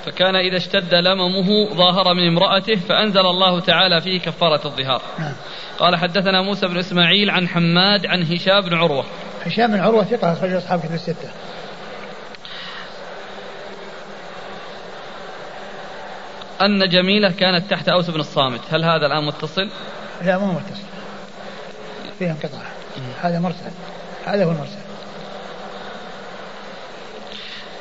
فكان 0.06 0.36
إذا 0.36 0.58
اشتد 0.58 0.94
لممه 0.94 1.76
ظاهر 1.76 2.14
من 2.14 2.28
امرأته 2.28 2.76
فأنزل 2.76 3.26
الله 3.26 3.60
تعالى 3.60 4.02
فيه 4.02 4.20
كفارة 4.20 4.62
الظهار. 4.66 5.02
نعم. 5.20 5.34
قال 5.80 5.96
حدثنا 5.96 6.42
موسى 6.42 6.68
بن 6.68 6.78
إسماعيل 6.78 7.30
عن 7.30 7.48
حماد 7.48 8.06
عن 8.06 8.24
هشام 8.24 8.62
بن 8.62 8.74
عروة. 8.74 9.06
هشام 9.46 9.72
بن 9.72 9.80
عروة 9.80 10.04
ثقة 10.04 10.34
أخرج 10.34 10.52
أصحاب 10.52 10.80
كتب 10.80 10.94
الستة. 10.94 11.30
أن 16.62 16.90
جميلة 16.90 17.32
كانت 17.32 17.72
تحت 17.72 17.90
أوس 17.90 18.10
بن 18.10 18.20
الصامت. 18.20 18.62
هل 18.72 18.84
هذا 18.86 19.06
الآن 19.06 19.26
متصل؟ 19.26 19.70
لا 20.22 20.38
مو 20.38 20.52
متصل. 20.52 20.84
فيه 22.20 22.32
انقطاع. 22.32 22.62
هذا 23.22 23.40
مرسل. 23.40 23.72
هذا 24.26 24.46
هو 24.46 24.52
المرسل. 24.52 24.91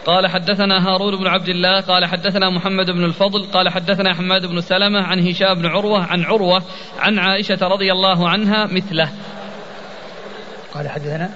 قال 0.06 0.26
حدثنا 0.26 0.88
هارون 0.88 1.16
بن 1.16 1.26
عبد 1.26 1.48
الله 1.48 1.80
قال 1.80 2.06
حدثنا 2.06 2.50
محمد 2.50 2.90
بن 2.90 3.04
الفضل 3.04 3.46
قال 3.52 3.68
حدثنا 3.68 4.14
حماد 4.14 4.46
بن 4.46 4.60
سلمة 4.60 5.02
عن 5.02 5.28
هشام 5.28 5.54
بن 5.54 5.66
عروة 5.66 6.04
عن 6.04 6.24
عروة 6.24 6.62
عن 6.98 7.18
عائشة 7.18 7.58
رضي 7.62 7.92
الله 7.92 8.28
عنها 8.28 8.66
مثله 8.66 9.08
قال 10.74 10.88
حدثنا 10.88 11.30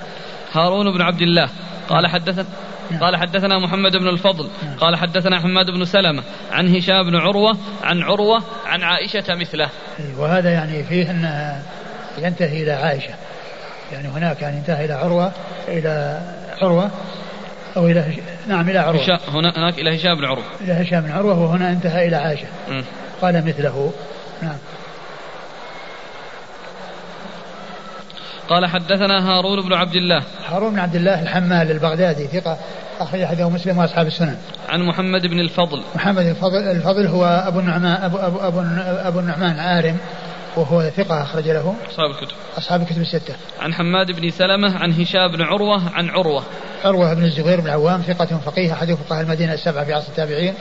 هارون 0.52 0.92
بن 0.92 1.02
عبد 1.02 1.22
الله 1.22 1.48
قال 1.88 2.06
حدثنا 2.06 2.46
نعم. 2.90 3.00
قال 3.00 3.16
حدثنا 3.16 3.58
محمد 3.58 3.96
بن 3.96 4.08
الفضل 4.08 4.50
نعم. 4.62 4.78
قال 4.78 4.96
حدثنا 4.96 5.40
حماد 5.40 5.70
بن 5.70 5.84
سلمة 5.84 6.22
عن 6.52 6.76
هشام 6.76 7.10
بن 7.10 7.16
عروة 7.16 7.56
عن 7.82 8.02
عروة 8.02 8.42
عن 8.66 8.82
عائشة 8.82 9.34
مثله 9.34 9.68
وهذا 10.18 10.50
يعني 10.50 10.84
فيه 10.84 11.10
أنها 11.10 11.62
ينتهي 12.18 12.62
إلى 12.62 12.72
عائشة 12.72 13.14
يعني 13.92 14.08
هناك 14.08 14.42
يعني 14.42 14.58
انتهى 14.58 14.84
إلى 14.84 14.92
عروة 14.92 15.32
إلى 15.68 16.20
عروة 16.62 16.90
أو 17.76 17.86
إلى 17.86 18.00
هش... 18.00 18.14
نعم 18.48 18.68
إلى 18.70 18.78
عروة. 18.78 19.18
هناك 19.28 19.78
إلى 19.78 19.96
هشام 19.96 20.14
بن 20.14 20.24
عروة. 20.24 20.44
إلى 20.60 20.72
هشام 20.72 21.00
بن 21.00 21.10
عروة 21.10 21.40
وهنا 21.40 21.70
انتهى 21.70 22.08
إلى 22.08 22.16
عائشة. 22.16 22.46
قال 23.22 23.46
مثله. 23.46 23.92
نعم. 24.42 24.56
قال 28.48 28.66
حدثنا 28.66 29.30
هارون 29.30 29.62
بن 29.62 29.72
عبد 29.72 29.94
الله. 29.94 30.22
هارون 30.48 30.72
بن 30.72 30.78
عبد 30.78 30.94
الله 30.94 31.22
الحمال 31.22 31.70
البغدادي 31.70 32.26
ثقة 32.26 32.58
أخرج 33.00 33.24
حديثه 33.24 33.50
مسلم 33.50 33.78
وأصحاب 33.78 34.06
السنن. 34.06 34.36
عن 34.68 34.82
محمد 34.82 35.26
بن 35.26 35.40
الفضل. 35.40 35.82
محمد 35.94 36.26
الفضل 36.26 36.58
الفضل 36.58 37.06
هو 37.06 37.24
أبو 37.46 37.58
النعمان 37.58 38.02
أبو, 38.02 38.16
أبو, 38.16 38.38
أبو, 38.38 38.60
أبو 39.08 39.18
النعمان 39.20 39.58
عارم. 39.58 39.98
وهو 40.56 40.90
ثقة 40.90 41.22
أخرج 41.22 41.48
له. 41.48 41.74
أصحاب 41.90 42.10
الكتب. 42.10 42.36
أصحاب 42.58 42.82
الكتب 42.82 43.00
الستة. 43.00 43.34
عن 43.60 43.74
حماد 43.74 44.12
بن 44.12 44.30
سلمة 44.30 44.78
عن 44.78 44.92
هشام 44.92 45.32
بن 45.32 45.42
عروة 45.42 45.90
عن 45.94 46.10
عروة. 46.10 46.44
عروة 46.84 47.14
بن 47.14 47.24
الزبير 47.24 47.60
بن 47.60 47.66
العوام 47.66 48.00
ثقة 48.00 48.38
فقيه 48.38 48.72
أحد 48.72 48.94
فقهاء 48.94 49.22
المدينة 49.22 49.54
السبعة 49.54 49.84
في 49.84 49.92
عصر 49.92 50.08
التابعين. 50.08 50.54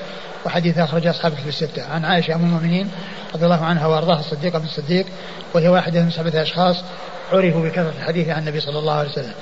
وحديث 0.45 0.77
أخرج 0.77 1.07
أصحاب 1.07 1.31
الكتب 1.31 1.47
الستة. 1.47 1.85
عن 1.93 2.05
عائشة 2.05 2.35
أم 2.35 2.41
المؤمنين 2.41 2.91
رضي 3.35 3.45
الله 3.45 3.65
عنها 3.65 3.87
وأرضاها 3.87 4.19
الصديقة 4.19 4.59
بن 4.59 4.65
الصديق 4.65 5.05
وهي 5.53 5.67
واحدة 5.67 6.01
من 6.03 6.09
سبعة 6.09 6.41
أشخاص 6.41 6.83
عرفوا 7.31 7.63
بكثرة 7.63 7.93
الحديث 7.99 8.29
عن 8.29 8.39
النبي 8.39 8.59
صلى 8.59 8.79
الله 8.79 8.93
عليه 8.93 9.09
وسلم. 9.09 9.33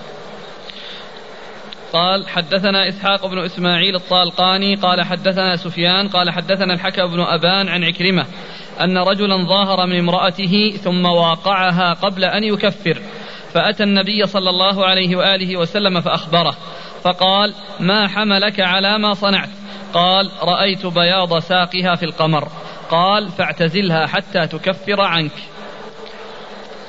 قال 1.93 2.29
حدثنا 2.29 2.89
إسحاق 2.89 3.27
بن 3.27 3.45
إسماعيل 3.45 3.95
الطالقاني 3.95 4.75
قال 4.75 5.03
حدثنا 5.03 5.55
سفيان 5.55 6.07
قال 6.07 6.29
حدثنا 6.29 6.73
الحكم 6.73 7.07
بن 7.07 7.19
أبان 7.19 7.67
عن 7.67 7.83
عكرمة. 7.83 8.25
أن 8.81 8.97
رجلا 8.97 9.47
ظاهر 9.47 9.87
من 9.87 9.99
امرأته 9.99 10.73
ثم 10.83 11.05
واقعها 11.05 11.93
قبل 11.93 12.25
أن 12.25 12.43
يكفر 12.43 13.01
فأتى 13.53 13.83
النبي 13.83 14.25
صلى 14.25 14.49
الله 14.49 14.85
عليه 14.85 15.15
وآله 15.15 15.57
وسلم 15.57 16.01
فأخبره 16.01 16.55
فقال 17.03 17.53
ما 17.79 18.07
حملك 18.07 18.59
على 18.59 18.97
ما 18.97 19.13
صنعت؟ 19.13 19.49
قال 19.93 20.31
رأيت 20.41 20.85
بياض 20.85 21.39
ساقها 21.39 21.95
في 21.95 22.05
القمر. 22.05 22.47
قال 22.89 23.29
فاعتزلها 23.29 24.07
حتى 24.07 24.47
تكفر 24.47 25.01
عنك. 25.01 25.31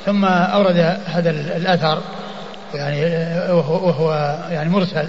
ثم 0.07 0.25
أورد 0.25 0.77
هذا 1.07 1.31
الأثر 1.31 2.03
يعني 2.75 3.05
وهو, 3.53 4.13
يعني 4.51 4.71
مرسل 4.71 5.09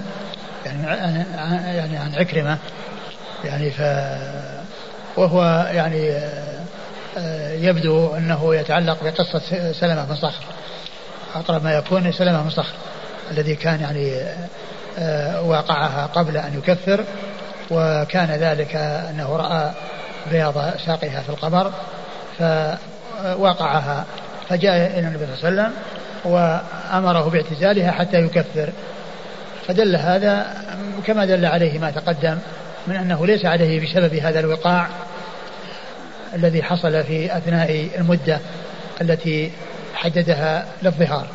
يعني 0.66 0.86
عن 1.36 1.52
يعني 1.74 1.96
عن 1.96 2.14
عكرمة 2.14 2.58
يعني 3.44 3.70
ف 3.70 3.80
وهو 5.16 5.68
يعني 5.72 6.20
يبدو 7.50 8.16
أنه 8.16 8.54
يتعلق 8.54 9.04
بقصة 9.04 9.72
سلمة 9.72 10.04
بن 10.04 10.16
صخر. 10.16 10.44
أقرب 11.34 11.64
ما 11.64 11.74
يكون 11.74 12.12
سلمة 12.12 12.42
بن 12.42 12.50
صخر 12.50 12.74
الذي 13.30 13.54
كان 13.54 13.80
يعني 13.80 14.22
آه، 14.98 15.42
واقعها 15.42 16.06
قبل 16.06 16.36
أن 16.36 16.58
يكفر 16.58 17.04
وكان 17.70 18.30
ذلك 18.30 18.76
أنه 18.76 19.36
رأى 19.36 19.70
بياض 20.30 20.54
ساقها 20.86 21.20
في 21.20 21.28
القمر 21.28 21.72
فوقعها 22.38 24.04
فجاء 24.48 24.98
إلى 24.98 25.08
النبي 25.08 25.26
صلى 25.26 25.48
الله 25.48 25.62
عليه 25.62 25.72
وسلم 25.72 25.72
وأمره 26.24 27.30
باعتزالها 27.30 27.90
حتى 27.90 28.20
يكفر. 28.20 28.68
فدل 29.68 29.96
هذا 29.96 30.46
كما 31.06 31.24
دل 31.24 31.46
عليه 31.46 31.78
ما 31.78 31.90
تقدم 31.90 32.38
من 32.86 32.96
أنه 32.96 33.26
ليس 33.26 33.44
عليه 33.44 33.80
بسبب 33.80 34.14
هذا 34.14 34.40
الوقاع 34.40 34.88
الذي 36.34 36.62
حصل 36.62 37.04
في 37.04 37.36
أثناء 37.36 37.88
المدة 37.98 38.40
التي 39.00 39.50
حددها 39.94 40.66
للظهار. 40.82 41.26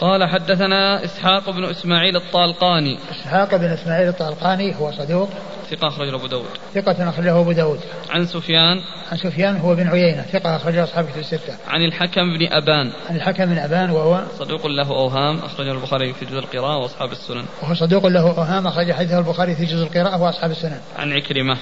قال 0.00 0.24
حدثنا 0.24 1.04
إسحاق 1.04 1.50
بن 1.50 1.64
إسماعيل 1.64 2.16
الطالقاني. 2.16 2.98
إسحاق 3.10 3.56
بن 3.56 3.64
إسماعيل 3.64 4.08
الطالقاني 4.08 4.76
هو 4.80 4.92
صدوق 4.92 5.28
ثقة 5.70 5.88
أخرجه 5.88 6.14
أبو 6.14 6.26
داود. 6.26 6.46
ثقة 6.74 7.08
أخرجه 7.08 7.40
أبو 7.40 7.52
داود. 7.52 7.80
عن 8.10 8.26
سفيان. 8.26 8.80
عن 9.12 9.16
سفيان 9.16 9.56
هو 9.56 9.74
بن 9.74 9.88
عيينة. 9.88 10.22
ثقة 10.22 10.56
أخرجه 10.56 10.84
أصحاب 10.84 11.04
كتب 11.04 11.18
الستة. 11.18 11.54
عن 11.68 11.84
الحكم 11.84 12.38
بن 12.38 12.52
أبان. 12.52 12.92
عن 13.10 13.16
الحكم 13.16 13.46
بن 13.46 13.58
أبان 13.58 13.90
وهو 13.90 14.22
صدوق 14.38 14.66
له 14.66 14.88
أوهام 14.88 15.38
أخرجه 15.38 15.72
البخاري 15.72 16.12
في 16.12 16.24
جزء 16.24 16.38
القراءة 16.38 16.76
وأصحاب 16.76 17.12
السنن. 17.12 17.44
وهو 17.62 17.74
صدوق 17.74 18.06
له 18.06 18.20
أوهام 18.20 18.66
أخرج 18.66 18.92
حديثه 18.92 19.18
البخاري 19.18 19.54
في 19.54 19.64
جزء 19.64 19.82
القراءة 19.82 20.22
وأصحاب 20.22 20.50
السنن. 20.50 20.80
عن 20.98 21.12
عكرمة. 21.12 21.56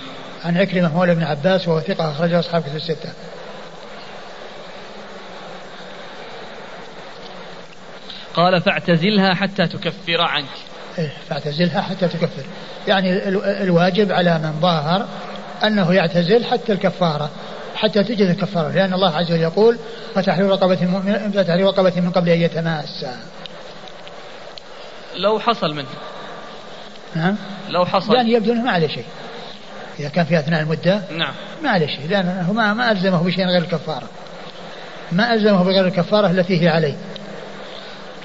عن 0.45 0.57
عكرمة 0.57 0.95
مولى 0.95 1.15
بن 1.15 1.23
عباس 1.23 1.69
وهو 1.69 1.81
ثقة 1.81 2.11
أخرجه 2.11 2.39
أصحاب 2.39 2.63
كتب 2.63 2.77
الستة. 2.77 3.13
قال 8.35 8.61
فاعتزلها 8.61 9.35
حتى 9.35 9.67
تكفر 9.67 10.21
عنك. 10.21 10.49
إيه 10.99 11.13
فاعتزلها 11.29 11.81
حتى 11.81 12.09
تكفر. 12.09 12.43
يعني 12.89 13.29
الواجب 13.63 14.13
على 14.13 14.39
من 14.39 14.61
ظاهر 14.61 15.07
أنه 15.65 15.95
يعتزل 15.95 16.45
حتى 16.45 16.73
الكفارة 16.73 17.31
حتى 17.75 18.05
تجد 18.05 18.29
الكفارة. 18.29 18.69
لأن 18.69 18.95
الله 18.95 19.17
عز 19.17 19.33
وجل 19.33 19.41
يقول 19.41 19.79
فتحرير 20.15 20.49
رقبة 20.49 20.87
مؤمن 20.87 21.33
فتحرير 21.35 21.67
رقبة 21.67 22.01
من 22.01 22.11
قبل 22.11 22.29
أن 22.29 22.41
يتماسا. 22.41 23.17
لو 25.17 25.41
حصل 25.41 25.75
منه. 25.75 25.87
نعم 27.15 27.37
لو 27.69 27.87
حصل. 27.87 28.15
يعني 28.15 28.33
يبدو 28.33 28.53
أنه 28.53 28.63
ما 28.63 28.71
عليه 28.71 28.89
شيء. 28.89 29.05
إذا 29.99 30.09
كان 30.09 30.25
في 30.25 30.39
أثناء 30.39 30.63
المدة 30.63 31.03
نعم. 31.17 31.35
ما 31.63 31.71
عليه 31.71 31.87
شيء 31.87 32.09
لأنه 32.09 32.53
ما, 32.53 32.75
ما 32.75 32.91
ألزمه 32.91 33.23
بشيء 33.23 33.47
غير 33.47 33.63
الكفارة. 33.63 34.09
ما 35.13 35.35
ألزمه 35.35 35.65
بغير 35.65 35.87
الكفارة 35.87 36.31
التي 36.31 36.63
هي 36.63 36.69
عليه. 36.69 36.97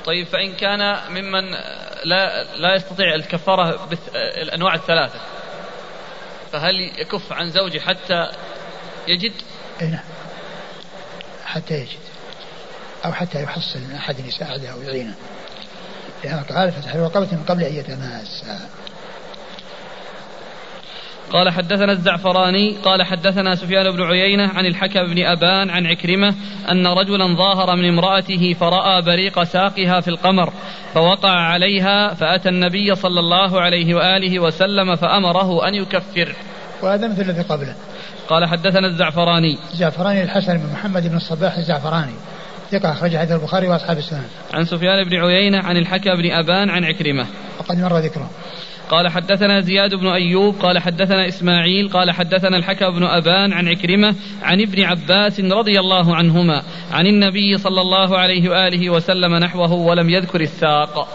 طيب 0.08 0.28
فإن 0.28 0.54
كان 0.54 1.00
ممن 1.10 1.52
لا 2.04 2.43
لا 2.43 2.76
يستطيع 2.76 3.15
الكفارة 3.15 3.86
بالأنواع 3.86 4.76
الثلاثة 4.76 5.20
فهل 6.52 6.76
يكف 6.98 7.34
عن 7.34 7.52
زوجه 7.52 7.80
حتى 7.80 8.32
يجد؟ 9.08 9.34
اي 9.82 9.88
نعم. 9.88 10.04
حتى 11.46 11.74
يجد 11.74 12.00
أو 13.06 13.13
حتى 13.13 13.43
يحصل 13.43 13.80
من 13.80 13.96
أحد 13.96 14.20
يساعده 14.20 14.70
أو 14.70 14.82
يعينه. 14.82 15.15
لأنه 16.24 16.41
قال 16.41 16.72
فتحرير 16.72 17.04
رقبة 17.04 17.28
من 17.32 17.43
قبل 17.48 17.63
أن 17.63 17.76
يتماس 17.76 18.43
قال 21.32 21.50
حدثنا 21.50 21.92
الزعفراني 21.92 22.76
قال 22.84 23.04
حدثنا 23.04 23.56
سفيان 23.56 23.92
بن 23.92 24.04
عيينة 24.04 24.48
عن 24.48 24.66
الحكم 24.66 25.04
بن 25.04 25.26
أبان 25.26 25.70
عن 25.70 25.86
عكرمة 25.86 26.36
أن 26.72 26.88
رجلا 26.88 27.36
ظاهر 27.36 27.76
من 27.76 27.90
امرأته 27.90 28.54
فرأى 28.60 29.02
بريق 29.02 29.44
ساقها 29.44 30.02
في 30.02 30.08
القمر 30.08 30.54
فوقع 30.94 31.32
عليها 31.32 32.13
فأتى 32.13 32.50
النبي 32.50 32.96
صلى 32.96 33.20
الله 33.20 33.62
عليه 33.62 33.96
وآله 33.96 34.40
وسلم 34.40 34.96
فأمره 34.96 35.68
أن 35.68 35.76
يكفر 35.76 36.36
وهذا 36.82 37.08
مثل 37.08 37.22
الذي 37.22 37.42
قبله 37.42 37.76
قال 38.30 38.46
حدثنا 38.46 38.88
الزعفراني 38.88 39.58
الزعفراني 39.74 40.24
الحسن 40.24 40.58
بن 40.58 40.72
محمد 40.74 41.08
بن 41.08 41.16
الصباح 41.16 41.58
الزعفراني 41.58 42.13
ثقة 42.72 42.92
أخرج 42.92 43.18
حديث 43.18 43.32
البخاري 43.32 43.68
وأصحاب 43.68 43.98
السنن. 43.98 44.26
عن 44.54 44.66
سفيان 44.66 45.10
بن 45.10 45.16
عيينة 45.16 45.58
عن 45.58 45.78
الحكم 45.78 46.16
بن 46.16 46.32
أبان 46.32 46.70
عن 46.70 46.84
عكرمة. 46.84 47.26
وقد 47.60 47.78
مر 47.78 47.98
ذكره. 47.98 48.30
قال 48.89 49.08
حدثنا 49.08 49.62
زياد 49.62 49.95
بن 49.95 50.08
أيوب 50.08 50.56
قال 50.62 50.80
حدثنا 50.80 51.28
إسماعيل 51.28 51.89
قال 51.89 52.12
حدثنا 52.12 52.58
الحكم 52.58 52.91
بن 52.91 53.04
أبان 53.04 53.54
عن 53.54 53.67
عكرمة 53.67 54.15
عن 54.43 54.62
ابن 54.62 54.84
عباس 54.84 55.39
رضي 55.39 55.80
الله 55.80 56.15
عنهما 56.15 56.63
عن 56.91 57.08
النبي 57.08 57.58
صلى 57.58 57.82
الله 57.82 58.17
عليه 58.17 58.50
وآله 58.50 58.89
وسلم 58.89 59.36
نحوه 59.36 59.73
ولم 59.73 60.10
يذكر 60.10 60.41
الساق 60.41 61.08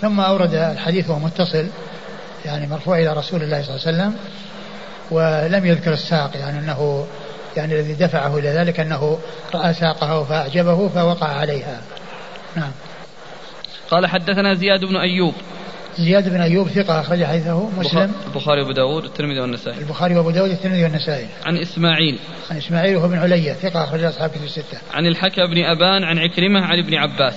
ثم 0.00 0.20
أورد 0.20 0.54
الحديث 0.54 1.10
وهو 1.10 1.18
متصل 1.18 1.66
يعني 2.44 2.66
مرفوع 2.66 2.98
إلى 2.98 3.12
رسول 3.12 3.42
الله 3.42 3.62
صلى 3.62 3.76
الله 3.76 3.86
عليه 3.86 3.96
وسلم 3.96 4.14
ولم 5.10 5.66
يذكر 5.66 5.92
الساق 5.92 6.36
يعني 6.36 6.58
أنه 6.58 7.06
يعني 7.56 7.74
الذي 7.74 7.94
دفعه 7.94 8.38
إلى 8.38 8.48
ذلك 8.48 8.80
أنه 8.80 9.18
رأى 9.54 9.74
ساقه 9.74 10.24
فأعجبه 10.24 10.88
فوقع 10.88 11.26
عليها. 11.26 11.80
نعم. 12.56 12.72
قال 13.90 14.06
حدثنا 14.06 14.54
زياد 14.54 14.84
بن 14.84 14.96
أيوب 14.96 15.34
زياد 15.98 16.28
بن 16.28 16.40
أيوب 16.40 16.68
ثقة 16.68 17.00
أخرج 17.00 17.24
حديثه 17.24 17.70
مسلم. 17.78 18.12
البخاري 18.26 18.60
وأبو 18.60 18.72
داود 18.72 19.02
والترمذي 19.04 19.40
والنسائي. 19.40 19.78
البخاري 19.78 20.16
وأبو 20.16 20.30
داود 20.30 20.50
والترمذي 20.50 20.84
والنسائي. 20.84 21.26
عن 21.44 21.56
إسماعيل. 21.56 22.18
عن 22.50 22.56
إسماعيل 22.56 22.96
وهو 22.96 23.08
بن 23.08 23.18
علية 23.18 23.52
ثقة 23.52 23.84
أخرج 23.84 24.04
أصحاب 24.04 24.30
كتب 24.30 24.44
الستة. 24.44 24.78
عن 24.94 25.06
الحكى 25.06 25.46
بن 25.46 25.64
أبان 25.64 26.04
عن 26.04 26.18
عكرمة 26.18 26.60
عن 26.60 26.78
ابن 26.78 26.94
عباس. 26.94 27.34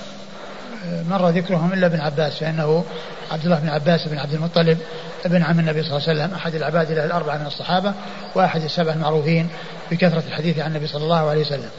مر 1.10 1.28
ذكرهم 1.28 1.72
إلا 1.72 1.86
ابن 1.86 2.00
عباس 2.00 2.38
فإنه 2.38 2.84
عبد 3.30 3.44
الله 3.44 3.60
بن 3.60 3.68
عباس 3.68 4.08
بن 4.08 4.18
عبد 4.18 4.34
المطلب 4.34 4.78
ابن 5.24 5.42
عم 5.42 5.60
النبي 5.60 5.82
صلى 5.82 5.96
الله 5.96 6.08
عليه 6.08 6.20
وسلم 6.20 6.34
أحد 6.34 6.54
العباد 6.54 6.90
الأربعة 6.90 7.38
من 7.38 7.46
الصحابة 7.46 7.94
وأحد 8.34 8.62
السبع 8.62 8.92
المعروفين 8.92 9.48
بكثرة 9.90 10.22
الحديث 10.28 10.58
عن 10.58 10.70
النبي 10.70 10.86
صلى 10.86 11.02
الله 11.02 11.30
عليه 11.30 11.40
وسلم. 11.40 11.70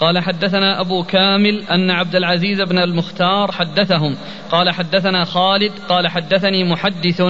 قال 0.00 0.18
حدثنا 0.18 0.80
أبو 0.80 1.02
كامل 1.02 1.64
أن 1.70 1.90
عبد 1.90 2.16
العزيز 2.16 2.60
بن 2.60 2.78
المختار 2.78 3.52
حدثهم. 3.52 4.16
قال 4.50 4.70
حدثنا 4.70 5.24
خالد 5.24 5.72
قال 5.88 6.08
حدثني 6.08 6.64
محدث 6.64 7.20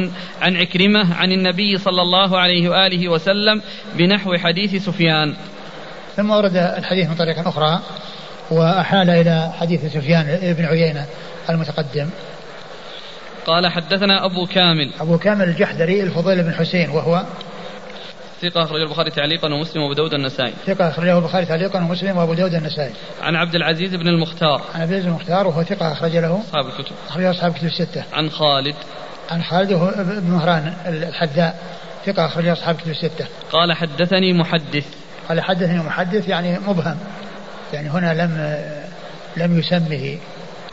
عن 0.41 0.57
عكرمة 0.57 1.15
عن 1.15 1.33
النبي 1.33 1.79
صلى 1.79 2.03
الله 2.03 2.39
عليه 2.39 2.69
وآله 2.69 3.09
وسلم 3.09 3.63
بنحو 3.95 4.37
حديث 4.37 4.85
سفيان. 4.85 5.35
ثم 6.17 6.31
ورد 6.31 6.57
الحديث 6.57 7.09
من 7.09 7.15
طريق 7.15 7.49
أخرى 7.49 7.81
وأحال 8.51 9.11
إلى 9.11 9.53
حديث 9.61 9.85
سفيان 9.93 10.55
بن 10.59 10.65
عيينة 10.65 11.07
المتقدم. 11.51 12.11
قال 13.47 13.69
حدثنا 13.69 14.25
أبو 14.25 14.47
كامل. 14.47 14.91
أبو 15.01 15.19
كامل 15.19 15.49
الجحدري 15.49 16.03
الفضيل 16.03 16.43
بن 16.43 16.55
حسين 16.55 16.91
وهو 16.91 17.25
ثقة 18.43 18.63
أخرجه 18.63 18.83
البخاري 18.83 19.11
تعليقا 19.11 19.55
ومسلم 19.55 19.83
وأبو 19.83 19.95
داود 19.95 20.15
النسائي. 20.15 20.53
ثقة 20.67 20.89
أخرجه 20.89 21.19
البخاري 21.19 21.47
تعليقا 21.47 21.79
ومسلم 21.79 22.17
وأبو 22.17 22.35
داود 22.35 22.55
النسائي. 22.55 22.93
عن 23.23 23.37
عبد 23.37 23.55
العزيز 23.55 23.95
بن 23.95 24.09
المختار. 24.09 24.63
عن 24.75 24.81
عبد 24.81 24.91
العزيز 24.91 25.07
بن 25.07 25.11
المختار 25.11 25.47
وهو 25.47 25.63
ثقة 25.63 25.93
أخرج 25.93 26.17
له 26.17 26.41
أصحاب 26.41 26.67
الكتب. 26.67 26.95
أخرج 27.09 27.25
أصحاب 27.25 27.53
الكتب 27.53 27.67
الستة. 27.67 28.05
عن 28.13 28.31
خالد. 28.31 28.75
عن 29.31 29.43
خالد 29.43 29.73
وهو 29.73 29.91
بن 29.97 30.31
مهران 30.31 30.75
الحذاء 30.87 31.59
ثقة 32.07 32.27
أخرج 32.27 32.47
أصحاب 32.49 32.75
الكتب 32.75 32.91
الستة. 32.91 33.27
قال 33.53 33.73
حدثني 33.73 34.33
محدث. 34.33 34.87
قال 35.29 35.41
حدثني 35.41 35.79
محدث 35.79 36.29
يعني 36.29 36.59
مبهم. 36.59 36.97
يعني 37.73 37.91
هنا 37.91 38.15
لم 38.15 38.61
لم 39.37 39.59
يسمه 39.59 40.19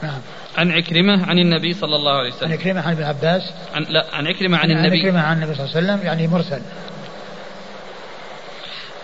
نعم. 0.03 0.21
عن 0.57 0.71
عكرمة 0.71 1.25
عن 1.25 1.39
النبي 1.39 1.73
صلى 1.73 1.95
الله 1.95 2.11
عليه 2.11 2.33
وسلم. 2.33 2.51
عن 2.51 2.57
عكرمة 2.57 2.81
عن 2.81 2.91
ابن 2.91 3.03
عباس. 3.03 3.41
عن 3.75 3.83
لا 3.89 4.05
عن 4.13 4.27
عكرمة 4.27 4.57
عن, 4.57 4.71
عن 4.71 4.77
النبي. 4.77 4.99
عن 4.99 5.05
عكرمة 5.05 5.21
عن 5.21 5.37
النبي 5.37 5.55
صلى 5.55 5.65
الله 5.65 5.75
عليه 5.75 5.87
وسلم 5.87 6.07
يعني 6.07 6.27
مرسل. 6.27 6.61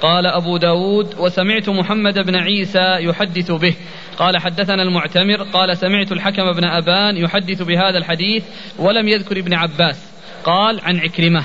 قال 0.04 0.26
أبو 0.26 0.58
داود 0.58 1.16
وسمعت 1.20 1.70
محمد 1.70 2.20
بن 2.20 2.36
عيسى 2.36 2.98
يحدث 3.00 3.52
به. 3.52 3.76
قال 4.18 4.38
حدثنا 4.38 4.84
المعتمر. 4.84 5.44
قال 5.44 5.78
سمعت 5.78 6.12
الحكم 6.12 6.52
بن 6.52 6.64
أبان 6.64 7.18
يحدث 7.18 7.62
بهذا 7.62 7.98
الحديث 7.98 8.44
ولم 8.80 9.08
يذكر 9.08 9.40
ابن 9.40 9.54
عباس. 9.54 10.06
قال 10.44 10.80
عن 10.84 11.00
عكرمة. 11.00 11.44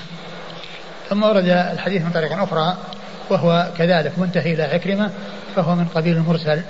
ثم 1.09 1.23
ورد 1.23 1.45
الحديث 1.49 2.03
من 2.03 2.11
طريق 2.11 2.33
أخرى 2.33 2.77
وهو 3.31 3.69
كذلك 3.79 4.19
منتهي 4.19 4.55
إلى 4.55 4.63
عكرمة 4.63 5.11
فهو 5.57 5.75
من 5.75 5.85
قبيل 5.85 6.17
المرسل. 6.17 6.63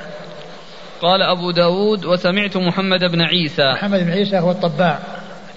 قال 1.03 1.22
أبو 1.22 1.51
داود 1.51 2.05
وسمعت 2.05 2.57
محمد 2.57 3.01
بن 3.01 3.20
عيسى. 3.20 3.72
محمد 3.72 4.01
بن 4.01 4.11
عيسى 4.11 4.38
هو 4.38 4.51
الطباع. 4.51 4.98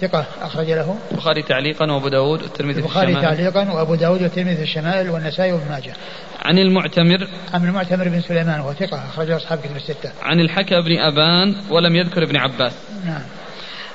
ثقة 0.01 0.25
أخرج 0.41 0.71
له. 0.71 0.97
البخاري 1.11 1.43
تعليقا 1.43 1.91
وأبو 1.91 2.07
داود 2.07 2.41
والترمذي 2.41 2.79
البخاري 2.79 3.13
تعليقا 3.13 3.71
وأبو 3.71 3.95
داود 3.95 4.21
والترمذي 4.21 4.55
في 4.55 4.63
الشمائل 4.63 5.09
والنسائي 5.09 5.51
وابن 5.51 5.69
ماجه. 5.69 5.93
عن 6.41 6.57
المعتمر. 6.57 7.27
عن 7.53 7.65
المعتمر 7.65 8.09
بن 8.09 8.21
سليمان 8.21 8.59
وهو 8.59 8.73
ثقة 8.73 8.97
أخرجه 8.97 9.35
أصحاب 9.35 9.59
كتب 9.59 9.75
الستة. 9.75 10.11
عن 10.21 10.39
الحكى 10.39 10.75
بن 10.81 10.99
أبان 10.99 11.55
ولم 11.69 11.95
يذكر 11.95 12.23
ابن 12.23 12.37
عباس. 12.37 12.73
نعم. 13.05 13.21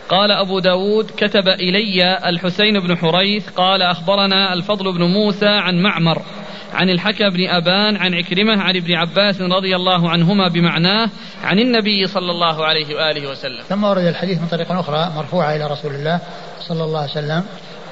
قال 0.09 0.31
أبو 0.31 0.59
داود 0.59 1.11
كتب 1.17 1.49
إلي 1.49 2.19
الحسين 2.29 2.81
بن 2.81 2.97
حريث 2.97 3.49
قال 3.49 3.83
أخبرنا 3.83 4.53
الفضل 4.53 4.93
بن 4.93 5.03
موسى 5.03 5.47
عن 5.47 5.83
معمر 5.83 6.23
عن 6.75 6.91
الحكى 6.91 7.31
بن 7.31 7.49
أبان 7.49 7.97
عن 7.97 8.15
عكرمة 8.15 8.63
عن 8.63 8.77
ابن 8.77 8.95
عباس 8.95 9.41
رضي 9.41 9.77
الله 9.77 10.11
عنهما 10.11 10.49
بمعناه 10.49 11.11
عن 11.45 11.59
النبي 11.59 12.07
صلى 12.07 12.31
الله 12.31 12.65
عليه 12.65 12.95
وآله 12.95 13.31
وسلم. 13.31 13.63
ثم 13.69 13.85
ورد 13.85 14.05
الحديث 14.05 14.41
من 14.41 14.47
طريق 14.47 14.73
أخرى 14.73 15.13
مرفوعة 15.17 15.57
إلى 15.57 15.67
رسول 15.67 15.95
الله 15.95 16.21
صلى 16.69 16.85
الله 16.85 17.01
عليه 17.01 17.11
وسلم 17.11 17.45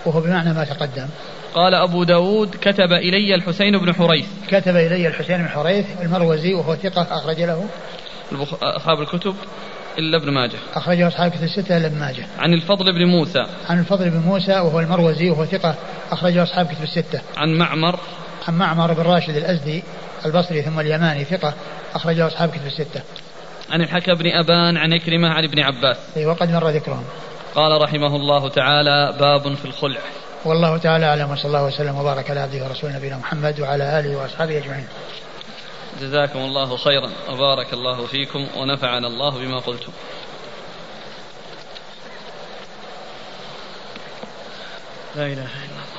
وهو 0.06 0.20
بمعنى 0.20 0.54
ما 0.54 0.64
تقدم. 0.64 1.06
قال 1.54 1.74
أبو 1.74 2.04
داود 2.04 2.56
كتب 2.60 2.92
إلي 2.92 3.34
الحسين 3.34 3.78
بن 3.78 3.94
حريث. 3.94 4.26
كتب 4.48 4.76
إلي 4.76 5.08
الحسين 5.08 5.38
بن 5.38 5.48
حريث 5.48 5.86
المروزي 6.02 6.54
وهو 6.54 6.74
ثقة 6.74 7.02
أخرج 7.10 7.40
له. 7.40 7.68
أصحاب 8.62 9.00
الكتب. 9.00 9.34
إلا 9.98 10.16
ابن 10.16 10.30
ماجه. 10.30 10.56
أخرجه 10.74 11.08
أصحاب 11.08 11.30
كتب 11.30 11.42
الستة 11.42 11.76
إلا 11.76 11.86
ابن 11.86 11.98
ماجه. 11.98 12.26
عن 12.38 12.52
الفضل 12.52 12.92
بن 12.92 13.04
موسى. 13.04 13.46
عن 13.68 13.78
الفضل 13.78 14.10
بن 14.10 14.18
موسى 14.18 14.52
وهو 14.52 14.80
المروزي 14.80 15.30
وهو 15.30 15.44
ثقة 15.44 15.74
أخرجه 16.10 16.42
أصحاب 16.42 16.66
كتب 16.66 16.82
الستة. 16.82 17.20
عن 17.36 17.54
معمر. 17.54 17.98
عن 18.48 18.58
معمر 18.58 18.92
بن 18.92 19.02
راشد 19.02 19.36
الأزدي 19.36 19.82
البصري 20.26 20.62
ثم 20.62 20.80
اليماني 20.80 21.24
ثقة 21.24 21.54
أخرجه 21.94 22.26
أصحاب 22.26 22.50
كتب 22.50 22.66
الستة. 22.66 23.02
عن 23.70 23.80
الحكى 23.80 24.14
بن 24.14 24.26
أبان 24.26 24.76
عن 24.76 24.92
إكرمة 24.92 25.28
عن 25.28 25.44
ابن 25.44 25.60
عباس. 25.60 25.96
أي 26.16 26.26
وقد 26.26 26.50
مر 26.50 26.68
ذكرهم. 26.68 27.04
قال 27.54 27.82
رحمه 27.82 28.16
الله 28.16 28.48
تعالى 28.48 29.14
باب 29.20 29.54
في 29.54 29.64
الخلع. 29.64 30.00
والله 30.44 30.76
تعالى 30.76 31.06
أعلم 31.06 31.30
وصلى 31.30 31.44
الله 31.44 31.64
وسلم 31.64 31.98
وبارك 31.98 32.30
على 32.30 32.40
عبده 32.40 32.64
ورسوله 32.64 32.96
نبينا 32.96 33.18
محمد 33.18 33.60
وعلى 33.60 34.00
آله 34.00 34.16
وأصحابه 34.16 34.58
أجمعين. 34.58 34.86
جزاكم 36.00 36.38
الله 36.38 36.76
خيرا. 36.76 37.10
وبارك 37.30 37.72
الله 37.72 38.06
فيكم 38.06 38.46
ونفعنا 38.56 39.06
الله 39.06 39.30
بما 39.38 39.58
قلتم. 39.58 39.92
لا 45.16 45.26
إله 45.26 45.32
إلا 45.32 45.44
الله. 45.44 45.94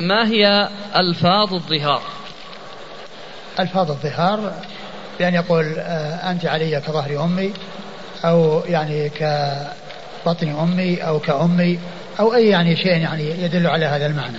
ما 0.00 0.28
هي 0.28 0.68
ألفاظ 0.96 1.54
الظهار؟ 1.54 2.02
ألفاظ 3.60 3.90
الظهار 3.90 4.52
بأن 5.18 5.34
يقول 5.34 5.74
آه، 5.78 6.30
أنت 6.30 6.46
علي 6.46 6.80
كظهر 6.80 7.24
أمي 7.24 7.52
أو 8.24 8.62
يعني 8.66 9.10
كبطن 10.24 10.48
أمي 10.48 10.96
أو 11.02 11.20
كأمي 11.20 11.78
أو 12.20 12.34
أي 12.34 12.48
يعني 12.48 12.76
شيء 12.76 12.96
يعني 12.96 13.30
يدل 13.44 13.66
على 13.66 13.86
هذا 13.86 14.06
المعنى. 14.06 14.38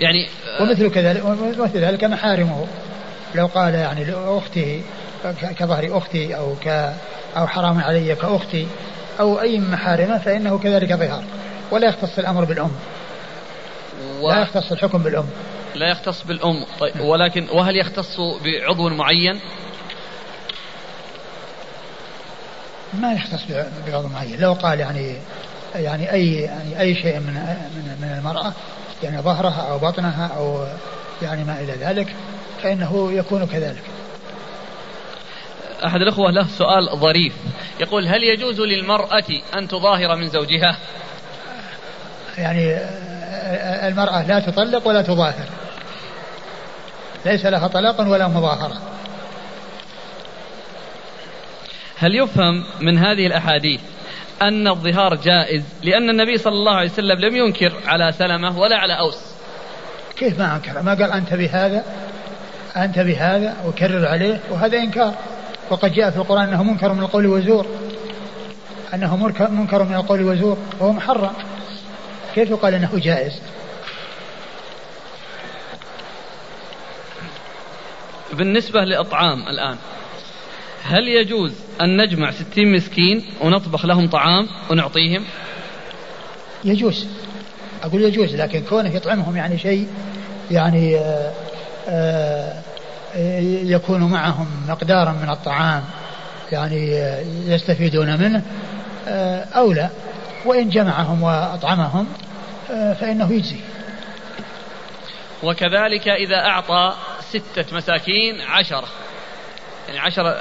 يعني 0.00 0.28
ومثل 0.60 0.90
كذلك 0.90 1.24
ومثل 1.24 1.78
ذلك 1.78 2.04
محارمه. 2.04 2.66
لو 3.34 3.46
قال 3.46 3.74
يعني 3.74 4.04
لأخته 4.04 4.82
كظهر 5.58 5.98
أختي 5.98 6.36
أو 6.36 6.54
ك 6.64 6.92
أو 7.36 7.46
حرام 7.46 7.80
علي 7.80 8.14
كأختي 8.14 8.66
أو 9.20 9.40
أي 9.40 9.60
محارمة 9.60 10.18
فإنه 10.18 10.58
كذلك 10.58 10.92
ظهار. 10.92 11.24
ولا 11.70 11.88
يختص 11.88 12.18
الأمر 12.18 12.44
بالأم. 12.44 12.70
و... 14.20 14.30
لا 14.30 14.42
يختص 14.42 14.72
الحكم 14.72 15.02
بالأم. 15.02 15.26
لا 15.74 15.90
يختص 15.90 16.22
بالأم. 16.22 16.64
طيب 16.80 17.00
ولكن 17.00 17.46
وهل 17.52 17.76
يختص 17.76 18.16
بعضو 18.44 18.88
معين؟ 18.88 19.40
ما 22.92 23.12
يختص 23.12 23.40
بعضو 23.92 24.08
معين 24.08 24.40
لو 24.40 24.52
قال 24.52 24.80
يعني 24.80 25.16
يعني 25.74 26.12
أي 26.12 26.34
يعني 26.34 26.80
أي 26.80 26.94
شيء 26.94 27.18
من 27.18 27.34
من, 27.74 27.96
من 28.00 28.16
المرأة 28.18 28.52
يعني 29.02 29.20
ظهرها 29.20 29.70
أو 29.70 29.78
بطنها 29.78 30.30
أو 30.36 30.66
يعني 31.22 31.44
ما 31.44 31.60
إلى 31.60 31.72
ذلك 31.72 32.14
فإنه 32.62 33.12
يكون 33.12 33.46
كذلك. 33.46 33.82
أحد 35.84 36.00
الأخوة 36.00 36.30
له 36.30 36.46
سؤال 36.58 36.98
ظريف. 37.00 37.32
يقول 37.80 38.06
هل 38.06 38.22
يجوز 38.22 38.60
للمرأة 38.60 39.24
أن 39.54 39.68
تظاهر 39.68 40.16
من 40.16 40.28
زوجها؟ 40.28 40.76
يعني 42.38 42.78
المرأة 43.88 44.26
لا 44.26 44.40
تطلق 44.40 44.88
ولا 44.88 45.02
تظاهر. 45.02 45.46
ليس 47.24 47.46
لها 47.46 47.68
طلاق 47.68 48.00
ولا 48.00 48.28
مظاهرة. 48.28 48.89
هل 52.00 52.14
يفهم 52.14 52.64
من 52.80 52.98
هذه 52.98 53.26
الأحاديث 53.26 53.80
أن 54.42 54.68
الظهار 54.68 55.14
جائز 55.14 55.62
لأن 55.82 56.10
النبي 56.10 56.38
صلى 56.38 56.52
الله 56.52 56.74
عليه 56.74 56.90
وسلم 56.90 57.20
لم 57.20 57.36
ينكر 57.36 57.72
على 57.86 58.12
سلمة 58.12 58.58
ولا 58.58 58.76
على 58.76 58.98
أوس؟ 58.98 59.18
كيف 60.16 60.38
ما 60.38 60.56
أنكر؟ 60.56 60.82
ما 60.82 60.94
قال 60.94 61.12
أنت 61.12 61.34
بهذا 61.34 61.84
أنت 62.76 62.98
بهذا 62.98 63.56
وكرر 63.66 64.06
عليه 64.06 64.40
وهذا 64.50 64.78
إنكار. 64.78 65.14
وقد 65.70 65.92
جاء 65.92 66.10
في 66.10 66.16
القرآن 66.16 66.48
أنه 66.48 66.62
منكر 66.62 66.92
من 66.92 67.00
القول 67.00 67.26
وزور. 67.26 67.66
أنه 68.94 69.16
منكر 69.50 69.84
من 69.84 69.94
القول 69.94 70.22
وزور 70.22 70.58
وهو 70.80 70.92
محرم. 70.92 71.32
كيف 72.34 72.50
يقال 72.50 72.74
أنه 72.74 72.90
جائز؟ 72.94 73.42
بالنسبة 78.32 78.84
لإطعام 78.84 79.48
الآن 79.48 79.76
هل 80.84 81.08
يجوز 81.08 81.52
أن 81.80 81.96
نجمع 81.96 82.30
ستين 82.30 82.72
مسكين 82.72 83.24
ونطبخ 83.40 83.86
لهم 83.86 84.08
طعام 84.08 84.48
ونعطيهم؟ 84.70 85.24
يجوز. 86.64 87.06
أقول 87.82 88.02
يجوز 88.02 88.34
لكن 88.34 88.62
كونه 88.62 88.94
يطعمهم 88.94 89.36
يعني 89.36 89.58
شيء 89.58 89.88
يعني 90.50 90.96
آآ 90.96 91.00
آه، 91.00 91.32
آآ 91.88 92.62
آه، 93.14 93.40
يكون 93.64 94.00
معهم 94.00 94.46
مقدارا 94.68 95.12
من 95.12 95.30
الطعام 95.30 95.84
يعني 96.52 96.94
آه، 96.94 97.24
يستفيدون 97.46 98.20
منه 98.20 98.42
أولى 99.56 99.88
وإن 100.44 100.68
جمعهم 100.68 101.22
وأطعمهم 101.22 102.06
فإنه 102.68 103.32
يجزي. 103.32 103.60
وكذلك 105.42 106.08
إذا 106.08 106.36
أعطى 106.36 106.94
ستة 107.30 107.76
مساكين 107.76 108.40
عشرة. 108.40 108.88
يعني 109.88 109.98
عشرة 109.98 110.36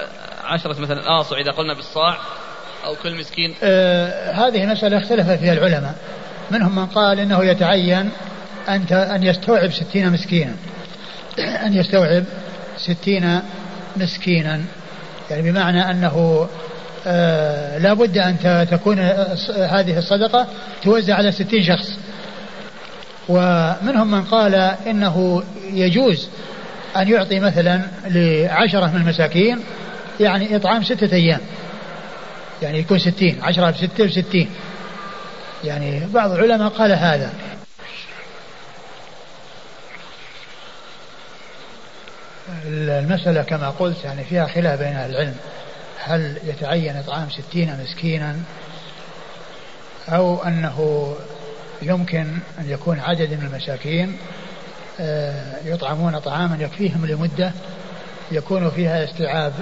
عشرة 0.50 0.80
مثلا 0.80 1.20
آصع 1.20 1.38
إذا 1.38 1.52
قلنا 1.52 1.74
بالصاع 1.74 2.18
أو 2.86 2.96
كل 3.04 3.16
مسكين. 3.16 3.56
آه 3.64 4.32
هذه 4.32 4.66
مسألة 4.66 4.98
اختلف 4.98 5.30
فيها 5.30 5.54
العلماء. 5.54 5.96
منهم 6.52 6.76
من 6.76 6.86
قال 6.86 7.20
إنه 7.20 7.46
يتعين 7.46 8.10
أن 8.70 8.86
أن 8.94 9.24
يستوعب 9.24 9.72
ستين 9.72 10.12
مسكينا. 10.12 10.54
أن 11.66 11.74
يستوعب 11.74 12.24
ستين 12.78 13.42
مسكينا. 13.98 14.62
يعني 15.30 15.52
بمعنى 15.52 15.92
أنه 15.92 16.48
آه 17.08 17.78
لا 17.78 17.94
بد 17.94 18.18
أن 18.18 18.68
تكون 18.72 19.00
هذه 19.50 19.98
الصدقة 19.98 20.48
توزع 20.84 21.16
على 21.16 21.32
ستين 21.32 21.64
شخص. 21.64 22.00
ومنهم 23.30 24.12
من 24.12 24.24
قال 24.24 24.56
إنه 24.88 25.44
يجوز 25.74 26.30
أن 26.98 27.10
يعطي 27.10 27.40
مثلا 27.40 27.82
لعشرة 28.08 28.88
من 28.88 29.02
المساكين 29.02 29.60
يعني 30.20 30.56
إطعام 30.56 30.84
ستة 30.84 31.16
أيام. 31.16 31.42
يعني 32.62 32.80
يكون 32.80 33.00
ستين 33.00 33.40
عشرة 33.42 33.72
بستة 33.72 34.06
بستين 34.06 34.50
يعني 35.64 36.08
بعض 36.14 36.32
العلماء 36.32 36.70
قال 36.70 36.92
هذا. 36.92 37.34
المسألة 42.66 43.44
كما 43.44 43.70
قلت 43.70 44.04
يعني 44.04 44.24
فيها 44.24 44.48
خلاف 44.48 44.80
بين 44.80 44.96
أهل 44.96 45.12
العلم. 45.12 45.36
هل 46.00 46.38
يتعين 46.46 46.98
إطعام 46.98 47.30
ستين 47.30 47.78
مسكينا؟ 47.84 48.36
أو 50.10 50.44
أنه 50.44 51.16
يمكن 51.82 52.28
أن 52.60 52.70
يكون 52.70 53.00
عدد 53.00 53.34
من 53.34 53.50
المساكين 53.52 54.18
آه، 55.00 55.56
يطعمون 55.66 56.20
طعاما 56.20 56.58
يكفيهم 56.64 57.06
لمدة 57.06 57.52
يكون 58.32 58.70
فيها 58.70 59.04
استيعاب 59.04 59.54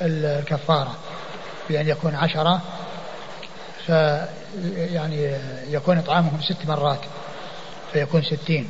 الكفارة 0.00 0.96
بأن 1.68 1.88
يكون 1.88 2.14
عشرة 2.14 2.62
ف 3.86 3.88
يعني 4.74 5.32
يكون 5.70 5.98
إطعامهم 5.98 6.40
ست 6.42 6.66
مرات 6.68 7.00
فيكون 7.92 8.22
ستين. 8.22 8.68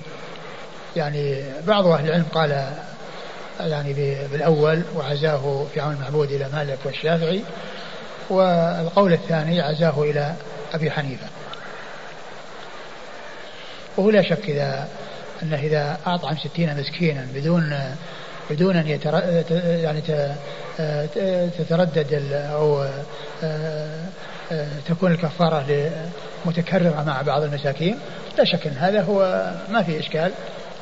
يعني 0.97 1.45
بعض 1.67 1.87
أهل 1.87 2.09
العلم 2.09 2.25
قال 2.33 2.73
يعني 3.61 3.93
بالأول 4.33 4.83
وعزاه 4.97 5.67
في 5.75 5.81
عون 5.81 5.95
المعبود 5.95 6.31
إلى 6.31 6.49
مالك 6.53 6.79
والشافعي 6.85 7.43
والقول 8.31 9.13
الثاني 9.13 9.61
عزاه 9.61 10.03
إلى 10.03 10.35
أبي 10.75 10.91
حنيفة. 10.91 11.27
وهو 13.97 14.11
لا 14.11 14.23
شك 14.23 14.45
إذا 14.49 14.89
أنه 15.43 15.57
إذا 15.57 15.99
أطعم 16.07 16.37
ستين 16.37 16.77
مسكينا 16.81 17.27
بدون 17.35 17.97
بدون 18.51 18.77
يتر... 18.87 19.23
يعني 19.51 20.03
تتردد 21.59 22.33
أو 22.33 22.87
تكون 24.87 25.13
الكفارة 25.13 25.91
متكررة 26.45 27.05
مع 27.07 27.23
بعض 27.23 27.43
المساكين. 27.43 27.99
لا 28.39 28.45
شك 28.45 28.67
أن 28.67 28.77
هذا 28.77 29.03
هو 29.03 29.51
ما 29.71 29.83
في 29.83 29.99
إشكال. 30.01 30.33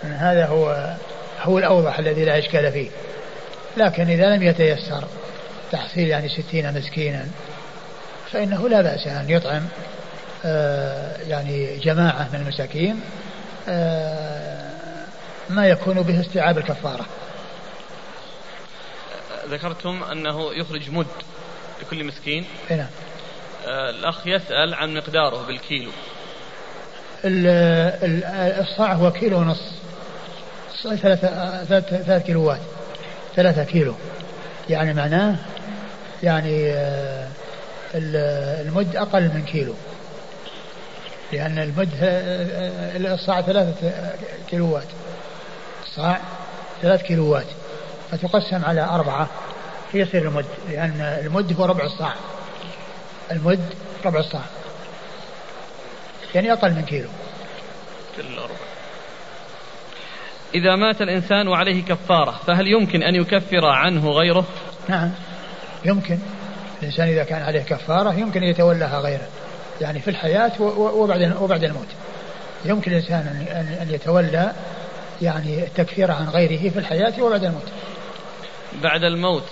أن 0.05 0.12
هذا 0.12 0.47
هو 0.47 0.95
هو 1.43 1.59
الأوضح 1.59 1.99
الذي 1.99 2.25
لا 2.25 2.39
إشكال 2.39 2.73
فيه. 2.73 2.89
لكن 3.77 4.09
إذا 4.09 4.37
لم 4.37 4.43
يتيسر 4.43 5.05
تحصيل 5.73 6.09
يعني 6.09 6.29
ستين 6.29 6.75
مسكينا 6.75 7.27
فإنه 8.33 8.69
لا 8.69 8.83
بأس 8.83 9.07
أن 9.07 9.31
يطعم 9.31 9.62
يعني 11.29 11.77
جماعة 11.77 12.29
من 12.33 12.41
المساكين 12.41 13.01
ما 15.51 15.67
يكون 15.67 16.03
به 16.03 16.21
استيعاب 16.21 16.59
الكفارة. 16.59 17.07
ذكرتم 19.51 20.03
أنه 20.03 20.55
يخرج 20.55 20.90
مد 20.90 21.07
لكل 21.82 22.05
مسكين. 22.05 22.44
نعم. 22.70 22.86
آه، 23.66 23.90
الأخ 23.90 24.26
يسأل 24.26 24.74
عن 24.74 24.94
مقداره 24.94 25.47
بالكيلو. 25.47 25.90
الصاع 27.24 28.92
هو 28.92 29.12
كيلو 29.12 29.38
ونص. 29.38 29.72
ثلاثة 30.82 31.64
ثلاث 31.80 32.22
كيلوات. 32.26 32.61
ثلاثة 33.36 33.64
كيلو. 33.64 33.94
يعني 34.70 34.94
معناه 34.94 35.36
يعني 36.22 36.72
آه، 36.72 37.28
المد 37.94 38.97
أقل 38.97 39.22
من 39.22 39.44
كيلو. 39.44 39.74
لأن 41.32 41.59
المد 41.59 41.90
آه، 42.03 43.14
الصاع 43.14 43.42
ثلاثة 43.42 43.90
كيلوات. 44.49 44.88
الصاع 45.84 46.20
ثلاث 46.82 47.03
كيلوات. 47.03 47.47
فتقسم 48.11 48.65
على 48.65 48.81
أربعة 48.85 49.29
فيصير 49.93 50.23
المد 50.23 50.45
لأن 50.71 51.01
المد 51.01 51.61
هو 51.61 51.65
ربع 51.65 51.85
الصاع. 51.85 52.15
المد 53.31 53.75
ربع 54.05 54.21
الصاع. 54.21 54.43
يعني 56.35 56.53
أقل 56.53 56.71
من 56.71 56.83
كيلو. 56.83 57.09
إذا 60.55 60.77
مات 60.77 61.03
الإنسان 61.03 61.49
وعليه 61.49 61.85
كفارة 61.85 62.41
فهل 62.47 62.69
يمكن 62.69 63.03
أن 63.03 63.15
يكفر 63.15 63.67
عنه 63.67 64.11
غيره؟ 64.11 64.45
نعم 64.89 65.11
يمكن. 65.85 66.19
الإنسان 66.83 67.09
إذا 67.09 67.25
كان 67.25 67.43
عليه 67.43 67.63
كفارة 67.63 68.15
يمكن 68.15 68.43
أن 68.43 68.49
يتولاها 68.49 69.01
غيره. 69.01 69.29
يعني 69.81 70.01
في 70.01 70.11
الحياة 70.11 70.53
وبعد 70.61 71.37
وبعد 71.41 71.65
الموت. 71.65 71.89
يمكن 72.65 72.91
الإنسان 72.91 73.47
أن 73.83 73.91
يتولى 73.91 74.53
يعني 75.23 75.65
التكفير 75.65 76.11
عن 76.11 76.29
غيره 76.29 76.71
في 76.71 76.79
الحياة 76.79 77.23
وبعد 77.23 77.45
الموت. 77.45 77.69
بعد 78.83 79.05
الموت 79.05 79.45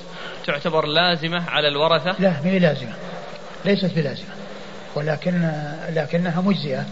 تعتبر 0.47 0.87
لازمة 0.87 1.51
على 1.51 1.68
الورثة؟ 1.68 2.14
لا 2.18 2.31
ما 2.31 2.51
هي 2.51 2.59
لازمة. 2.59 2.93
ليست 3.64 3.95
بلازمة. 3.95 4.35
ولكن 4.95 5.51
لكنها 5.91 6.41
مجزئة. 6.41 6.85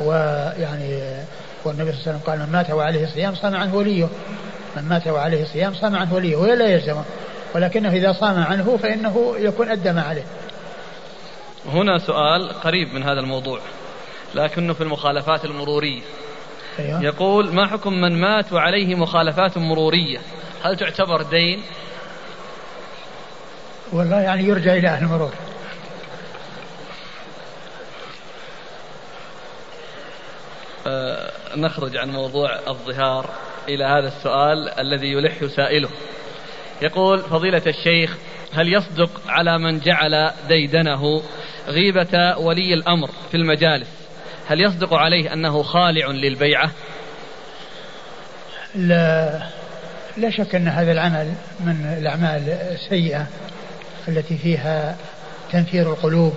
ويعني 0.00 1.16
والنبي 1.64 1.92
صلى 1.92 2.00
الله 2.00 2.02
عليه 2.02 2.18
وسلم 2.18 2.20
قال 2.26 2.38
من 2.38 2.52
مات 2.52 2.70
وعليه 2.70 3.06
صيام 3.06 3.34
صام 3.34 3.56
عنه 3.56 3.74
وليه. 3.74 4.08
من 4.76 4.82
مات 4.82 5.06
وعليه 5.06 5.44
صيام 5.44 5.74
صام 5.74 5.96
عنه 5.96 6.14
وليه. 6.14 6.36
ولا 6.36 6.66
يلزمه. 6.66 7.04
ولكنه 7.54 7.92
إذا 7.92 8.12
صام 8.12 8.42
عنه 8.42 8.78
فإنه 8.82 9.34
يكون 9.38 9.68
أدى 9.68 9.92
ما 9.92 10.02
عليه. 10.02 10.24
هنا 11.72 11.98
سؤال 11.98 12.52
قريب 12.52 12.94
من 12.94 13.02
هذا 13.02 13.20
الموضوع 13.20 13.60
لكنه 14.34 14.74
في 14.74 14.80
المخالفات 14.80 15.44
المرورية. 15.44 16.02
أيوة. 16.78 17.02
يقول 17.04 17.54
ما 17.54 17.66
حكم 17.66 17.92
من 17.92 18.20
مات 18.20 18.52
وعليه 18.52 18.94
مخالفات 18.94 19.58
مرورية؟ 19.58 20.18
هل 20.64 20.76
تعتبر 20.76 21.22
دين؟ 21.22 21.62
والله 23.92 24.20
يعني 24.20 24.44
يرجع 24.44 24.74
إلى 24.74 24.88
أهل 24.88 25.04
المرور. 25.04 25.32
آه 30.86 31.32
نخرج 31.56 31.96
عن 31.96 32.10
موضوع 32.10 32.58
الظهار 32.68 33.30
إلى 33.68 33.84
هذا 33.84 34.08
السؤال 34.08 34.68
الذي 34.68 35.12
يلح 35.12 35.44
سائله. 35.44 35.88
يقول 36.82 37.18
فضيلة 37.18 37.62
الشيخ 37.66 38.16
هل 38.54 38.72
يصدق 38.72 39.20
على 39.28 39.58
من 39.58 39.80
جعل 39.80 40.30
ديدنه 40.48 41.22
غيبة 41.68 42.38
ولي 42.38 42.74
الأمر 42.74 43.10
في 43.30 43.36
المجالس؟ 43.36 44.05
هل 44.48 44.60
يصدق 44.60 44.94
عليه 44.94 45.32
أنه 45.32 45.62
خالع 45.62 46.06
للبيعة؟ 46.06 46.70
لا 48.74 49.40
لا 50.16 50.30
شك 50.30 50.54
أن 50.54 50.68
هذا 50.68 50.92
العمل 50.92 51.32
من 51.60 51.96
الأعمال 51.98 52.48
السيئة 52.48 53.26
التي 54.08 54.38
فيها 54.38 54.96
تنفير 55.52 55.92
القلوب 55.92 56.34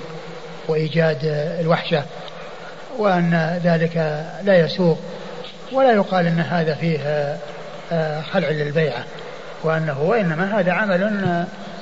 وإيجاد 0.68 1.20
الوحشة 1.60 2.04
وأن 2.98 3.60
ذلك 3.64 4.26
لا 4.44 4.60
يسوق 4.60 5.00
ولا 5.72 5.92
يقال 5.92 6.28
أن 6.28 6.40
هذا 6.40 6.74
فيه 6.74 7.00
آه، 7.92 8.22
خلع 8.22 8.50
للبيعة 8.50 9.04
وأنه 9.64 10.02
وإنما 10.02 10.60
هذا 10.60 10.72
عمل 10.72 11.04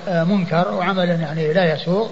آه، 0.08 0.24
منكر 0.24 0.74
وعمل 0.74 1.10
يعني 1.10 1.54
لا 1.54 1.74
يسوق 1.74 2.12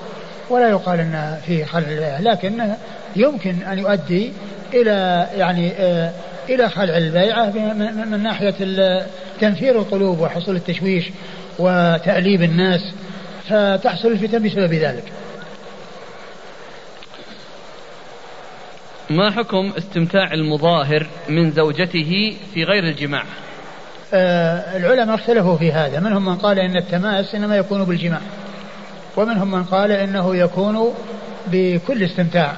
ولا 0.50 0.70
يقال 0.70 1.00
أن 1.00 1.38
فيه 1.46 1.66
خلع 1.66 1.88
للبيعة 1.88 2.22
لكن 2.22 2.74
يمكن 3.16 3.64
أن 3.64 3.80
يؤدي 3.80 4.34
إلى 4.74 5.28
يعني 5.38 5.72
آه، 5.72 6.12
إلى 6.50 6.70
خلع 6.70 6.98
البيعة 6.98 7.50
من 8.06 8.24
ناحية 8.24 8.56
تنفير 9.42 9.80
القلوب 9.80 10.20
وحصول 10.20 10.56
التشويش 10.56 11.10
وتأليب 11.60 12.42
الناس 12.42 12.82
فتحصل 13.50 14.08
الفتن 14.08 14.44
بسبب 14.44 14.74
ذلك. 14.74 15.04
ما 19.10 19.32
حكم 19.32 19.74
استمتاع 19.78 20.34
المظاهر 20.34 21.08
من 21.30 21.52
زوجته 21.52 22.38
في 22.54 22.64
غير 22.64 22.84
الجماع؟ 22.84 23.24
آه 24.14 24.78
العلماء 24.78 25.16
اختلفوا 25.16 25.58
في 25.58 25.72
هذا 25.72 26.00
منهم 26.00 26.26
من 26.26 26.36
قال 26.36 26.60
إن 26.60 26.78
التماس 26.78 27.36
إنما 27.36 27.58
يكون 27.58 27.84
بالجماع. 27.84 28.22
ومنهم 29.18 29.52
من 29.52 29.64
قال 29.64 29.92
إنه 29.92 30.36
يكون 30.36 30.94
بكل 31.48 32.04
استمتاع. 32.04 32.58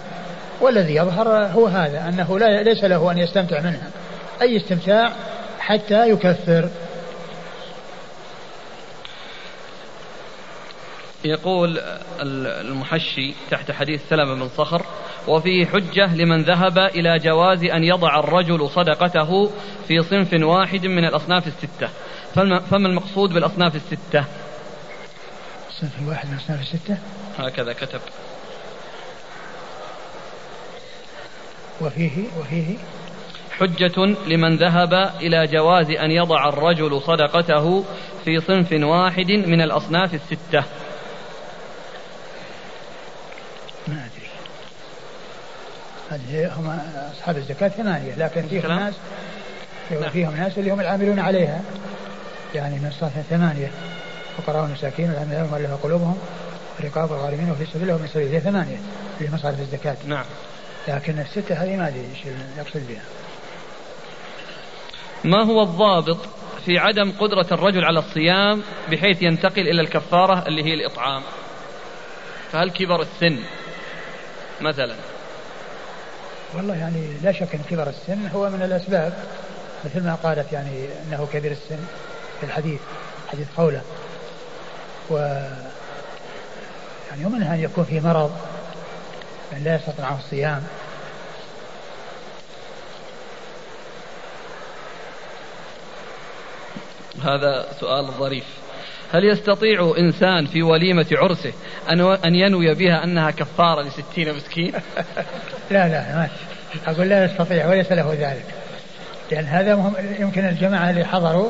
والذي 0.61 0.95
يظهر 0.95 1.27
هو 1.29 1.67
هذا 1.67 2.09
أنه 2.09 2.39
لا 2.39 2.63
ليس 2.63 2.83
له 2.83 3.11
أن 3.11 3.17
يستمتع 3.17 3.59
منها. 3.59 3.91
أي 4.41 4.57
استمتاع؟ 4.57 5.13
حتى 5.59 6.09
يكفر. 6.09 6.69
يقول 11.25 11.79
المحشي 12.61 13.33
تحت 13.51 13.71
حديث 13.71 14.01
سلمة 14.09 14.35
بن 14.35 14.49
صخر 14.57 14.85
وفيه 15.27 15.65
حجة 15.65 16.15
لمن 16.15 16.43
ذهب 16.43 16.77
إلى 16.77 17.19
جواز 17.19 17.63
أن 17.63 17.83
يضع 17.83 18.19
الرجل 18.19 18.69
صدقته 18.69 19.51
في 19.87 20.03
صنف 20.03 20.43
واحد 20.43 20.85
من 20.85 21.05
الأصناف 21.05 21.47
الستة. 21.47 21.89
فما 22.69 22.87
المقصود 22.87 23.33
بالأصناف 23.33 23.75
الستة؟ 23.75 24.25
صنف 25.81 26.07
واحد 26.07 26.27
من 26.27 26.33
الأصناف 26.33 26.61
الستة. 26.61 26.97
هكذا 27.37 27.73
كتب. 27.73 28.01
وفيه 31.81 32.23
وفيه 32.39 32.77
حجة 33.51 34.05
لمن 34.27 34.57
ذهب 34.57 34.93
إلى 35.21 35.47
جواز 35.47 35.91
أن 35.91 36.11
يضع 36.11 36.49
الرجل 36.49 37.01
صدقته 37.01 37.85
في 38.25 38.41
صنف 38.41 38.71
واحد 38.71 39.31
من 39.31 39.61
الأصناف 39.61 40.13
الستة. 40.13 40.63
ما 43.87 44.05
أدري. 44.05 44.29
هذه 46.09 46.53
هم 46.59 46.79
أصحاب 47.11 47.37
الزكاة 47.37 47.67
ثمانية 47.67 48.15
لكن 48.15 48.47
فيهم 48.47 48.71
ناس 48.71 48.93
نعم. 49.91 50.09
فيهم 50.09 50.35
ناس 50.35 50.57
اللي 50.57 50.71
هم 50.71 50.79
العاملون 50.79 51.19
عليها. 51.19 51.61
يعني 52.55 52.75
من 52.75 52.91
صنف 52.99 53.13
ثمانية. 53.29 53.71
فقراء 54.37 54.65
المساكين 54.65 55.09
والعاملين 55.09 55.43
مؤلفة 55.43 55.75
قلوبهم 55.75 56.17
رقاب 56.83 57.11
الغارمين 57.11 57.51
وفي 57.51 57.65
سبيل 57.65 57.89
الله 57.89 58.01
من 58.01 58.07
سبيل 58.07 58.41
ثمانية 58.41 58.77
اللي 59.21 59.35
مصارف 59.35 59.59
الزكاة. 59.59 59.97
نعم. 60.05 60.25
لكن 60.87 61.19
الستة 61.19 61.55
هذه 61.55 61.75
ما 61.75 61.87
أدري 61.87 61.99
إيش 61.99 62.35
يقصد 62.57 62.87
بها. 62.87 63.01
ما 65.23 65.43
هو 65.43 65.63
الضابط 65.63 66.17
في 66.65 66.77
عدم 66.77 67.11
قدرة 67.11 67.47
الرجل 67.51 67.85
على 67.85 67.99
الصيام 67.99 68.61
بحيث 68.91 69.21
ينتقل 69.21 69.67
إلى 69.67 69.81
الكفارة 69.81 70.47
اللي 70.47 70.63
هي 70.63 70.73
الإطعام؟ 70.73 71.23
فهل 72.51 72.71
كبر 72.71 73.01
السن 73.01 73.39
مثلا؟ 74.61 74.95
والله 76.55 76.75
يعني 76.75 77.13
لا 77.23 77.31
شك 77.31 77.55
إن 77.55 77.61
كبر 77.69 77.89
السن 77.89 78.27
هو 78.27 78.49
من 78.49 78.61
الأسباب 78.61 79.13
مثل 79.85 80.03
ما 80.03 80.15
قالت 80.15 80.53
يعني 80.53 80.85
إنه 81.07 81.27
كبير 81.33 81.51
السن 81.51 81.79
في 82.39 82.45
الحديث 82.45 82.79
حديث 83.31 83.47
قوله. 83.57 83.81
و 85.09 85.17
يعني 87.09 87.25
ومنها 87.25 87.55
أن 87.55 87.59
يكون 87.59 87.83
في 87.83 87.99
مرض 87.99 88.31
من 89.53 89.63
لا 89.63 89.75
يستطيع 89.75 90.15
الصيام. 90.15 90.63
هذا 97.23 97.65
سؤال 97.79 98.11
ظريف. 98.19 98.43
هل 99.13 99.25
يستطيع 99.25 99.93
إنسان 99.97 100.45
في 100.45 100.63
وليمة 100.63 101.05
عرسه 101.11 101.53
أن 101.89 102.01
أن 102.01 102.35
ينوي 102.35 102.73
بها 102.73 103.03
أنها 103.03 103.31
كفارة 103.31 103.81
لستين 103.81 104.35
مسكين؟ 104.35 104.73
لا 105.71 105.87
لا 105.87 106.15
ما 106.15 106.29
أقول 106.87 107.09
لا 107.09 107.25
يستطيع 107.25 107.67
وليس 107.67 107.91
له 107.91 108.13
ذلك. 108.13 108.45
لأن 109.31 109.45
هذا 109.45 109.75
مهم 109.75 109.93
يمكن 110.19 110.45
الجماعة 110.45 110.89
اللي 110.89 111.05
حضروا 111.05 111.49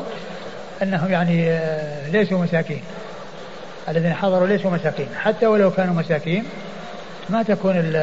أنهم 0.81 1.11
يعني 1.11 1.49
آه، 1.49 2.09
ليسوا 2.09 2.43
مساكين. 2.43 2.81
الذين 3.89 4.13
حضروا 4.13 4.47
ليسوا 4.47 4.71
مساكين. 4.71 5.07
حتى 5.19 5.47
ولو 5.47 5.71
كانوا 5.71 5.93
مساكين 5.93 6.43
ما 7.29 7.43
تكون 7.43 7.77
ال 7.77 7.95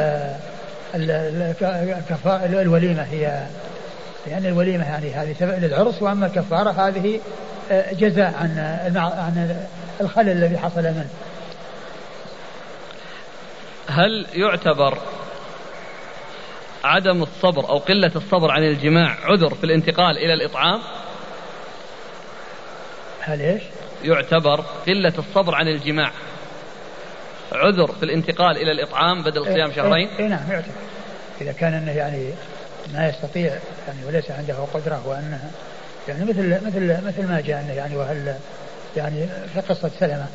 ال 0.95 1.55
الوليمة 2.61 3.03
هي 3.03 3.47
لأن 4.26 4.47
الوليمة 4.47 4.85
يعني 4.85 5.11
هذه 5.11 5.59
للعرس 5.59 6.03
وأما 6.03 6.26
الكفارة 6.26 6.70
هذه 6.70 7.20
جزاء 7.70 8.35
عن 8.41 8.59
عن 8.97 9.66
الخلل 10.01 10.28
الذي 10.28 10.59
حصل 10.59 10.82
منه. 10.82 11.09
هل 13.89 14.26
يعتبر 14.35 14.99
عدم 16.85 17.22
الصبر 17.22 17.68
أو 17.68 17.78
قلة 17.78 18.11
الصبر 18.16 18.51
عن 18.51 18.62
الجماع 18.62 19.16
عذر 19.24 19.55
في 19.55 19.64
الانتقال 19.64 20.18
إلى 20.18 20.35
الإطعام؟ 20.35 20.80
هل 23.20 23.41
إيش؟ 23.41 23.62
يعتبر 24.05 24.65
قلة 24.87 25.13
الصبر 25.19 25.55
عن 25.55 25.69
الجماع. 25.69 26.11
عذر 27.53 27.93
في 27.93 28.03
الانتقال 28.03 28.57
إلى 28.57 28.73
الإطعام 28.73 29.23
بدل 29.23 29.45
صيام 29.45 29.69
إيه 29.69 29.77
شهرين. 29.77 30.09
إيه 30.09 30.27
نعم 30.27 30.51
يعتبر. 30.51 30.73
إذا 31.41 31.53
كان 31.53 31.75
أنه 31.75 31.93
يعني 31.93 32.31
ما 32.95 33.09
يستطيع 33.09 33.59
يعني 33.87 34.05
وليس 34.07 34.31
عنده 34.31 34.55
قدرة 34.75 35.03
وأنه 35.07 35.51
يعني 36.09 36.25
مثل 36.25 36.67
مثل 36.67 37.07
مثل 37.07 37.29
ما 37.29 37.41
جاء 37.41 37.75
يعني 37.77 37.97
وهل 37.97 38.35
يعني 38.97 39.27
في 39.55 39.61
قصة 39.61 39.91
سلمة. 40.01 40.27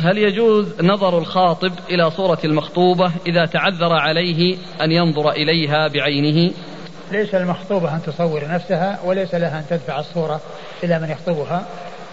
هل 0.00 0.18
يجوز 0.18 0.82
نظر 0.82 1.18
الخاطب 1.18 1.72
إلى 1.90 2.10
صورة 2.10 2.38
المخطوبة 2.44 3.12
إذا 3.26 3.46
تعذر 3.46 3.92
عليه 3.92 4.56
أن 4.80 4.92
ينظر 4.92 5.30
إليها 5.30 5.88
بعينه؟ 5.88 6.52
ليس 7.12 7.34
المخطوبة 7.34 7.94
أن 7.94 8.02
تصور 8.02 8.48
نفسها 8.48 8.98
وليس 9.04 9.34
لها 9.34 9.58
أن 9.58 9.64
تدفع 9.70 10.00
الصورة 10.00 10.40
إلى 10.82 10.98
من 10.98 11.10
يخطبها 11.10 11.62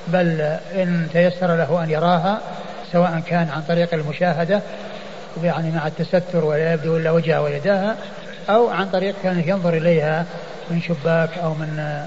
بل 0.08 0.42
إن 0.76 1.08
تيسر 1.14 1.56
له 1.56 1.84
أن 1.84 1.90
يراها 1.90 2.42
سواء 2.92 3.22
كان 3.28 3.50
عن 3.50 3.62
طريق 3.62 3.94
المشاهدة 3.94 4.62
يعني 5.44 5.72
مع 5.72 5.88
التستر 5.88 6.46
ولا 6.46 6.74
يبدو 6.74 6.98
إلا 6.98 7.12
وجهها 7.12 7.40
ويداها 7.40 7.96
أو 8.50 8.70
عن 8.70 8.90
طريق 8.90 9.16
كان 9.24 9.44
ينظر 9.48 9.74
إليها 9.74 10.26
من 10.70 10.82
شباك 10.82 11.30
أو 11.44 11.54
من 11.54 12.00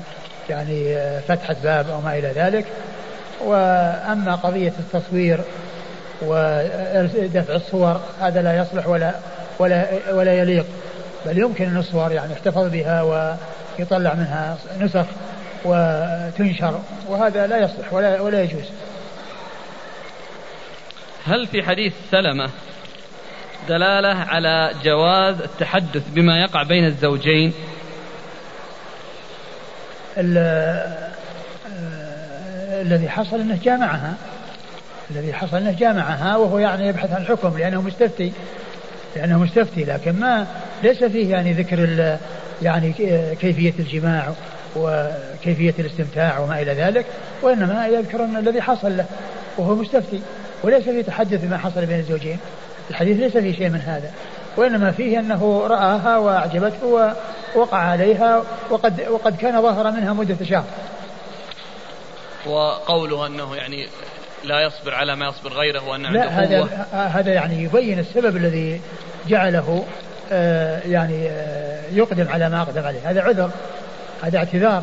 يعني 0.51 0.97
فتحة 1.29 1.57
باب 1.65 1.91
أو 1.91 2.01
ما 2.01 2.19
إلى 2.19 2.29
ذلك. 2.29 2.65
وأما 3.45 4.35
قضية 4.35 4.73
التصوير 4.79 5.41
ودفع 6.23 7.55
الصور 7.55 8.01
هذا 8.21 8.43
لا 8.43 8.57
يصلح 8.57 8.89
ولا 8.89 9.15
ولا 9.59 9.87
ولا 10.13 10.35
يليق. 10.35 10.67
بل 11.27 11.39
يمكن 11.39 11.65
أن 11.65 11.77
الصور 11.77 12.13
يعني 12.13 12.33
يحتفظ 12.33 12.71
بها 12.71 13.03
ويطلع 13.03 14.15
منها 14.15 14.59
نسخ 14.81 15.07
وتنشر 15.65 16.81
وهذا 17.09 17.47
لا 17.47 17.59
يصلح 17.59 17.93
ولا 17.93 18.21
ولا 18.21 18.43
يجوز. 18.43 18.65
هل 21.27 21.47
في 21.47 21.63
حديث 21.63 21.93
سلمة 22.11 22.51
دلالة 23.69 24.09
على 24.09 24.75
جواز 24.85 25.41
التحدث 25.41 26.03
بما 26.09 26.41
يقع 26.41 26.63
بين 26.63 26.85
الزوجين 26.85 27.53
آه، 30.19 31.11
الذي 32.83 33.09
حصل 33.09 33.41
إنه 33.41 33.59
جامعها 33.63 34.15
الذي 35.11 35.33
حصل 35.33 35.65
له 35.65 35.73
جامعها 35.73 36.37
وهو 36.37 36.59
يعني 36.59 36.89
يبحث 36.89 37.13
عن 37.13 37.23
الحكم 37.23 37.59
لأنه 37.59 37.83
مستفتي 37.83 38.33
لأنه 39.17 39.39
مستفتي 39.39 39.85
لكن 39.85 40.13
ما 40.13 40.47
ليس 40.85 41.05
فيه 41.05 41.31
يعني 41.31 41.53
ذكر 41.53 42.19
يعني 42.63 42.93
كيفية 43.41 43.75
الجماع 43.79 44.33
وكيفية 44.77 45.75
الاستمتاع 45.79 46.39
وما 46.39 46.63
إلى 46.63 46.73
ذلك 46.73 47.07
وإنما 47.43 47.87
يذكر 47.87 48.25
أن 48.25 48.37
الذي 48.37 48.63
حصل 48.63 48.97
له 48.97 49.07
وهو 49.59 49.75
مستفتي 49.75 50.21
وليس 50.63 50.85
فيه 50.85 51.03
تحدث 51.03 51.45
بما 51.45 51.59
حصل 51.59 51.87
بين 51.87 51.99
الزوجين 51.99 52.39
الحديث 52.91 53.19
ليس 53.19 53.33
فيه 53.37 53.57
شيء 53.57 53.69
من 53.69 53.81
هذا 53.81 54.11
وإنما 54.57 54.91
فيه 54.91 55.19
أنه 55.19 55.67
رآها 55.67 56.19
وأعجبته 56.19 57.15
ووقع 57.57 57.79
عليها 57.79 58.43
وقد 58.71 59.07
وقد 59.11 59.37
كان 59.37 59.63
ظاهر 59.63 59.91
منها 59.91 60.13
مدة 60.13 60.45
شهر 60.45 60.65
وقوله 62.47 63.27
أنه 63.27 63.57
يعني 63.57 63.89
لا 64.45 64.61
يصبر 64.61 64.95
على 64.95 65.17
ما 65.17 65.29
يصبر 65.29 65.53
غيره 65.53 65.89
وأن 65.89 66.07
عنده 66.07 66.25
لا 66.25 66.29
هذا 66.29 66.87
هذا 66.93 67.33
يعني 67.33 67.63
يبين 67.63 67.99
السبب 67.99 68.37
الذي 68.37 68.81
جعله 69.29 69.85
يعني 70.87 71.29
آه 71.29 71.81
يقدم 71.93 72.29
على 72.29 72.49
ما 72.49 72.63
أقدم 72.63 72.83
عليه. 72.83 73.11
هذا 73.11 73.23
عذر 73.23 73.51
هذا 74.23 74.39
اعتذار 74.39 74.83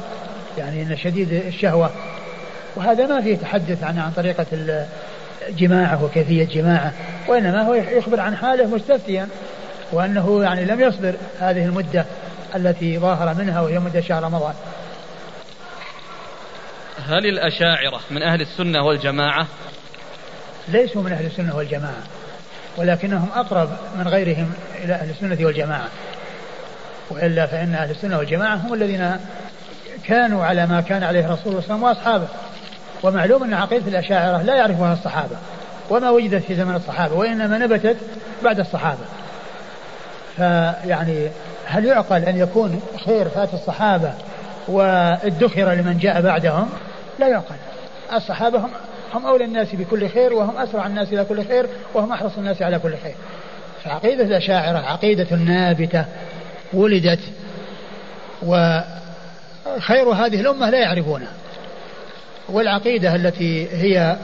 يعني 0.57 0.81
أن 0.81 0.97
شديد 0.97 1.33
الشهوة. 1.33 1.89
وهذا 2.75 3.07
ما 3.07 3.21
فيه 3.21 3.37
تحدث 3.37 3.83
عن 3.83 3.99
عن 3.99 4.11
طريقة 4.11 4.45
جماعة 5.49 6.03
وكيفية 6.03 6.43
جماعة 6.43 6.93
وإنما 7.27 7.61
هو 7.61 7.73
يخبر 7.73 8.19
عن 8.19 8.35
حاله 8.35 8.67
مستفتيا 8.67 9.27
وأنه 9.91 10.43
يعني 10.43 10.65
لم 10.65 10.81
يصبر 10.81 11.13
هذه 11.39 11.65
المدة 11.65 12.05
التي 12.55 12.97
ظاهر 12.97 13.33
منها 13.33 13.61
وهي 13.61 13.79
مدة 13.79 14.01
شهر 14.01 14.23
رمضان. 14.23 14.53
هل 17.07 17.25
الأشاعرة 17.25 17.99
من 18.11 18.23
أهل 18.23 18.41
السنة 18.41 18.85
والجماعة؟ 18.85 19.47
ليسوا 20.67 21.03
من 21.03 21.11
أهل 21.11 21.25
السنة 21.25 21.55
والجماعة. 21.55 22.03
ولكنهم 22.77 23.29
أقرب 23.35 23.69
من 23.97 24.07
غيرهم 24.07 24.53
إلى 24.83 24.93
أهل 24.93 25.09
السنة 25.09 25.45
والجماعة. 25.45 25.87
وإلا 27.09 27.45
فإن 27.45 27.75
أهل 27.75 27.91
السنة 27.91 28.17
والجماعة 28.17 28.55
هم 28.55 28.73
الذين 28.73 29.17
كانوا 30.05 30.45
على 30.45 30.65
ما 30.65 30.81
كان 30.81 31.03
عليه 31.03 31.27
رسول 31.27 31.51
الله 31.51 31.61
صلى 31.61 31.75
الله 31.75 31.87
عليه 31.87 31.99
وسلم 31.99 32.07
وأصحابه. 32.07 32.27
ومعلوم 33.03 33.43
أن 33.43 33.53
عقيدة 33.53 33.87
الأشاعرة 33.87 34.41
لا 34.41 34.55
يعرفها 34.55 34.93
الصحابة 34.93 35.35
وما 35.89 36.09
وجدت 36.09 36.43
في 36.43 36.55
زمن 36.55 36.75
الصحابة 36.75 37.15
وإنما 37.15 37.57
نبتت 37.57 37.97
بعد 38.43 38.59
الصحابة. 38.59 39.05
فيعني 40.37 41.27
هل 41.65 41.85
يعقل 41.85 42.23
أن 42.23 42.37
يكون 42.37 42.81
خير 43.05 43.29
فات 43.29 43.53
الصحابة 43.53 44.13
وادخر 44.67 45.71
لمن 45.71 45.97
جاء 45.97 46.21
بعدهم؟ 46.21 46.69
لا 47.19 47.27
يعقل. 47.27 47.55
الصحابة 48.13 48.59
هم 48.59 48.69
هم 49.13 49.25
أولى 49.25 49.45
الناس 49.45 49.75
بكل 49.75 50.09
خير 50.09 50.33
وهم 50.33 50.57
أسرع 50.57 50.87
الناس 50.87 51.13
إلى 51.13 51.25
كل 51.25 51.45
خير 51.47 51.65
وهم 51.93 52.11
أحرص 52.11 52.37
الناس 52.37 52.61
على 52.61 52.79
كل 52.79 52.93
خير. 53.03 53.15
فعقيدة 53.83 54.23
الأشاعرة 54.23 54.77
عقيدة 54.77 55.35
نابتة 55.35 56.05
ولدت 56.73 57.19
وخير 58.43 60.09
هذه 60.09 60.41
الأمة 60.41 60.69
لا 60.69 60.79
يعرفونها. 60.79 61.31
والعقيدة 62.49 63.15
التي 63.15 63.67
هي 63.71 64.15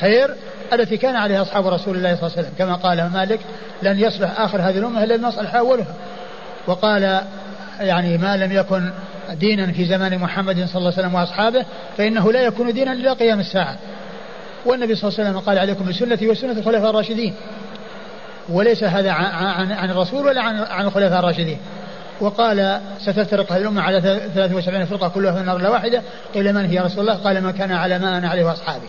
خير 0.00 0.34
التي 0.72 0.96
كان 0.96 1.16
عليها 1.16 1.42
أصحاب 1.42 1.66
رسول 1.66 1.96
الله 1.96 2.16
صلى 2.16 2.26
الله 2.26 2.32
عليه 2.36 2.48
وسلم. 2.48 2.54
كما 2.58 2.74
قال 2.74 3.10
مالك 3.12 3.40
لن 3.82 3.98
يصلح 3.98 4.40
آخر 4.40 4.60
هذه 4.60 4.78
الأمة 4.78 5.04
إلا 5.04 5.30
صلح 5.30 5.54
أولها. 5.54 5.94
وقال 6.66 7.22
يعني 7.80 8.18
ما 8.18 8.36
لم 8.36 8.52
يكن 8.52 8.90
دينا 9.32 9.72
في 9.72 9.84
زمان 9.84 10.18
محمد 10.18 10.54
صلى 10.54 10.76
الله 10.76 10.92
عليه 10.92 11.00
وسلم 11.00 11.14
وأصحابه 11.14 11.64
فإنه 11.96 12.32
لا 12.32 12.42
يكون 12.42 12.72
دينا 12.72 12.92
إلى 12.92 13.12
قيام 13.12 13.40
الساعة. 13.40 13.76
والنبي 14.68 14.94
صلى 14.94 15.08
الله 15.08 15.20
عليه 15.20 15.30
وسلم 15.30 15.40
قال 15.40 15.58
عليكم 15.58 15.88
بسنتي 15.88 16.28
وسنة 16.28 16.52
الخلفاء 16.52 16.90
الراشدين. 16.90 17.34
وليس 18.48 18.84
هذا 18.84 19.10
عن, 19.10 19.90
الرسول 19.90 20.26
ولا 20.26 20.42
عن, 20.42 20.56
عن 20.56 20.84
الخلفاء 20.86 21.18
الراشدين. 21.18 21.58
وقال 22.20 22.80
ستفترق 22.98 23.52
هذه 23.52 23.60
الأمة 23.60 23.82
على 23.82 24.00
73 24.00 24.84
فرقة 24.84 25.08
كلها 25.08 25.32
في 25.32 25.40
النار 25.40 25.70
واحدة. 25.70 26.02
قيل 26.34 26.52
من 26.54 26.64
هي 26.64 26.78
رسول 26.78 27.00
الله؟ 27.00 27.14
قال 27.14 27.42
ما 27.42 27.50
كان 27.50 27.72
على 27.72 27.98
ما 27.98 28.18
أنا 28.18 28.28
عليه 28.28 28.44
وأصحابي. 28.44 28.86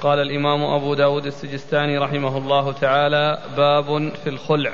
قال 0.00 0.18
الإمام 0.18 0.64
أبو 0.64 0.94
داود 0.94 1.26
السجستاني 1.26 1.98
رحمه 1.98 2.38
الله 2.38 2.72
تعالى 2.72 3.38
باب 3.56 4.12
في 4.24 4.30
الخلع. 4.30 4.72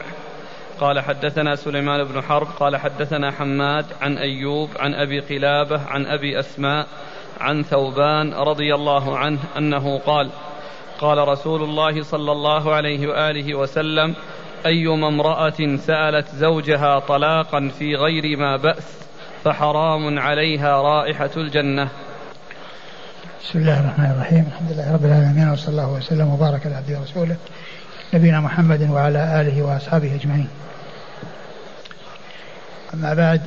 قال 0.81 1.01
حدثنا 1.01 1.55
سليمان 1.55 2.05
بن 2.05 2.22
حرب 2.22 2.47
قال 2.61 2.76
حدثنا 2.76 3.31
حماد 3.31 3.87
عن 4.01 4.18
أيوب 4.18 4.70
عن 4.79 4.95
أبي 4.95 5.20
قلابة 5.20 5.81
عن 5.87 6.07
أبي 6.07 6.39
أسماء 6.41 6.87
عن 7.41 7.62
ثوبان 7.62 8.34
رضي 8.34 8.74
الله 8.74 9.18
عنه 9.18 9.39
أنه 9.59 9.99
قال 9.99 10.30
قال 11.01 11.28
رسول 11.28 11.62
الله 11.62 12.03
صلى 12.03 12.32
الله 12.32 12.74
عليه 12.74 13.09
وآله 13.09 13.55
وسلم 13.55 14.14
أيما 14.66 15.09
امرأة 15.09 15.76
سألت 15.76 16.28
زوجها 16.28 16.99
طلاقا 16.99 17.70
في 17.78 17.95
غير 17.95 18.36
ما 18.36 18.57
بأس 18.57 18.99
فحرام 19.45 20.18
عليها 20.18 20.82
رائحة 20.82 21.30
الجنة. 21.36 21.89
بسم 23.43 23.59
الله 23.59 23.80
الرحمن 23.80 24.11
الرحيم. 24.11 24.49
الحمد 24.53 24.72
لله 24.72 24.95
رب 24.95 25.05
العالمين 25.05 25.49
وصلى 25.51 25.68
الله 25.68 25.93
وسلم 25.93 26.28
وبارك 26.28 26.66
على 26.66 26.74
عبده 26.74 26.99
ورسوله 26.99 27.36
نبينا 28.14 28.41
محمد 28.41 28.91
وعلى 28.91 29.41
آله 29.41 29.62
وأصحابه 29.62 30.14
أجمعين. 30.14 30.49
أما 32.95 33.14
بعد 33.14 33.43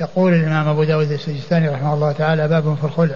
يقول 0.00 0.34
الإمام 0.34 0.68
أبو 0.68 0.84
داود 0.84 1.12
السجستاني 1.12 1.68
رحمه 1.68 1.94
الله 1.94 2.12
تعالى 2.12 2.48
باب 2.48 2.76
في 2.80 2.84
الخلع. 2.84 3.14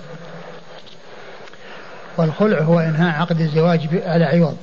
والخلع 2.17 2.59
هو 2.59 2.81
إنهاء 2.81 3.21
عقد 3.21 3.41
الزواج 3.41 3.89
على 4.07 4.25
عوض. 4.25 4.57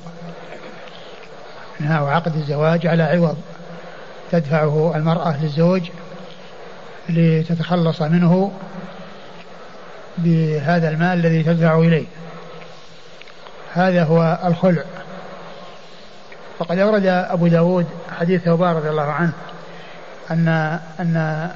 إنهاء 1.80 2.04
عقد 2.04 2.36
الزواج 2.36 2.86
على 2.86 3.02
عوض. 3.02 3.36
تدفعه 4.30 4.96
المرأة 4.96 5.42
للزوج 5.42 5.82
لتتخلص 7.08 8.02
منه 8.02 8.52
بهذا 10.18 10.88
المال 10.88 11.18
الذي 11.18 11.42
تدفع 11.42 11.78
إليه. 11.78 12.06
هذا 13.74 14.04
هو 14.04 14.38
الخلع. 14.44 14.84
وقد 16.58 16.78
أورد 16.78 17.06
أبو 17.06 17.46
داود 17.46 17.86
حديث 18.18 18.42
ثوبان 18.42 18.76
رضي 18.76 18.90
الله 18.90 19.12
عنه 19.12 19.32
أن 20.30 20.48
أن 21.00 21.50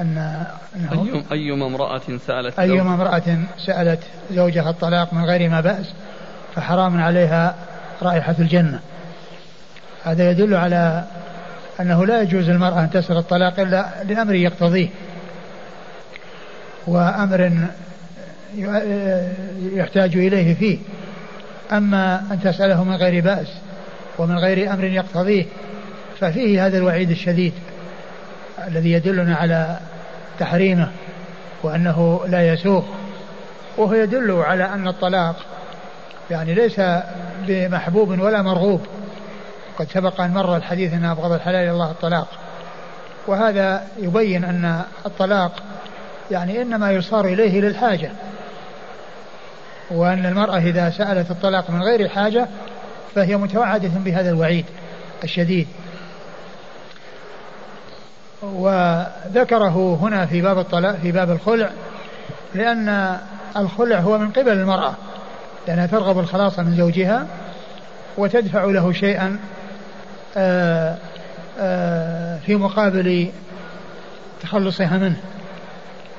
أن 0.00 0.44
أيما 0.92 1.22
أيما 1.32 1.66
امرأة 1.66 2.00
سألت 2.26 2.58
أيما 2.58 2.94
امرأة 2.94 3.38
سألت 3.66 4.00
زوجها 4.30 4.70
الطلاق 4.70 5.14
من 5.14 5.24
غير 5.24 5.50
ما 5.50 5.60
بأس 5.60 5.86
فحرام 6.54 7.00
عليها 7.00 7.54
رائحة 8.02 8.34
الجنة. 8.38 8.80
هذا 10.04 10.30
يدل 10.30 10.54
على 10.54 11.04
أنه 11.80 12.06
لا 12.06 12.22
يجوز 12.22 12.48
المرأة 12.48 12.80
أن 12.80 12.90
تسأل 12.90 13.16
الطلاق 13.16 13.60
إلا 13.60 14.04
لأمر 14.04 14.34
يقتضيه. 14.34 14.88
وأمر 16.86 17.52
يحتاج 19.74 20.16
إليه 20.16 20.54
فيه. 20.54 20.78
أما 21.72 22.22
أن 22.30 22.40
تسأله 22.40 22.84
من 22.84 22.96
غير 22.96 23.24
بأس 23.24 23.48
ومن 24.18 24.38
غير 24.38 24.72
أمر 24.74 24.84
يقتضيه 24.84 25.44
ففيه 26.20 26.66
هذا 26.66 26.78
الوعيد 26.78 27.10
الشديد. 27.10 27.52
الذي 28.68 28.92
يدلنا 28.92 29.36
على 29.36 29.78
تحريمه 30.38 30.90
وأنه 31.62 32.20
لا 32.26 32.52
يسوق 32.52 32.84
وهو 33.76 33.94
يدل 33.94 34.32
على 34.32 34.64
أن 34.64 34.88
الطلاق 34.88 35.36
يعني 36.30 36.54
ليس 36.54 36.80
بمحبوب 37.46 38.08
ولا 38.08 38.42
مرغوب. 38.42 38.80
قد 39.78 39.88
سبق 39.90 40.20
أن 40.20 40.30
مر 40.30 40.56
الحديث 40.56 40.92
أن 40.92 41.04
أبغض 41.04 41.32
الحلال 41.32 41.68
الله 41.68 41.90
الطلاق. 41.90 42.28
وهذا 43.26 43.86
يبين 43.98 44.44
أن 44.44 44.82
الطلاق 45.06 45.52
يعني 46.30 46.62
إنما 46.62 46.92
يصار 46.92 47.24
إليه 47.24 47.60
للحاجة 47.60 48.10
وأن 49.90 50.26
المرأة 50.26 50.58
إذا 50.58 50.90
سألت 50.90 51.30
الطلاق 51.30 51.70
من 51.70 51.82
غير 51.82 52.08
حاجة 52.08 52.46
فهي 53.14 53.36
متوعدة 53.36 53.90
بهذا 54.04 54.30
الوعيد 54.30 54.64
الشديد. 55.24 55.66
وذكره 58.42 59.98
هنا 60.02 60.26
في 60.26 60.42
باب 60.42 60.58
الطلاق 60.58 60.96
في 60.96 61.12
باب 61.12 61.30
الخلع 61.30 61.70
لأن 62.54 63.18
الخلع 63.56 63.98
هو 63.98 64.18
من 64.18 64.30
قبل 64.30 64.52
المرأة 64.52 64.94
لأنها 65.68 65.86
ترغب 65.86 66.18
الخلاص 66.18 66.58
من 66.58 66.76
زوجها 66.76 67.26
وتدفع 68.18 68.64
له 68.64 68.92
شيئا 68.92 69.38
آه، 70.36 70.96
آه، 71.60 72.38
في 72.38 72.56
مقابل 72.56 73.30
تخلصها 74.42 74.96
منه. 74.96 75.20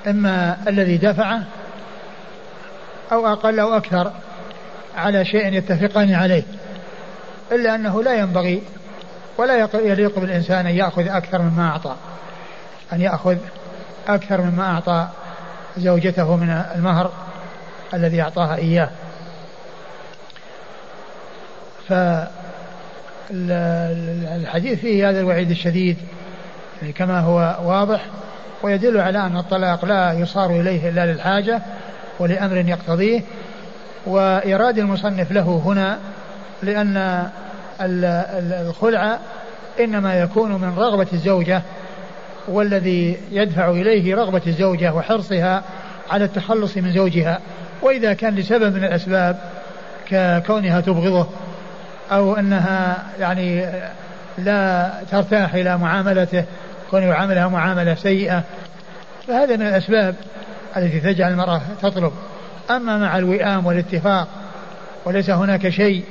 إما 0.07 0.57
الذي 0.68 0.97
دفعه 0.97 1.43
أو 3.11 3.28
أقل 3.28 3.59
أو 3.59 3.78
أكثر 3.78 4.11
على 4.97 5.26
شيء 5.26 5.53
يتفقان 5.53 6.13
عليه 6.13 6.43
إلا 7.51 7.76
أنه 7.76 8.03
لا 8.03 8.13
ينبغي 8.13 8.61
ولا 9.38 9.69
يليق 9.73 10.19
بالإنسان 10.19 10.67
أن 10.67 10.75
يأخذ 10.75 11.07
أكثر 11.07 11.41
مما 11.41 11.69
أعطى. 11.69 11.95
أن 12.93 13.01
يأخذ 13.01 13.38
أكثر 14.07 14.41
مما 14.41 14.63
أعطى 14.73 15.07
زوجته 15.77 16.35
من 16.35 16.49
المهر 16.75 17.11
الذي 17.93 18.21
أعطاها 18.21 18.55
إياه. 18.55 18.89
فالحديث 23.29 24.79
فيه 24.79 25.09
هذا 25.09 25.19
الوعيد 25.19 25.49
الشديد 25.49 25.97
يعني 26.81 26.93
كما 26.93 27.19
هو 27.19 27.57
واضح 27.63 28.05
ويدل 28.63 28.97
على 28.99 29.19
أن 29.19 29.38
الطلاق 29.38 29.85
لا 29.85 30.13
يصار 30.13 30.49
إليه 30.49 30.89
إلا 30.89 31.05
للحاجة 31.05 31.61
ولأمر 32.19 32.57
يقتضيه. 32.57 33.21
وإيراد 34.05 34.77
المصنف 34.77 35.31
له 35.31 35.61
هنا 35.65 35.99
لأن 36.63 37.27
الخلع 37.82 39.19
إنما 39.80 40.19
يكون 40.19 40.51
من 40.51 40.75
رغبة 40.78 41.07
الزوجة 41.13 41.61
والذي 42.47 43.17
يدفع 43.32 43.69
إليه 43.69 44.15
رغبة 44.15 44.41
الزوجة 44.47 44.93
وحرصها 44.93 45.63
على 46.09 46.25
التخلص 46.25 46.78
من 46.78 46.93
زوجها. 46.93 47.39
وإذا 47.82 48.13
كان 48.13 48.36
لسبب 48.36 48.75
من 48.75 48.84
الأسباب 48.84 49.38
ككونها 50.09 50.82
تبغضه 50.82 51.28
أو 52.11 52.36
أنها 52.36 53.03
يعني 53.19 53.65
لا 54.38 54.91
ترتاح 55.11 55.53
إلى 55.53 55.78
معاملته 55.78 56.43
كون 56.91 57.03
يعاملها 57.03 57.47
معاملة 57.47 57.95
سيئة 57.95 58.43
فهذا 59.28 59.55
من 59.55 59.67
الأسباب 59.67 60.15
التي 60.78 60.99
تجعل 60.99 61.32
المرأة 61.32 61.61
تطلب. 61.82 62.11
أما 62.69 62.97
مع 62.97 63.17
الوئام 63.17 63.65
والاتفاق 63.65 64.28
وليس 65.05 65.30
هناك 65.30 65.69
شيء 65.69 66.03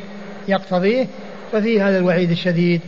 يقتضيه 0.49 1.07
ففي 1.53 1.83
هذا 1.83 1.99
الوعيد 1.99 2.31
الشديد 2.31 2.81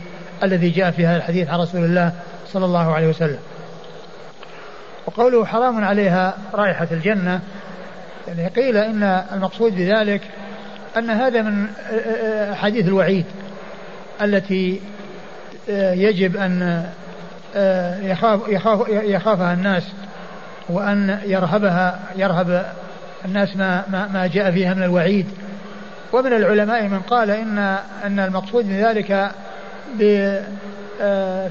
الذي 0.43 0.69
جاء 0.69 0.91
في 0.91 1.07
هذا 1.07 1.17
الحديث 1.17 1.49
عن 1.49 1.59
رسول 1.59 1.85
الله 1.85 2.13
صلى 2.47 2.65
الله 2.65 2.93
عليه 2.93 3.07
وسلم. 3.07 3.39
وقوله 5.07 5.45
حرام 5.45 5.83
عليها 5.83 6.37
رائحة 6.53 6.87
الجنة 6.91 7.41
يعني 8.27 8.47
قيل 8.47 8.77
إن 8.77 9.03
المقصود 9.33 9.75
بذلك 9.75 10.21
أن 10.97 11.09
هذا 11.09 11.41
من 11.41 11.67
حديث 12.55 12.87
الوعيد 12.87 13.25
التي 14.21 14.81
يجب 15.93 16.37
أن 16.37 16.83
يخاف 18.03 18.47
يخاف 18.47 18.89
يخافها 18.89 19.53
الناس 19.53 19.83
وأن 20.69 21.19
يرهبها 21.25 21.99
يرهب 22.15 22.65
الناس 23.25 23.57
ما 23.57 23.83
ما, 23.87 24.07
ما 24.07 24.27
جاء 24.27 24.51
فيها 24.51 24.73
من 24.73 24.83
الوعيد. 24.83 25.25
ومن 26.13 26.33
العلماء 26.33 26.83
من 26.87 26.99
قال 26.99 27.31
ان 27.31 27.57
إن 28.05 28.19
المقصود 28.19 28.65
من 28.65 28.75
ذلك 28.75 29.31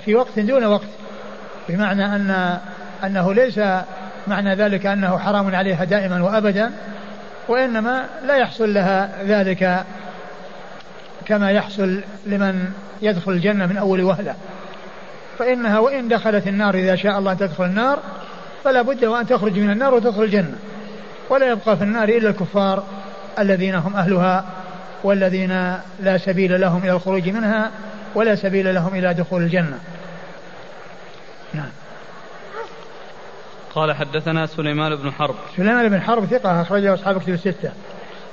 في 0.04 0.14
وقت 0.14 0.38
دون 0.38 0.64
وقت. 0.64 0.88
بمعنى 1.68 2.06
ان 2.06 2.59
أنه 3.04 3.34
ليس 3.34 3.61
معنى 4.26 4.54
ذلك 4.54 4.86
أنه 4.86 5.18
حرام 5.18 5.54
عليها 5.54 5.84
دائما 5.84 6.22
وأبدا 6.22 6.72
وإنما 7.48 8.04
لا 8.26 8.36
يحصل 8.36 8.74
لها 8.74 9.11
ذلك 9.24 9.84
كما 11.26 11.50
يحصل 11.50 12.00
لمن 12.26 12.70
يدخل 13.02 13.32
الجنة 13.32 13.66
من 13.66 13.76
أول 13.76 14.02
وهلة. 14.02 14.34
فإنها 15.38 15.78
وإن 15.78 16.09
دخلت 16.09 16.46
النار 16.46 16.74
إذا 16.74 16.96
شاء 16.96 17.18
الله 17.18 17.32
أن 17.32 17.38
تدخل 17.38 17.64
النار 17.64 17.98
فلا 18.64 18.82
بد 18.82 19.04
وأن 19.04 19.26
تخرج 19.26 19.59
من 19.59 19.70
النار 19.70 19.94
وتدخل 19.94 20.22
الجنة 20.22 20.54
ولا 21.30 21.46
يبقى 21.46 21.76
في 21.76 21.84
النار 21.84 22.09
إلا 22.09 22.30
الكفار. 22.30 22.84
الذين 23.39 23.74
هم 23.74 23.97
أهلها 23.97 24.45
والذين 25.05 25.78
لا 26.01 26.18
سبيل 26.18 26.61
لهم 26.61 26.82
إلى 26.82 26.93
الخروج 26.93 27.28
منها 27.28 27.70
ولا 28.14 28.34
سبيل 28.34 28.74
لهم 28.74 28.95
إلى 28.95 29.14
دخول 29.14 29.43
الجنة. 29.43 29.78
نعم. 31.55 31.70
قال 33.74 33.93
حدثنا 33.93 34.47
سليمان 34.47 34.97
بن 34.97 35.12
حرب. 35.12 35.34
سليمان 35.57 35.89
بن 35.89 36.01
حرب 36.01 36.26
ثقة 36.26 36.62
أخرجه 36.62 36.95
أصحاب 36.95 37.20
كتب 37.20 37.32
الستة. 37.32 37.70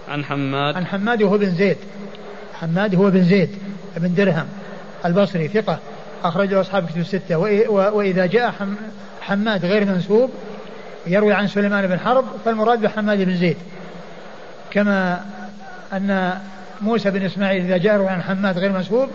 عن 0.09 0.25
حماد. 0.25 0.75
عن 0.75 0.85
حماد 0.85 1.23
وهو 1.23 1.37
بن 1.37 1.49
زيد. 1.49 1.77
حماد 2.53 2.95
هو 2.95 3.09
بن 3.09 3.23
زيد 3.23 3.49
بن 3.97 4.13
درهم 4.13 4.47
البصري 5.05 5.47
ثقة 5.47 5.79
أخرجه 6.23 6.61
أصحاب 6.61 6.87
كتب 6.89 6.97
الستة. 6.97 7.37
وإذا 7.69 8.25
جاء 8.25 8.53
حماد 9.21 9.65
غير 9.65 9.85
منسوب 9.85 10.31
يروي 11.07 11.33
عن 11.33 11.47
سليمان 11.47 11.87
بن 11.87 11.99
حرب 11.99 12.25
فالمراد 12.45 12.81
بحماد 12.81 13.17
بن 13.17 13.37
زيد. 13.37 13.57
كما 14.75 15.25
أن 15.93 16.39
موسى 16.81 17.11
بن 17.11 17.25
إسماعيل 17.25 17.73
إذا 17.73 17.93
يروي 17.93 18.09
عن 18.09 18.23
حماد 18.23 18.57
غير 18.57 18.71
منسوب 18.71 19.09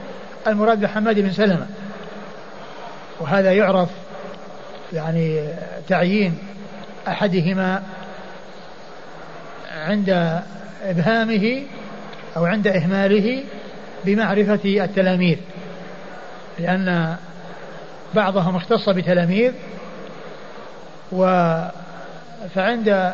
المراد 0.47 0.81
بحماد 0.81 1.19
بن 1.19 1.33
سلمة. 1.33 1.67
وهذا 3.21 3.53
يعرف 3.53 3.89
يعني 4.93 5.49
تعيين 5.89 6.39
أحدهما 7.09 7.83
عند 9.73 10.41
إبهامه 10.85 11.63
أو 12.37 12.45
عند 12.45 12.67
إهماله 12.67 13.45
بمعرفة 14.05 14.61
التلاميذ. 14.65 15.39
لأن 16.59 17.17
بعضهم 18.15 18.57
اختص 18.57 18.89
بتلاميذ 18.89 19.53
و 21.13 21.25
فعند 22.55 23.13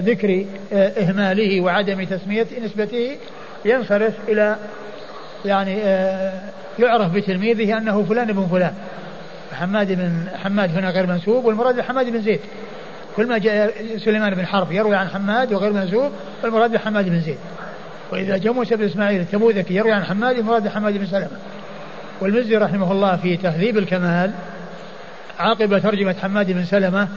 ذكر 0.00 0.44
آه، 0.72 0.88
إهماله 0.88 1.60
وعدم 1.60 2.04
تسمية 2.04 2.46
نسبته 2.64 3.16
ينصرف 3.64 4.14
إلى 4.28 4.56
يعني 5.44 5.82
آه، 5.82 6.40
يعرف 6.78 7.12
بتلميذه 7.12 7.78
أنه 7.78 8.02
فلان 8.02 8.32
بن 8.32 8.46
فلان. 8.46 8.74
حماد 9.52 9.92
بن 9.92 10.26
حماد 10.44 10.76
هنا 10.76 10.90
غير 10.90 11.06
منسوب 11.06 11.44
والمراد 11.44 11.76
بحماد 11.76 12.10
بن 12.10 12.22
زيد. 12.22 12.40
كل 13.16 13.26
ما 13.26 13.38
جاء 13.38 13.74
سليمان 13.96 14.34
بن 14.34 14.46
حرب 14.46 14.72
يروي 14.72 14.96
عن 14.96 15.08
حماد 15.08 15.52
وغير 15.52 15.72
منسوب 15.72 16.12
والمراد 16.42 16.72
بحماد 16.72 17.08
بن 17.08 17.20
زيد. 17.20 17.38
وإذا 18.12 18.36
جاء 18.36 18.52
موسى 18.52 18.76
بن 18.76 18.84
إسماعيل 18.84 19.20
التبوذكي 19.20 19.74
يروي 19.74 19.92
عن 19.92 20.04
حماد 20.04 20.38
المراد 20.38 20.64
بحماد 20.64 20.98
بن 20.98 21.06
سلمة. 21.06 21.30
والمزي 22.20 22.56
رحمه 22.56 22.92
الله 22.92 23.16
في 23.16 23.36
تهذيب 23.36 23.78
الكمال 23.78 24.30
عقب 25.38 25.78
ترجمة 25.78 26.14
حماد 26.22 26.52
بن 26.52 26.64
سلمة 26.64 27.08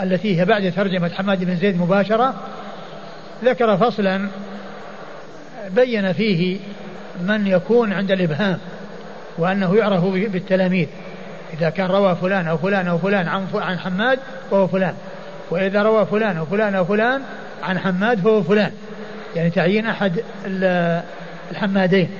التي 0.00 0.40
هي 0.40 0.44
بعد 0.44 0.72
ترجمة 0.76 1.08
حماد 1.08 1.44
بن 1.44 1.56
زيد 1.56 1.80
مباشرة 1.80 2.34
ذكر 3.44 3.76
فصلا 3.76 4.28
بين 5.70 6.12
فيه 6.12 6.58
من 7.20 7.46
يكون 7.46 7.92
عند 7.92 8.10
الإبهام 8.10 8.58
وأنه 9.38 9.76
يعرف 9.76 10.04
بالتلاميذ 10.04 10.88
إذا 11.52 11.70
كان 11.70 11.86
روى 11.86 12.16
فلان 12.16 12.48
أو 12.48 12.58
فلان 12.58 12.88
أو 12.88 12.98
فلان 12.98 13.28
عن 13.28 13.46
عن 13.54 13.78
حماد 13.78 14.18
فهو 14.50 14.66
فلان 14.66 14.94
وإذا 15.50 15.82
روى 15.82 16.06
فلان 16.06 16.36
أو 16.36 16.46
فلان 16.46 16.74
أو 16.74 16.84
فلان 16.84 17.22
عن 17.62 17.78
حماد 17.78 18.20
فهو 18.20 18.42
فلان 18.42 18.72
يعني 19.36 19.50
تعيين 19.50 19.86
أحد 19.86 20.24
الحمادين. 21.50 22.10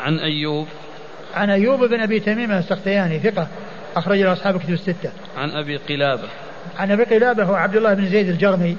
عن 0.00 0.18
أيوب 0.18 0.68
عن 1.34 1.50
أيوب 1.50 1.84
بن 1.84 2.00
أبي 2.00 2.20
تميم 2.20 2.52
السختياني 2.52 3.18
ثقة 3.18 3.48
أخرج 3.96 4.18
له 4.18 4.32
أصحاب 4.32 4.58
كتب 4.58 4.70
الستة. 4.70 5.10
عن 5.36 5.50
أبي 5.50 5.76
قلابة. 5.76 6.28
عن 6.78 6.90
أبي 6.90 7.04
قلابة 7.04 7.44
هو 7.44 7.54
عبد 7.54 7.76
الله 7.76 7.94
بن 7.94 8.06
زيد 8.06 8.28
الجرمي 8.28 8.76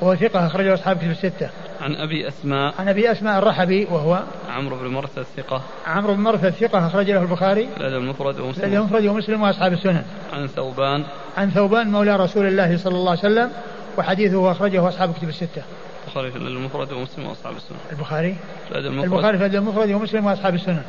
وهو 0.00 0.14
ثقة 0.14 0.46
أخرج 0.46 0.66
له 0.66 0.74
أصحاب 0.74 0.96
كتب 0.96 1.10
الستة. 1.10 1.50
عن 1.80 1.94
أبي 1.94 2.28
أسماء. 2.28 2.74
عن 2.78 2.88
أبي 2.88 3.12
أسماء 3.12 3.38
الرحبي 3.38 3.84
وهو 3.90 4.22
عمرو 4.50 4.76
بن 4.76 4.86
مرثد 4.86 5.18
الثقة 5.18 5.62
عمرو 5.86 6.14
بن 6.14 6.20
مرثد 6.20 6.44
الثقة 6.44 6.86
أخرج 6.86 7.10
له 7.10 7.22
البخاري. 7.22 7.68
الأدب 7.76 7.96
المفرد 7.96 8.40
ومسلم. 8.40 8.64
الأدب 8.64 8.76
المفرد 8.76 9.06
ومسلم 9.06 9.42
وأصحاب 9.42 9.72
السنن. 9.72 10.02
عن 10.32 10.46
ثوبان. 10.46 11.04
عن 11.36 11.50
ثوبان 11.50 11.90
مولى 11.90 12.16
رسول 12.16 12.46
الله 12.46 12.76
صلى 12.76 12.94
الله 12.94 13.10
عليه 13.10 13.20
وسلم 13.20 13.50
وحديثه 13.98 14.52
أخرجه 14.52 14.88
أصحاب 14.88 15.12
كتب 15.14 15.28
الستة. 15.28 15.62
البخاري 16.06 16.30
في 16.30 16.36
المفرد 16.36 16.92
ومسلم 16.92 17.26
وأصحاب 17.26 17.56
السنن. 17.56 17.78
البخاري؟ 17.92 18.36
المفرد. 18.74 19.12
البخاري 19.12 19.38
في 19.38 19.46
المفرد 19.46 19.90
ومسلم 19.90 20.26
وأصحاب 20.26 20.54
السنن. 20.54 20.82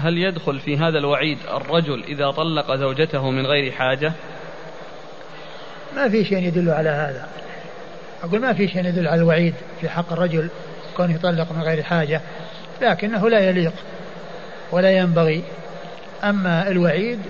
هل 0.00 0.18
يدخل 0.18 0.60
في 0.60 0.76
هذا 0.76 0.98
الوعيد 0.98 1.38
الرجل 1.50 2.04
إذا 2.04 2.30
طلق 2.30 2.74
زوجته 2.74 3.30
من 3.30 3.46
غير 3.46 3.72
حاجة؟ 3.72 4.12
ما 5.96 6.08
في 6.08 6.24
شيء 6.24 6.38
يدل 6.38 6.70
على 6.70 6.88
هذا. 6.88 7.28
أقول 8.22 8.40
ما 8.40 8.52
في 8.52 8.68
شيء 8.68 8.86
يدل 8.86 9.08
على 9.08 9.20
الوعيد 9.20 9.54
في 9.80 9.88
حق 9.88 10.12
الرجل 10.12 10.48
كونه 10.96 11.14
يطلق 11.14 11.52
من 11.52 11.62
غير 11.62 11.82
حاجة 11.82 12.20
لكنه 12.82 13.28
لا 13.28 13.38
يليق 13.38 13.72
ولا 14.72 14.98
ينبغي. 14.98 15.42
أما 16.24 16.68
الوعيد 16.68 17.20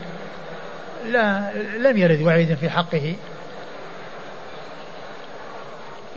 لا 1.11 1.53
لم 1.79 1.97
يرد 1.97 2.23
وعيد 2.23 2.55
في 2.55 2.71
حقه. 2.71 3.15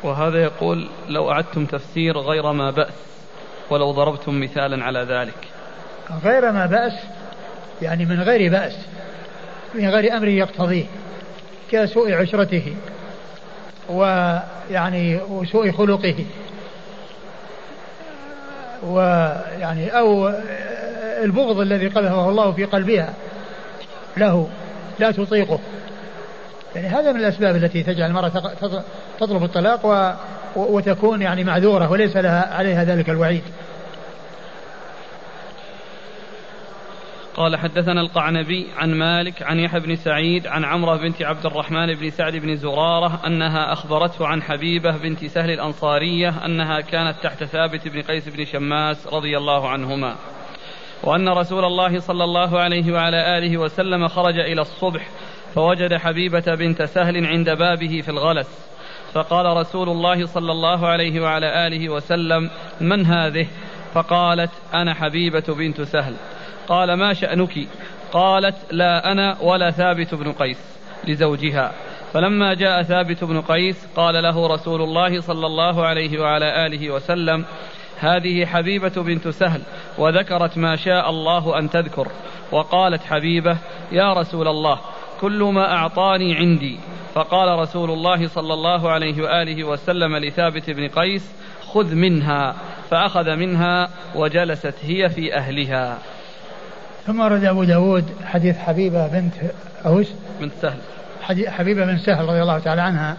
وهذا 0.04 0.44
يقول 0.44 0.90
لو 1.10 1.32
أعدتم 1.32 1.66
تفسير 1.66 2.18
غير 2.18 2.52
ما 2.52 2.72
بأس 2.72 2.94
ولو 3.70 3.92
ضربتم 3.92 4.40
مثالا 4.40 4.84
على 4.84 5.00
ذلك. 5.00 5.53
غير 6.24 6.52
ما 6.52 6.66
بأس 6.66 6.94
يعني 7.82 8.06
من 8.06 8.22
غير 8.22 8.52
بأس 8.52 8.74
من 9.76 9.90
غير 9.90 10.18
أمر 10.18 10.28
يقتضيه 10.28 10.86
كسوء 11.72 12.14
عشرته 12.14 12.76
ويعني 13.90 15.20
وسوء 15.30 15.72
خلقه 15.72 16.26
ويعني 18.84 19.90
أو 19.90 20.34
البغض 21.24 21.60
الذي 21.60 21.88
قذفه 21.88 22.30
الله 22.30 22.52
في 22.52 22.66
قلبها 22.66 23.14
له 24.18 24.50
لا 25.00 25.12
تطيقه. 25.12 25.60
يعني 26.76 26.88
هذا 26.88 27.12
من 27.12 27.20
الأسباب 27.20 27.56
التي 27.56 27.84
تجعل 27.84 28.10
المرأة 28.10 28.32
تطلب 29.20 29.44
الطلاق 29.44 30.16
وتكون 30.56 31.22
يعني 31.22 31.44
معذورة 31.44 31.92
وليس 31.92 32.18
لها 32.18 32.54
عليها 32.54 32.84
ذلك 32.84 33.10
الوعيد. 33.10 33.44
قال 37.36 37.56
حدثنا 37.56 38.02
القعنبي 38.02 38.68
عن 38.78 38.94
مالك 38.94 39.44
عن 39.44 39.60
يحيى 39.60 39.80
بن 39.80 39.96
سعيد 39.96 40.48
عن 40.48 40.66
عمرة 40.66 40.98
بنت 40.98 41.22
عبد 41.22 41.46
الرحمن 41.46 41.96
بن 41.96 42.10
سعد 42.10 42.36
بن 42.36 42.56
زرارة 42.56 43.22
أنها 43.28 43.74
أخبرته 43.74 44.28
عن 44.28 44.42
حبيبة 44.42 44.98
بنت 44.98 45.26
سهل 45.26 45.52
الأنصارية 45.52 46.46
أنها 46.46 46.82
كانت 46.82 47.16
تحت 47.24 47.44
ثابت 47.44 47.88
بن 47.88 48.02
قيس 48.02 48.30
بن 48.30 48.46
شماس 48.46 49.08
رضي 49.08 49.38
الله 49.38 49.70
عنهما. 49.70 50.16
وأن 51.04 51.30
رسول 51.30 51.66
الله 51.66 52.00
صلى 52.00 52.24
الله 52.24 52.60
عليه 52.60 52.94
وعلى 52.94 53.38
آله 53.38 53.58
وسلم 53.58 54.08
خرج 54.08 54.40
إلى 54.40 54.62
الصبح 54.62 55.10
فوجد 55.56 55.94
حبيبة 55.94 56.56
بنت 56.56 56.84
سهل 56.84 57.26
عند 57.26 57.50
بابه 57.50 58.02
في 58.02 58.10
الغلس. 58.10 58.74
فقال 59.14 59.58
رسول 59.58 59.90
الله 59.90 60.26
صلى 60.26 60.52
الله 60.52 60.88
عليه 60.88 61.22
وعلى 61.22 61.68
آله 61.68 61.90
وسلم 61.90 62.50
من 62.82 63.06
هذه؟ 63.06 63.48
فقالت 63.94 64.52
أنا 64.74 64.94
حبيبة 64.94 65.44
بنت 65.58 65.82
سهل. 65.82 66.14
قال 66.68 66.94
ما 66.94 67.14
شأنك؟ 67.14 67.68
قالت 68.12 68.56
لا 68.72 69.12
أنا 69.12 69.38
ولا 69.42 69.72
ثابت 69.72 70.16
بن 70.16 70.32
قيس 70.32 70.78
لزوجها. 71.08 71.72
فلما 72.14 72.54
جاء 72.54 72.84
ثابت 72.84 73.24
بن 73.24 73.42
قيس 73.42 73.88
قال 73.96 74.24
له 74.24 74.48
رسول 74.48 74.82
الله 74.82 75.22
صلى 75.22 75.46
الله 75.46 75.86
عليه 75.86 76.22
وعلى 76.22 76.66
آله 76.66 76.92
وسلم 76.92 77.46
هذه 78.00 78.46
حبيبة 78.46 79.04
بنت 79.04 79.28
سهل 79.28 79.62
وذكرت 79.98 80.58
ما 80.58 80.76
شاء 80.76 81.10
الله 81.10 81.60
أن 81.60 81.70
تذكر. 81.70 82.08
وقالت 82.52 83.04
حبيبة 83.04 83.58
يا 83.92 84.14
رسول 84.14 84.48
الله 84.48 84.80
كل 85.22 85.44
ما 85.44 85.74
أعطاني 85.74 86.36
عندي. 86.36 86.80
فقال 87.14 87.60
رسول 87.60 87.92
الله 87.92 88.28
صلى 88.28 88.54
الله 88.54 88.90
عليه 88.90 89.24
وآله 89.24 89.64
وسلم 89.64 90.18
لثابت 90.18 90.70
بن 90.70 90.88
قيس 90.88 91.36
خذ 91.74 91.96
منها. 91.96 92.56
فأخذ 92.90 93.36
منها 93.36 93.90
وجلست 94.16 94.76
هي 94.82 95.10
في 95.10 95.36
أهلها. 95.36 95.98
ثم 97.08 97.20
ورد 97.20 97.44
أبو 97.44 97.64
داود 97.64 98.06
حديث 98.26 98.58
حبيبة 98.58 99.08
بنت 99.08 99.34
أوس. 99.86 100.08
بنت 100.40 100.52
سهل. 100.62 100.78
حبيبة 101.48 101.86
بن 101.86 101.98
سهل 101.98 102.26
رضي 102.26 102.42
الله 102.42 102.60
تعالى 102.60 102.82
عنها 102.82 103.18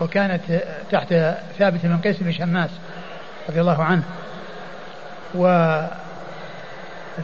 وكانت 0.00 0.40
تحت 0.90 1.14
ثابت 1.58 1.80
بن 1.86 1.98
قيس 1.98 2.16
بن 2.20 2.32
شماس 2.32 2.70
رضي 3.48 3.60
الله 3.60 3.84
عنه. 3.84 4.02
و 5.34 5.46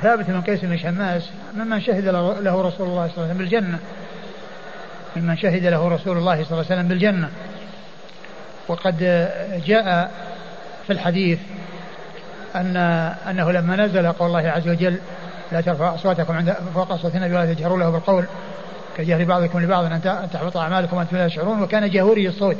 ثابت 0.02 0.30
بن 0.30 0.40
قيس 0.40 0.60
بن 0.64 0.76
شماس 0.76 1.30
ممن 1.56 1.80
شهد 1.80 2.04
له 2.08 2.62
رسول 2.62 2.62
الله 2.62 2.70
صلى 2.78 2.88
الله 2.88 3.00
عليه 3.00 3.12
وسلم 3.12 3.38
بالجنة. 3.38 3.78
ممن 5.16 5.36
شهد 5.36 5.66
له 5.66 5.88
رسول 5.88 6.18
الله 6.18 6.44
صلى 6.44 6.52
الله 6.52 6.64
عليه 6.70 6.74
وسلم 6.74 6.88
بالجنة. 6.88 7.30
وقد 8.68 9.28
جاء 9.66 10.10
في 10.86 10.92
الحديث 10.92 11.38
أن 12.56 12.76
أنه 13.30 13.52
لما 13.52 13.76
نزل 13.76 14.12
قول 14.12 14.28
الله 14.28 14.50
عز 14.50 14.68
وجل 14.68 14.98
لا 15.52 15.60
ترفعوا 15.60 15.94
أصواتكم 15.94 16.36
عند 16.36 16.56
فوق 16.74 16.92
أصوات 16.92 17.14
النبي 17.14 17.34
ولا 17.34 17.54
تجهروا 17.54 17.78
له 17.78 17.90
بالقول 17.90 18.24
كجهر 18.96 19.24
بعضكم 19.24 19.60
لبعض 19.60 19.84
أن 19.84 20.28
تحبط 20.32 20.56
أعمالكم 20.56 20.96
وأنتم 20.96 21.16
لا 21.16 21.28
تشعرون 21.28 21.62
وكان 21.62 21.90
جهوري 21.90 22.28
الصوت 22.28 22.56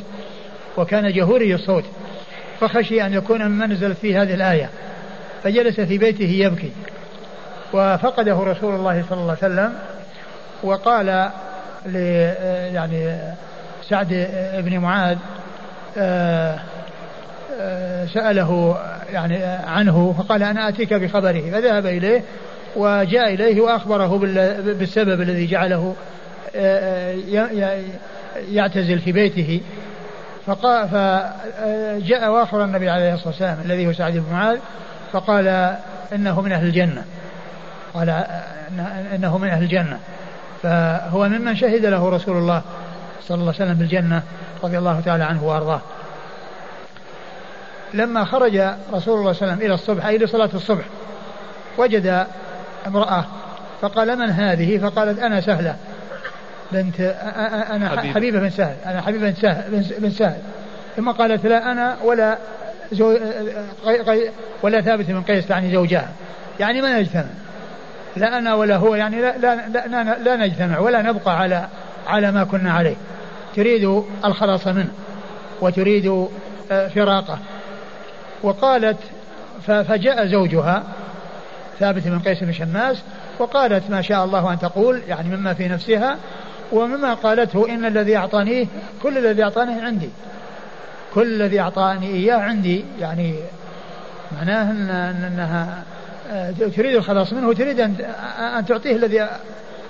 وكان 0.77 1.13
جهوري 1.13 1.55
الصوت 1.55 1.85
فخشي 2.61 3.07
أن 3.07 3.13
يكون 3.13 3.43
ممن 3.43 3.73
نزلت 3.73 3.99
فيه 3.99 4.23
هذه 4.23 4.35
الآية 4.35 4.71
فجلس 5.43 5.81
في 5.81 5.99
بيته 5.99 6.25
يبكي 6.25 6.73
وفقده 7.73 8.43
رسول 8.43 8.75
الله 8.75 9.05
صلى 9.11 9.21
الله 9.21 9.37
عليه 9.43 9.55
وسلم 9.55 9.75
وقال 10.63 11.31
ل 11.87 11.97
يعني 12.75 13.19
سعد 13.89 14.29
بن 14.59 14.79
معاذ 14.79 15.19
آه، 15.99 16.59
آه، 17.61 18.07
سأله 18.07 18.79
يعني 19.13 19.37
عنه 19.67 20.15
فقال 20.19 20.43
أنا 20.43 20.69
آتيك 20.69 20.95
بخبره 20.95 21.51
فذهب 21.51 21.87
إليه 21.87 22.23
وجاء 22.79 23.35
إليه 23.35 23.61
وأخبره 23.61 24.19
بالسبب 24.79 25.21
الذي 25.21 25.47
جعله 25.47 25.95
آه، 26.57 27.15
يعتزل 28.51 28.99
في 28.99 29.13
بيته. 29.13 29.61
فجاء 30.47 32.31
واخر 32.31 32.65
النبي 32.65 32.91
عليه 32.91 33.15
الصلاة 33.15 33.29
والسلام 33.29 33.59
الذي 33.65 33.87
هو 33.87 33.93
سعد 33.93 34.13
بن 34.13 34.33
معاذ 34.33 34.59
فقال 35.13 35.77
إنه 36.13 36.41
من 36.41 36.53
أهل 36.53 36.67
الجنة. 36.67 37.05
قال 37.95 38.25
إنه 39.15 39.39
من 39.39 39.49
أهل 39.49 39.63
الجنة. 39.63 39.99
فهو 40.63 41.29
ممن 41.29 41.57
شهد 41.57 41.87
له 41.87 42.09
رسول 42.11 42.37
الله 42.37 42.63
صلى 43.23 43.35
الله 43.35 43.55
عليه 43.55 43.65
وسلم 43.65 43.79
بالجنة 43.79 44.23
رضي 44.65 44.79
الله 44.79 45.01
تعالى 45.01 45.25
عنه 45.25 45.45
وأرضاه. 45.45 45.81
لما 47.95 48.25
خرج 48.25 48.57
رسول 48.93 48.95
الله 48.95 49.03
صلى 49.03 49.15
الله 49.15 49.27
عليه 49.27 49.31
وسلم 49.31 49.61
إلى 49.61 49.75
الصبح 49.75 50.07
أي 50.07 50.19
لصلاة 50.19 50.51
الصبح 50.55 50.85
وجد 51.79 52.27
امرأة 52.87 53.25
فقال 53.81 54.19
من 54.19 54.31
هذه؟ 54.31 54.79
فقالت 54.79 55.19
أنا 55.19 55.41
سهلة 55.41 55.77
بنت 56.73 57.01
أنا 57.71 57.89
حبيبة, 57.89 58.15
حبيبة 58.15 58.39
بن 58.39 58.51
سهل 58.51 58.77
أنا 58.87 59.03
حبيبة 59.03 59.31
بن 59.31 59.35
سهل, 59.35 59.85
بن 59.99 60.11
سهل. 60.11 60.37
ثم 60.97 61.11
قالت 61.11 61.47
لا 61.47 61.73
أنا 61.73 61.97
ولا 62.05 62.39
زو 62.93 63.19
ولا 64.63 64.81
ثابت 64.81 65.05
بن 65.11 65.23
قيس 65.23 65.51
يعني 65.51 65.73
زوجها. 65.73 66.09
يعني 66.61 66.83
ما 66.83 67.01
نجتمع 67.01 67.25
لا 68.17 68.39
أنا 68.39 68.55
ولا 68.55 68.77
هو 68.77 68.95
يعني 68.95 69.21
لا, 69.21 69.39
لا, 69.39 69.69
لا, 69.69 70.19
لا 70.19 70.37
نجتمع 70.37 70.79
ولا 70.79 71.03
نبقى 71.03 71.39
على 71.39 71.69
على 72.07 72.33
ما 72.33 72.45
كنا 72.45 72.73
عليه. 72.73 72.97
تريد 73.57 74.03
الخلاص 74.25 74.67
منه 74.67 74.91
وتريد 75.61 76.29
فراقه. 76.69 77.39
وقالت 78.43 78.99
فجاء 79.67 80.27
زوجها 80.27 80.83
ثابت 81.79 82.09
بن 82.09 82.19
قيس 82.19 82.45
بن 82.45 82.53
شماس 82.53 83.03
وقالت 83.39 83.91
ما 83.91 84.03
شاء 84.03 84.25
الله 84.25 84.53
أن 84.53 84.59
تقول 84.59 85.03
يعني 85.09 85.37
مما 85.37 85.55
في 85.55 85.69
نفسها 85.69 86.17
ومما 86.73 87.15
قالته 87.15 87.75
إن 87.75 87.85
الذي 87.85 88.17
أعطانيه 88.17 88.67
كل 89.03 89.19
الذي 89.19 89.43
أعطانيه 89.43 89.83
عندي. 89.83 90.11
كل 91.15 91.43
الذي 91.43 91.61
أعطاني 91.61 92.07
إياه 92.07 92.37
عندي 92.37 92.85
يعني 93.01 93.35
معناه 94.37 94.71
إن 94.71 94.91
أنها 95.25 95.83
آه، 96.31 96.51
تريد 96.51 96.97
الخلاص 96.97 97.33
منه 97.33 97.49
وتريد 97.49 97.81
أن 97.81 97.95
أن 98.59 98.67
تعطيه 98.67 98.97
الذي 98.97 99.29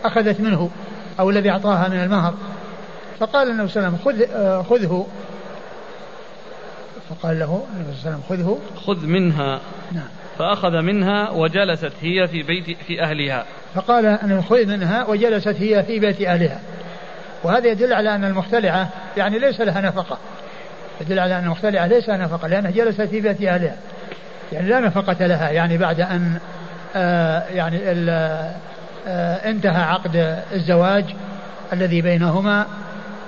أخذت 0.05 0.41
منه 0.41 0.71
أو 1.21 1.31
الذي 1.31 1.51
أعطاها 1.51 1.89
من 1.89 2.03
المهر. 2.03 2.35
فقال 3.21 3.51
النبي 3.51 3.69
صلى 3.69 3.87
الله 3.87 3.99
عليه 3.99 3.99
وسلم 3.99 4.27
خذ 4.29 4.37
آه، 4.37 4.63
خذه. 4.63 5.07
فقال 7.11 7.39
له 7.39 7.63
النبي 7.77 7.97
صلى 7.97 8.11
الله 8.11 8.23
عليه 8.31 8.43
وسلم 8.43 8.47
خذه. 8.47 8.59
خذ 8.87 9.07
منها. 9.07 9.61
نعم. 9.93 10.18
فأخذ 10.39 10.83
منها 10.83 11.31
وجلست 11.31 11.93
هي 12.03 12.29
في 12.29 12.43
بيت 12.43 12.77
في 12.87 13.03
أهلها. 13.03 13.45
فقال 13.75 14.07
أن 14.07 14.43
خذ 14.43 14.67
منها 14.67 15.05
وجلست 15.07 15.57
هي 15.59 15.83
في 15.83 15.99
بيت 15.99 16.21
أهلها. 16.21 16.61
وهذا 17.43 17.69
يدل 17.69 17.93
على 17.93 18.15
أن 18.15 18.25
المختلعة 18.25 18.89
يعني 19.17 19.39
ليس 19.39 19.61
لها 19.61 19.81
نفقة. 19.81 20.19
يدل 21.01 21.19
على 21.19 21.39
أن 21.39 21.45
المختلعة 21.45 21.87
ليس 21.87 22.09
لها 22.09 22.17
نفقة 22.17 22.49
لأنها 22.49 22.71
جلست 22.71 23.01
في 23.01 23.21
بيت 23.21 23.43
أهلها. 23.43 23.77
يعني 24.53 24.69
لا 24.69 24.81
نفقة 24.81 25.27
لها 25.27 25.51
يعني 25.51 25.79
بعد 25.79 26.01
أن 26.01 26.39
آه 26.97 27.43
يعني 27.55 27.79
آه 29.07 29.51
انتهى 29.51 29.83
عقد 29.83 30.43
الزواج 30.53 31.05
الذي 31.73 32.03
بينهما 32.03 32.67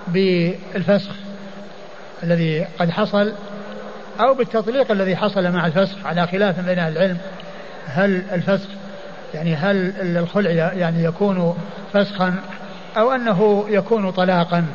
بالفسخ 0.09 1.15
الذي 2.23 2.67
قد 2.79 2.91
حصل 2.91 3.33
أو 4.21 4.35
بالتطليق 4.35 4.91
الذي 4.91 5.17
حصل 5.17 5.51
مع 5.53 5.67
الفسخ 5.67 6.07
على 6.07 6.27
خلاف 6.27 6.61
بين 6.61 6.79
أهل 6.79 6.93
العلم 6.93 7.19
هل 7.87 8.23
الفسخ 8.33 8.69
يعني 9.35 9.55
هل 9.55 9.95
الخلع 10.19 10.51
يعني 10.51 11.05
يكون 11.05 11.59
فسخا 11.93 12.35
أو 12.97 13.13
أنه 13.13 13.65
يكون 13.69 14.11
طلاقا 14.11 14.67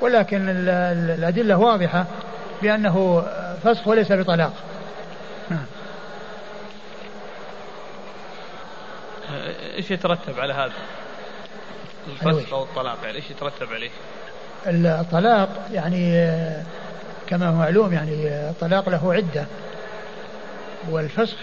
ولكن 0.00 0.48
الأدلة 0.48 1.56
واضحة 1.56 2.06
بأنه 2.62 3.24
فسخ 3.64 3.88
وليس 3.88 4.12
بطلاق 4.12 4.52
نعم. 5.50 5.66
إيش 9.76 9.90
يترتب 9.90 10.40
على 10.40 10.52
هذا؟ 10.52 10.72
الفسخ 12.06 12.52
أو 12.52 12.62
الطلاق 12.62 12.98
يعني 13.04 13.16
إيش 13.16 13.30
يترتب 13.30 13.66
عليه؟ 13.72 13.90
الطلاق 14.66 15.48
يعني 15.72 16.28
كما 17.32 17.48
هو 17.48 17.54
معلوم 17.54 17.92
يعني 17.92 18.28
الطلاق 18.28 18.88
له 18.88 19.14
عدة. 19.14 19.46
والفسخ 20.90 21.36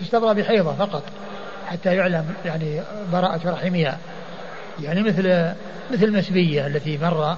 تستبرأ 0.00 0.32
بحيضة 0.32 0.74
فقط 0.74 1.02
حتى 1.66 1.96
يعلم 1.96 2.34
يعني 2.44 2.82
براءة 3.12 3.50
رحمها. 3.50 3.98
يعني 4.82 5.02
مثل 5.02 5.54
مثل 5.90 6.04
المسبية 6.04 6.66
التي 6.66 6.98
مر 6.98 7.36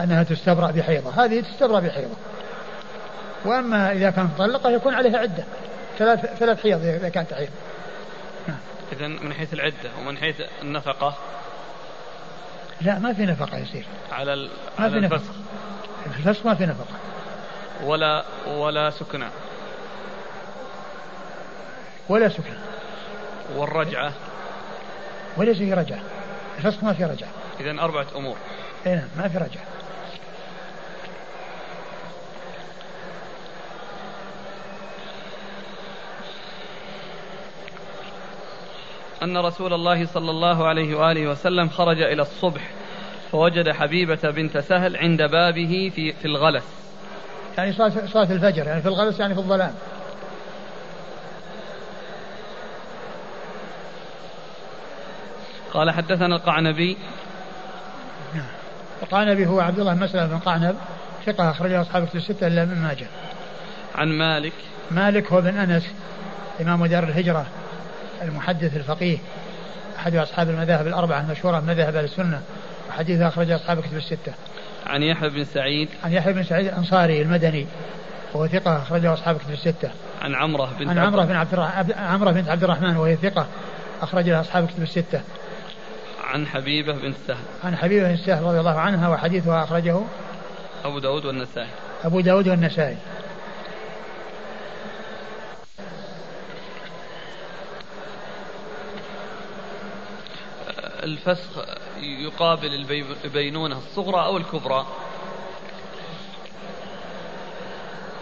أنها 0.00 0.22
تستبرأ 0.22 0.70
بحيضة. 0.70 1.24
هذه 1.24 1.40
تستبرأ 1.40 1.80
بحيضة. 1.80 2.14
وأما 3.44 3.92
إذا 3.92 4.10
كانت 4.10 4.30
مطلقة 4.40 4.70
يكون 4.70 4.94
عليها 4.94 5.18
عدة. 5.18 5.44
ثلاث 5.98 6.20
ثلاث 6.20 6.62
حيض 6.62 6.84
إذا 6.84 7.08
كانت 7.08 7.34
حيض 7.34 7.50
نعم. 8.48 8.58
إذا 8.92 9.06
من 9.08 9.32
حيث 9.32 9.54
العدة 9.54 9.90
ومن 10.00 10.18
حيث 10.18 10.36
النفقة؟ 10.62 11.14
لا 12.80 12.98
ما 12.98 13.12
في 13.12 13.26
نفقة 13.26 13.58
يصير. 13.58 13.84
على 14.12 14.34
ال... 14.34 14.48
ما 14.78 14.84
على 14.84 14.92
في 14.92 15.00
نفقة. 15.00 15.16
الفسخ. 15.16 15.32
في 16.12 16.28
الفسخ 16.28 16.46
ما 16.46 16.54
في 16.54 16.66
نفقة. 16.66 17.09
ولا 17.84 18.24
ولا 18.46 18.90
سكنى 18.90 19.26
ولا 22.08 22.28
سكنى 22.28 22.58
والرجعة. 23.56 24.12
وليس 25.36 25.58
في 25.58 25.74
رجعة. 25.74 26.00
الفسخ 26.58 26.84
ما 26.84 26.92
في 26.92 27.04
رجعة. 27.04 27.28
إذا 27.60 27.70
أربعة 27.70 28.06
أمور. 28.16 28.36
اي 28.86 28.94
نعم 28.94 29.08
ما 29.16 29.28
في 29.28 29.38
رجعة. 29.38 29.64
أن 39.22 39.36
رسول 39.36 39.72
الله 39.72 40.06
صلى 40.06 40.30
الله 40.30 40.66
عليه 40.66 40.94
وآله 40.94 41.26
وسلم 41.26 41.68
خرج 41.68 42.02
إلى 42.02 42.22
الصبح 42.22 42.70
فوجد 43.32 43.70
حبيبة 43.70 44.30
بنت 44.30 44.58
سهل 44.58 44.96
عند 44.96 45.22
بابه 45.22 45.92
في 45.94 46.12
في 46.12 46.24
الغلس. 46.24 46.64
يعني 47.58 47.72
صلاة 47.72 48.06
صلاة 48.06 48.32
الفجر 48.32 48.66
يعني 48.66 48.82
في 48.82 48.88
الغلس 48.88 49.20
يعني 49.20 49.34
في 49.34 49.40
الظلام. 49.40 49.74
قال 55.72 55.90
حدثنا 55.90 56.36
القعنبي. 56.36 56.96
القعنبي 59.02 59.46
هو 59.46 59.60
عبد 59.60 59.78
الله 59.78 59.94
مسلم 59.94 60.26
بن 60.26 60.38
قعنب 60.38 60.76
ثقة 61.26 61.50
أخرجه 61.50 61.80
أصحاب 61.80 62.06
كتب 62.06 62.16
الستة 62.16 62.46
إلا 62.46 62.64
من 62.64 62.82
ماجه. 62.82 63.06
عن 63.94 64.08
مالك. 64.08 64.52
مالك 64.90 65.32
هو 65.32 65.40
بن 65.40 65.56
أنس 65.58 65.86
إمام 66.60 66.86
دار 66.86 67.04
الهجرة 67.04 67.46
المحدث 68.22 68.76
الفقيه 68.76 69.18
أحد 69.98 70.16
أصحاب 70.16 70.50
المذاهب 70.50 70.86
الأربعة 70.86 71.20
المشهورة 71.20 71.60
من 71.60 71.66
مذاهب 71.66 71.96
أهل 71.96 72.04
السنة 72.04 72.42
وحديثه 72.88 73.28
أخرجه 73.28 73.56
أصحاب 73.56 73.80
كتب 73.80 73.96
الستة. 73.96 74.32
عن 74.86 75.02
يحيى 75.02 75.28
بن 75.28 75.44
سعيد 75.44 75.88
عن 76.04 76.12
يحيى 76.12 76.32
بن 76.32 76.42
سعيد 76.42 76.66
الأنصاري 76.66 77.22
المدني 77.22 77.66
وهو 78.34 78.46
ثقة 78.46 78.82
أخرجه 78.82 79.12
أصحاب 79.12 79.38
كتب 79.38 79.50
الستة. 79.50 79.90
عن 80.22 80.34
عمرة 80.34 80.72
بنت 80.78 80.88
عن 80.88 80.98
عمرة 80.98 81.24
بن 81.24 81.36
عبد 81.36 81.52
الرحمن 81.52 81.92
عمرة 81.92 82.30
بنت 82.30 82.48
عبد 82.48 82.64
الرحمن 82.64 82.96
وهي 82.96 83.16
ثقة 83.16 83.46
أخرجها 84.02 84.40
أصحاب 84.40 84.66
كتب 84.66 84.82
الستة. 84.82 85.20
عن 86.24 86.46
حبيبة 86.46 86.92
بنت 86.92 87.16
سهل. 87.26 87.44
عن 87.64 87.76
حبيبة 87.76 88.08
بن 88.08 88.14
السهل 88.14 88.42
رضي 88.42 88.60
الله 88.60 88.80
عنها 88.80 89.08
وحديثها 89.08 89.64
أخرجه 89.64 90.00
أبو 90.84 90.98
داود 90.98 91.24
والنسائي. 91.24 91.68
أبو 92.04 92.20
داود 92.20 92.48
والنسائي. 92.48 92.96
الفسخ 101.02 101.64
يقابل 102.04 102.86
البينونة 103.24 103.78
الصغرى 103.78 104.24
أو 104.24 104.36
الكبرى. 104.36 104.86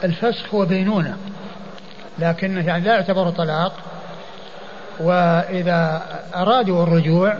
الفسخ 0.04 0.54
هو 0.54 0.64
بينونة 0.64 1.16
لكنه 2.18 2.66
يعني 2.66 2.84
لا 2.84 2.94
يعتبر 2.94 3.30
طلاق 3.30 3.72
وإذا 5.00 6.02
أرادوا 6.34 6.82
الرجوع 6.82 7.38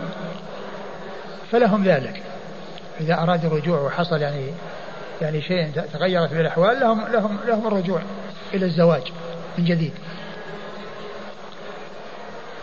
فلهم 1.51 1.83
ذلك. 1.83 2.23
إذا 2.99 3.13
أرادوا 3.13 3.49
الرجوع 3.49 3.79
وحصل 3.79 4.21
يعني 4.21 4.45
يعني 5.21 5.41
شيء 5.41 5.71
تغيرت 5.93 6.29
في 6.29 6.41
الأحوال 6.41 6.79
لهم 6.79 7.07
لهم 7.07 7.37
لهم 7.47 7.67
الرجوع 7.67 8.01
إلى 8.53 8.65
الزواج 8.65 9.11
من 9.57 9.65
جديد. 9.65 9.93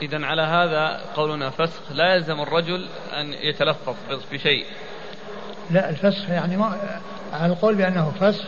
إذا 0.03 0.27
على 0.27 0.43
هذا 0.43 1.01
قولنا 1.17 1.51
فسخ. 1.51 1.81
لا 1.93 2.15
يلزم 2.15 2.41
الرجل 2.41 2.87
أن 3.21 3.33
يتلفظ 3.33 3.95
بشيء 4.33 4.65
لا 5.71 5.91
الفسخ 5.91 6.31
يعني 6.31 6.57
ما 6.57 6.77
على 7.33 7.53
القول 7.53 7.75
بأنه 7.75 8.13
فسخ 8.21 8.45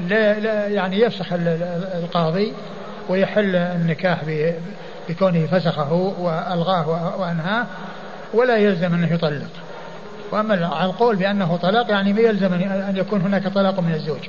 لا, 0.00 0.40
لا 0.40 0.66
يعني 0.66 1.00
يفسخ 1.00 1.26
القاضي 1.32 2.52
ويحل 3.08 3.56
النكاح 3.56 4.20
بكونه 5.08 5.46
فسخه 5.46 5.92
وألغاه 5.92 6.88
وأنهاه 7.20 7.66
ولا 8.34 8.56
يلزم 8.56 8.94
أنه 8.94 9.14
يطلق. 9.14 9.50
وأما 10.32 10.66
على 10.66 10.90
القول 10.90 11.16
بأنه 11.16 11.56
طلاق 11.56 11.90
يعني 11.90 12.12
ما 12.12 12.20
يلزم 12.20 12.54
أن 12.54 12.94
يكون 12.96 13.20
هناك 13.20 13.48
طلاق 13.48 13.80
من 13.80 13.92
الزوج. 13.94 14.28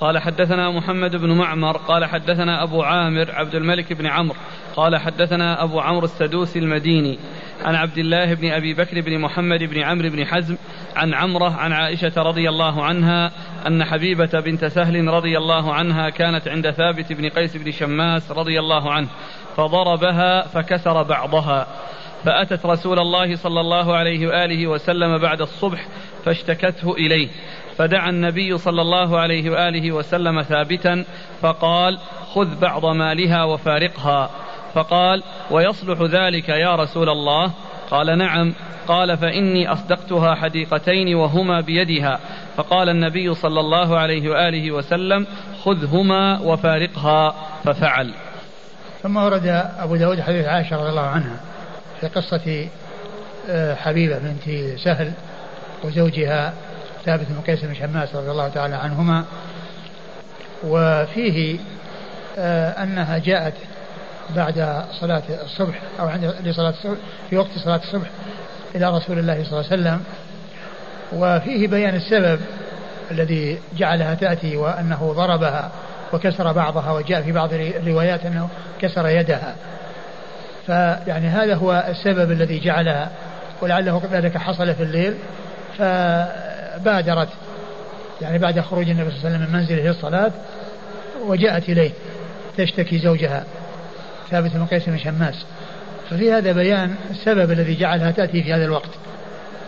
قال 0.00 0.18
حدثنا 0.18 0.70
محمد 0.70 1.16
بن 1.16 1.32
معمر 1.32 1.76
قال 1.76 2.04
حدثنا 2.04 2.62
أبو 2.62 2.82
عامر 2.82 3.30
عبد 3.30 3.54
الملك 3.54 3.92
بن 3.92 4.06
عمرو 4.06 4.36
قال 4.76 4.96
حدثنا 4.96 5.64
أبو 5.64 5.80
عمرو 5.80 6.04
السدوسي 6.04 6.58
المديني 6.58 7.18
عن 7.64 7.74
عبد 7.74 7.98
الله 7.98 8.34
بن 8.34 8.50
أبي 8.50 8.74
بكر 8.74 9.00
بن 9.00 9.18
محمد 9.18 9.62
بن 9.62 9.82
عمرو 9.82 10.08
بن 10.08 10.26
حزم 10.26 10.56
عن 10.96 11.14
عمرة 11.14 11.54
عن 11.56 11.72
عائشة 11.72 12.12
رضي 12.16 12.48
الله 12.48 12.84
عنها 12.84 13.32
أن 13.66 13.84
حبيبة 13.84 14.40
بنت 14.40 14.64
سهل 14.64 15.08
رضي 15.08 15.38
الله 15.38 15.74
عنها 15.74 16.10
كانت 16.10 16.48
عند 16.48 16.70
ثابت 16.70 17.12
بن 17.12 17.28
قيس 17.28 17.56
بن 17.56 17.70
شماس 17.70 18.30
رضي 18.30 18.58
الله 18.58 18.92
عنه 18.92 19.08
فضربها 19.56 20.42
فكسر 20.42 21.02
بعضها. 21.02 21.66
فأتت 22.24 22.66
رسول 22.66 22.98
الله 22.98 23.36
صلى 23.36 23.60
الله 23.60 23.96
عليه 23.96 24.26
وآله 24.26 24.66
وسلم 24.66 25.18
بعد 25.18 25.40
الصبح 25.40 25.86
فاشتكته 26.24 26.92
إليه. 26.92 27.28
فدعا 27.78 28.10
النبي 28.10 28.58
صلى 28.58 28.82
الله 28.82 29.18
عليه 29.18 29.50
وآله 29.50 29.92
وسلم 29.92 30.42
ثابتا 30.42 31.04
فقال 31.40 31.98
خذ 32.34 32.60
بعض 32.60 32.86
مالها 32.86 33.44
وفارقها. 33.44 34.30
فقال 34.74 35.22
ويصلح 35.50 36.02
ذلك 36.02 36.48
يا 36.48 36.76
رسول 36.76 37.08
الله؟ 37.08 37.52
قال 37.90 38.18
نعم. 38.18 38.54
قال 38.88 39.16
فإني 39.16 39.72
أصدقتها 39.72 40.34
حديقتين 40.34 41.14
وهما 41.14 41.60
بيدها. 41.60 42.18
فقال 42.56 42.88
النبي 42.88 43.34
صلى 43.34 43.60
الله 43.60 43.98
عليه 43.98 44.30
وآله 44.30 44.72
وسلم 44.72 45.26
خذهما 45.64 46.40
وفارقها. 46.40 47.34
ففعل. 47.64 48.14
ثم 49.02 49.16
ورد 49.16 49.46
أبو 49.78 49.96
داود 49.96 50.20
حديث 50.20 50.46
عائشة 50.46 50.76
رضي 50.76 50.90
الله 50.90 51.06
عنها 51.06 51.40
في 52.00 52.06
قصة 52.06 52.68
آه، 53.50 53.74
حبيبة 53.74 54.18
بنت 54.18 54.78
سهل 54.78 55.12
وزوجها 55.84 56.54
ثابت 57.04 57.26
بن 57.28 57.40
قيس 57.40 57.64
بن 57.64 57.74
شماس 57.74 58.14
رضي 58.14 58.30
الله 58.30 58.48
تعالى 58.48 58.76
عنهما 58.76 59.24
وفيه 60.64 61.58
آه 62.38 62.82
أنها 62.82 63.18
جاءت 63.18 63.54
بعد 64.36 64.84
صلاة 65.00 65.22
الصبح 65.44 65.80
أو 66.00 66.08
عند 66.08 66.34
لصلاة 66.44 66.70
الصبح 66.70 66.96
في 67.30 67.36
وقت 67.36 67.58
صلاة 67.64 67.76
الصبح 67.76 68.08
إلى 68.74 68.96
رسول 68.96 69.18
الله 69.18 69.44
صلى 69.44 69.60
الله 69.60 69.70
عليه 69.70 69.82
وسلم 69.82 70.00
وفيه 71.12 71.68
بيان 71.68 71.94
السبب 71.94 72.40
الذي 73.10 73.58
جعلها 73.76 74.14
تأتي 74.14 74.56
وأنه 74.56 75.12
ضربها 75.16 75.70
وكسر 76.12 76.52
بعضها 76.52 76.92
وجاء 76.92 77.22
في 77.22 77.32
بعض 77.32 77.52
الروايات 77.52 78.26
أنه 78.26 78.48
كسر 78.80 79.08
يدها. 79.08 79.54
فيعني 80.66 81.28
هذا 81.28 81.54
هو 81.54 81.84
السبب 81.88 82.30
الذي 82.30 82.58
جعلها 82.58 83.10
ولعله 83.62 84.02
ذلك 84.12 84.36
حصل 84.38 84.74
في 84.74 84.82
الليل. 84.82 85.14
بادرت 86.78 87.28
يعني 88.22 88.38
بعد 88.38 88.60
خروج 88.60 88.90
النبي 88.90 89.10
صلى 89.10 89.18
الله 89.18 89.28
عليه 89.28 89.36
وسلم 89.36 89.52
من 89.52 89.60
منزله 89.60 89.82
للصلاة 89.82 90.32
وجاءت 91.26 91.68
إليه 91.68 91.90
تشتكي 92.56 92.98
زوجها 92.98 93.44
ثابت 94.30 94.50
بن 94.50 94.66
قيس 94.66 94.88
بن 94.88 94.98
شماس. 94.98 95.44
ففي 96.10 96.32
هذا 96.32 96.52
بيان 96.52 96.94
السبب 97.10 97.50
الذي 97.50 97.74
جعلها 97.74 98.10
تأتي 98.10 98.42
في 98.42 98.54
هذا 98.54 98.64
الوقت 98.64 98.90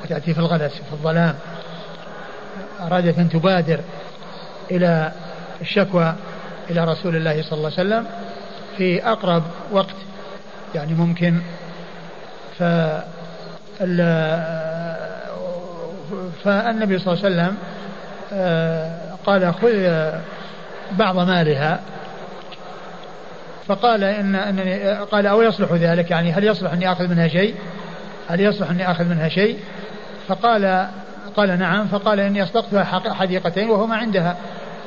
وتأتي 0.04 0.34
في 0.34 0.40
الغلس 0.40 0.72
في 0.72 0.92
الظلام. 0.92 1.34
أرادت 2.80 3.18
أن 3.18 3.28
تبادر 3.28 3.80
إلى 4.70 5.12
الشكوى 5.60 6.14
إلى 6.70 6.84
رسول 6.84 7.16
الله 7.16 7.42
صلى 7.42 7.52
الله 7.52 7.72
عليه 7.78 7.88
وسلم 7.88 8.06
في 8.76 9.04
أقرب 9.04 9.42
وقت 9.72 9.96
يعني 10.74 10.94
ممكن. 10.94 11.40
ف 12.58 12.62
فالنبي 16.44 16.98
صلى 16.98 17.14
الله 17.14 17.24
عليه 17.24 17.34
وسلم 17.34 17.56
آه، 18.32 19.16
قال 19.26 19.54
خذ 19.54 20.10
بعض 20.98 21.18
مالها. 21.18 21.80
فقال 23.66 24.04
ان 24.04 24.34
إنني 24.34 24.92
قال 24.94 25.26
أو 25.26 25.42
يصلح 25.42 25.72
ذلك 25.72 26.10
يعني 26.10 26.32
هل 26.32 26.44
يصلح 26.44 26.72
أني 26.72 26.92
آخذ 26.92 27.08
منها 27.08 27.28
شيء؟ 27.28 27.54
هل 28.28 28.40
يصلح 28.40 28.70
أني 28.70 28.90
آخذ 28.90 29.04
منها 29.04 29.28
شيء؟ 29.28 29.58
فقال 30.28 30.88
قال 31.36 31.58
نعم. 31.58 31.86
فقال 31.86 32.20
إني 32.20 32.42
أصدقتها 32.42 32.84
حديقتين 33.14 33.70
وهما 33.70 33.96
عندها. 33.96 34.36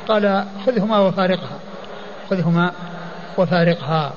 قال 0.07 0.45
خذهما 0.65 0.99
وفارقها. 0.99 1.59
خذهما 2.29 2.71
وفارقها. 3.37 4.13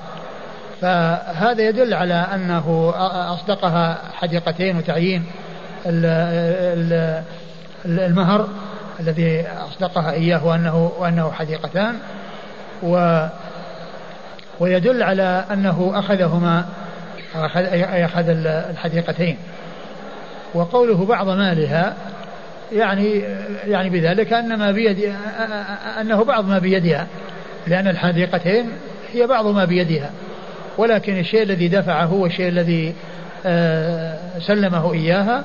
فهذا 0.80 1.68
يدل 1.68 1.94
على 1.94 2.26
أنه 2.34 2.94
أصدقها 3.32 3.98
حديقتين 4.14 4.76
وتعيين. 4.76 5.26
المهر 7.86 8.48
الذي 9.00 9.44
أصدقها 9.68 10.12
إياه 10.12 10.46
وأنه, 10.46 10.92
وأنه 10.98 11.32
حديقتان 11.32 11.94
و 12.82 13.26
ويدل 14.60 15.02
على 15.02 15.44
أنه 15.52 15.92
أخذهما 15.94 16.64
أخذ 17.34 17.62
أخذ 17.82 18.24
الحديقتين. 18.70 19.36
وقوله 20.54 21.06
بعض 21.06 21.28
مالها 21.28 21.94
يعني 22.72 23.22
يعني 23.66 23.90
بذلك 23.90 24.32
أن 24.32 24.58
ما 24.58 24.72
بيد 24.72 25.12
أنه 26.00 26.24
بعض 26.24 26.48
ما 26.48 26.58
بيدها 26.58 27.06
لأن 27.66 27.88
الحديقتين 27.88 28.70
هي 29.12 29.26
بعض 29.26 29.46
ما 29.46 29.64
بيدها. 29.64 30.10
ولكن 30.78 31.18
الشيء 31.18 31.42
الذي 31.42 31.68
دفعه 31.68 32.12
والشيء 32.12 32.48
الذي 32.48 32.94
آه، 33.46 34.18
سلمه 34.38 34.92
إياها 34.92 35.44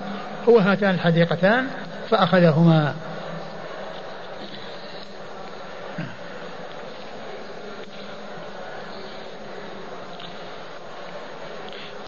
هو 0.50 0.60
هاتان 0.60 0.96
الحديقتان 0.96 1.68
فأخذهما. 2.10 2.96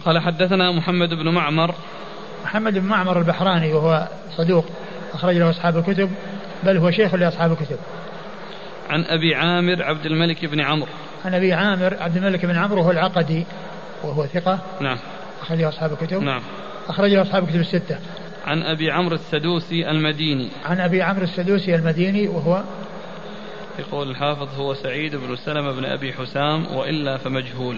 قال 0.04 0.18
حدثنا 0.18 0.72
محمد 0.72 1.08
بن 1.08 1.28
معمر. 1.28 1.74
محمد 2.44 2.78
بن 2.78 2.86
معمر 2.86 3.18
البحراني 3.18 3.72
وهو 3.72 4.08
صدوق 4.36 4.64
أخرج 5.14 5.36
له 5.36 5.50
أصحاب 5.50 5.76
الكتب 5.76 6.10
بل 6.62 6.76
هو 6.76 6.90
شيخ 6.90 7.14
لأصحاب 7.14 7.52
الكتب. 7.52 7.78
عن 8.90 9.04
أبي 9.04 9.34
عامر 9.34 9.82
عبد 9.82 10.06
الملك 10.06 10.44
بن 10.44 10.60
عمرو. 10.60 10.88
عن 11.24 11.34
أبي 11.34 11.52
عامر 11.52 11.96
عبد 12.00 12.16
الملك 12.16 12.46
بن 12.46 12.56
عمرو 12.56 12.80
وهو 12.80 12.90
العقدي 12.90 13.46
وهو 14.02 14.26
ثقة. 14.26 14.58
نعم. 14.80 14.98
أخرج 15.42 15.58
له 15.60 15.68
أصحاب 15.68 15.92
الكتب. 15.92 16.22
نعم. 16.22 16.42
أخرج 16.88 17.10
له 17.10 17.22
أصحاب 17.22 17.44
الكتب 17.44 17.60
الستة. 17.60 17.98
عن 18.44 18.62
أبي 18.62 18.90
عمرو 18.90 19.14
السدوسي 19.14 19.90
المديني. 19.90 20.48
عن 20.64 20.80
أبي 20.80 21.02
عمرو 21.02 21.22
السدوسي 21.22 21.74
المديني 21.74 22.28
وهو 22.28 22.62
يقول 23.78 24.10
الحافظ 24.10 24.60
هو 24.60 24.74
سعيد 24.74 25.16
بن 25.16 25.36
سلمة 25.36 25.72
بن 25.72 25.84
أبي 25.84 26.12
حسام 26.12 26.76
وإلا 26.76 27.16
فمجهول. 27.16 27.76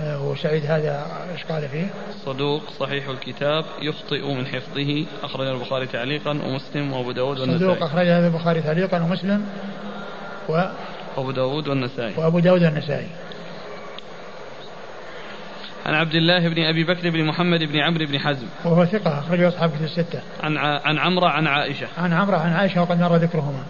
آه، 0.00 0.26
وسعيد 0.26 0.66
هذا 0.66 1.06
إيش 1.32 1.44
قال 1.44 1.68
فيه؟ 1.68 1.86
صدوق 2.24 2.62
صحيح 2.78 3.08
الكتاب 3.08 3.64
يخطئ 3.82 4.34
من 4.34 4.46
حفظه 4.46 5.06
أخرجه 5.22 5.52
البخاري 5.52 5.86
تعليقا 5.86 6.30
ومسلم 6.30 6.92
وأبو 6.92 7.12
داود 7.12 7.40
والنسائي. 7.40 7.74
صدوق 7.74 7.82
أخرج 7.82 8.06
هذا 8.06 8.26
البخاري 8.26 8.62
تعليقا 8.62 9.02
ومسلم 9.02 9.44
و 10.48 10.62
وأبو 11.16 11.30
داود 11.30 11.68
والنسائي. 11.68 12.14
وأبو 12.16 12.38
داود 12.38 12.62
والنسائي. 12.62 13.06
عن 15.88 15.94
عبد 15.94 16.14
الله 16.14 16.48
بن 16.48 16.62
أبي 16.62 16.84
بكر 16.84 17.10
بن 17.10 17.24
محمد 17.24 17.64
بن 17.64 17.78
عمرو 17.78 18.06
بن 18.06 18.18
حزم. 18.18 18.46
وهو 18.64 18.84
ثقة 18.84 19.18
أخرجه 19.18 19.48
أصحاب 19.48 19.70
كتب 19.70 19.84
الستة. 19.84 20.20
عن 20.42 20.56
عن 20.56 20.98
عمره 20.98 21.28
عن 21.28 21.46
عائشة. 21.46 21.86
عن 21.98 22.12
عمره 22.12 22.36
عن 22.36 22.52
عائشة 22.52 22.82
وقد 22.82 23.00
مر 23.00 23.16
ذكرهما. 23.16 23.62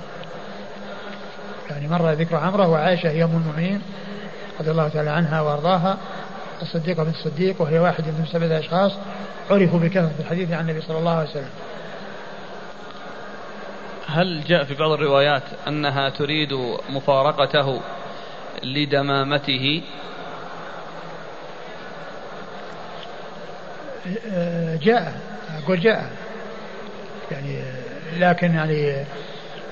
يعني 1.71 1.89
مر 1.89 2.11
ذكر 2.11 2.37
عمره 2.37 2.69
وعائشة 2.69 3.11
هي 3.11 3.25
ام 3.25 3.31
المؤمنين 3.31 3.83
رضي 4.61 4.71
الله 4.71 4.89
تعالى 4.89 5.11
عنها 5.11 5.41
وأرضاها. 5.41 5.99
الصديقه 6.63 7.05
بنت 7.05 7.15
الصديق 7.15 7.63
وهي 7.63 7.79
واحدة 7.79 8.07
من 8.07 8.27
سبعة 8.33 8.59
أشخاص 8.59 8.93
عرفوا 9.51 9.79
بكثرة 9.79 10.15
الحديث 10.21 10.53
عن 10.53 10.71
النبي 10.71 10.81
صلى 10.81 10.99
الله 10.99 11.13
عليه 11.13 11.31
وسلم. 11.31 11.51
هل 14.07 14.45
جاء 14.45 14.65
في 14.65 14.75
بعض 14.75 14.91
الروايات 14.91 15.43
أنها 15.69 16.09
تريد 16.09 16.53
مفارقته 16.91 17.81
لدمامته 18.63 19.83
جاء 24.83 25.15
أقول 25.63 25.81
جاء. 25.81 26.11
يعني 27.31 27.59
لكن 28.19 28.55
يعني 28.55 29.05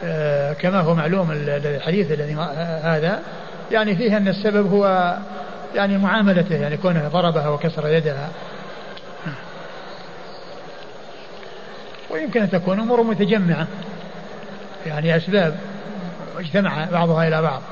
آه، 0.05 0.53
كما 0.53 0.81
هو 0.81 0.95
معلوم 0.95 1.31
الحديث 1.47 2.13
الذي 2.13 2.35
هذا 2.83 3.23
يعني 3.71 3.97
فيه 3.97 4.17
أن 4.17 4.29
السبب 4.29 4.73
هو 4.73 5.17
يعني 5.75 5.99
معاملته 5.99 6.55
يعني 6.55 6.77
كونه 6.77 7.09
ضربها 7.09 7.49
وكسر 7.49 7.89
يدها. 7.89 8.29
ويمكن 12.11 12.43
أن 12.43 12.51
تكون 12.51 12.81
أمور 12.81 13.03
متجمعة 13.03 13.67
يعني 14.87 15.17
أسباب 15.17 15.57
اجتمع 16.39 16.85
بعضها 16.93 17.29
إلى 17.29 17.43
بعض. 17.43 17.63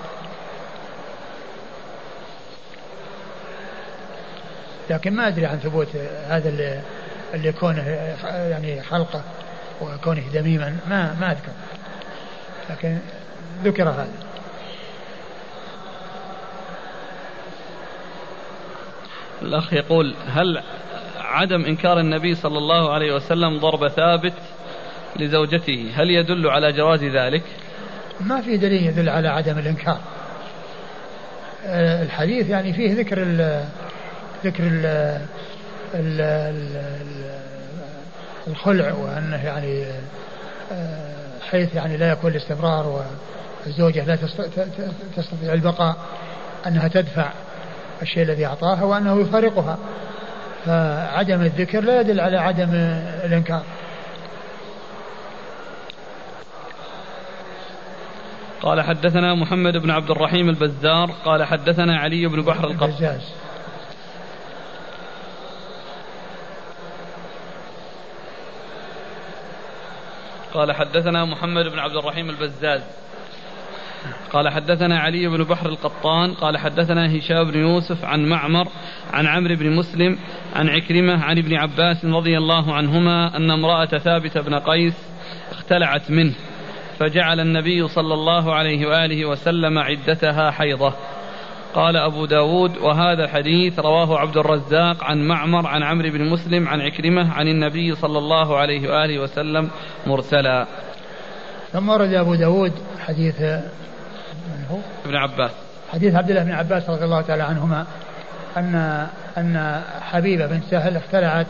لكن 4.91 5.13
ما 5.13 5.29
أدري 5.29 5.47
عن 5.47 5.59
ثبوت 5.59 5.89
هذا 6.29 6.49
اللي, 6.49 6.81
اللي 7.35 7.53
كونه 7.53 7.89
يعني 8.25 8.83
حلقة 8.83 9.23
وكونه 9.81 10.23
دميما. 10.35 10.77
ما 10.89 11.17
ما 11.21 11.33
أذكر. 11.33 11.53
لكن 12.71 12.99
ذكر 13.65 13.89
هذا. 13.89 14.09
الأخ 19.43 19.73
يقول 19.73 20.15
هل 20.29 20.63
عدم 21.21 21.65
إنكار 21.65 22.01
النبي 22.01 22.35
صلى 22.35 22.59
الله 22.59 22.93
عليه 22.93 23.15
وسلم 23.15 23.59
ضرب 23.59 23.89
ثابت 23.89 24.35
لزوجته 25.17 25.93
هل 25.95 26.11
يدل 26.11 26.47
على 26.47 26.73
جواز 26.73 27.05
ذلك؟ 27.05 27.43
ما 28.21 28.41
في 28.41 28.57
دليل 28.57 28.87
يدل 28.87 29.09
على 29.09 29.29
عدم 29.29 29.59
الإنكار. 29.59 29.99
الحديث 32.03 32.49
يعني 32.51 32.73
فيه 32.73 32.95
ذكر 32.95 33.19
ذكر 34.45 34.63
ال 34.63 34.87
ال 35.95 36.21
ال 36.21 37.25
الخلع 38.47 38.93
وأنه 38.93 39.45
يعني 39.45 39.85
آه، 40.73 41.15
حيث 41.51 41.75
يعني 41.75 41.97
لا 41.97 42.13
يكون 42.13 42.31
الاستمرار 42.31 43.05
والزوجة 43.67 44.05
لا 44.05 44.17
تستطيع 45.17 45.53
البقاء 45.53 45.97
أنها 46.67 46.89
تدفع 46.89 47.29
الشيء 48.03 48.23
الذي 48.23 48.47
أعطاها 48.47 48.85
وأنه 48.85 49.21
يفارقها. 49.21 49.79
فعدم 50.67 51.41
الذكر 51.41 51.81
لا 51.81 52.01
يدل 52.01 52.21
على 52.21 52.39
عدم 52.39 52.71
الإنكار. 53.25 53.63
قال 58.63 58.83
حدثنا 58.83 59.35
محمد 59.35 59.77
بن 59.77 59.91
عبد 59.91 60.11
الرحيم 60.11 60.49
البزار 60.49 61.11
قال 61.25 61.45
حدثنا 61.45 61.99
علي 61.99 62.27
بن 62.27 62.43
بحر 62.43 62.71
القطان. 62.71 63.19
قال 70.55 70.73
حدثنا 70.73 71.25
محمد 71.25 71.65
بن 71.65 71.79
عبد 71.79 71.97
الرحيم 71.97 72.31
البزاز. 72.31 72.83
قال 74.33 74.49
حدثنا 74.49 74.99
علي 74.99 75.29
بن 75.29 75.45
بحر 75.45 75.69
القطان. 75.69 76.35
قال 76.35 76.59
حدثنا 76.59 77.19
هشام 77.19 77.51
بن 77.51 77.59
يوسف 77.59 78.05
عن 78.05 78.29
معمر 78.29 78.69
عن 79.13 79.27
عمرو 79.27 79.57
بن 79.57 79.71
مسلم 79.71 80.19
عن 80.55 80.69
عكرمة 80.69 81.25
عن 81.25 81.39
ابن 81.39 81.55
عباس 81.55 82.05
رضي 82.05 82.39
الله 82.39 82.75
عنهما 82.75 83.37
أن 83.37 83.51
امرأة 83.51 83.99
ثابت 83.99 84.39
بن 84.39 84.55
قيس 84.55 84.95
اختلعت 85.51 86.11
منه 86.11 86.35
فجعل 86.99 87.41
النبي 87.41 87.89
صلى 87.89 88.15
الله 88.15 88.55
عليه 88.55 88.87
وآله 88.87 89.25
وسلم 89.27 89.79
عدتها 89.79 90.51
حيضة. 90.51 90.95
قال 91.75 91.97
أبو 91.97 92.27
داود 92.27 92.77
وهذا 92.77 93.25
الحديث 93.25 93.79
رواه 93.79 94.19
عبد 94.19 94.37
الرزاق 94.37 95.05
عن 95.05 95.29
معمر 95.29 95.67
عن 95.67 95.83
عمرو 95.83 96.11
بن 96.11 96.25
مسلم 96.25 96.69
عن 96.69 96.81
عكرمة 96.81 97.33
عن 97.33 97.49
النبي 97.49 97.95
صلى 97.95 98.19
الله 98.19 98.57
عليه 98.59 98.91
وآله 98.91 99.19
وسلم 99.19 99.71
مرسلا. 100.07 100.67
ثم 101.73 101.89
ورد 101.89 102.15
أبو 102.15 102.35
داود 102.35 102.73
حديث 103.07 103.41
من 103.41 104.65
هو؟ 104.71 104.79
ابن 105.05 105.17
عباس. 105.17 105.51
حديث 105.93 106.15
عبد 106.15 106.31
الله 106.31 106.43
بن 106.43 106.53
عباس 106.53 106.91
رضي 106.91 107.05
الله 107.05 107.21
تعالى 107.21 107.43
عنهما 107.43 107.87
أن 108.57 109.07
أن 109.39 109.83
حبيبة 110.01 110.47
بن 110.47 110.61
سهل 110.71 110.97
اختلعت 110.97 111.47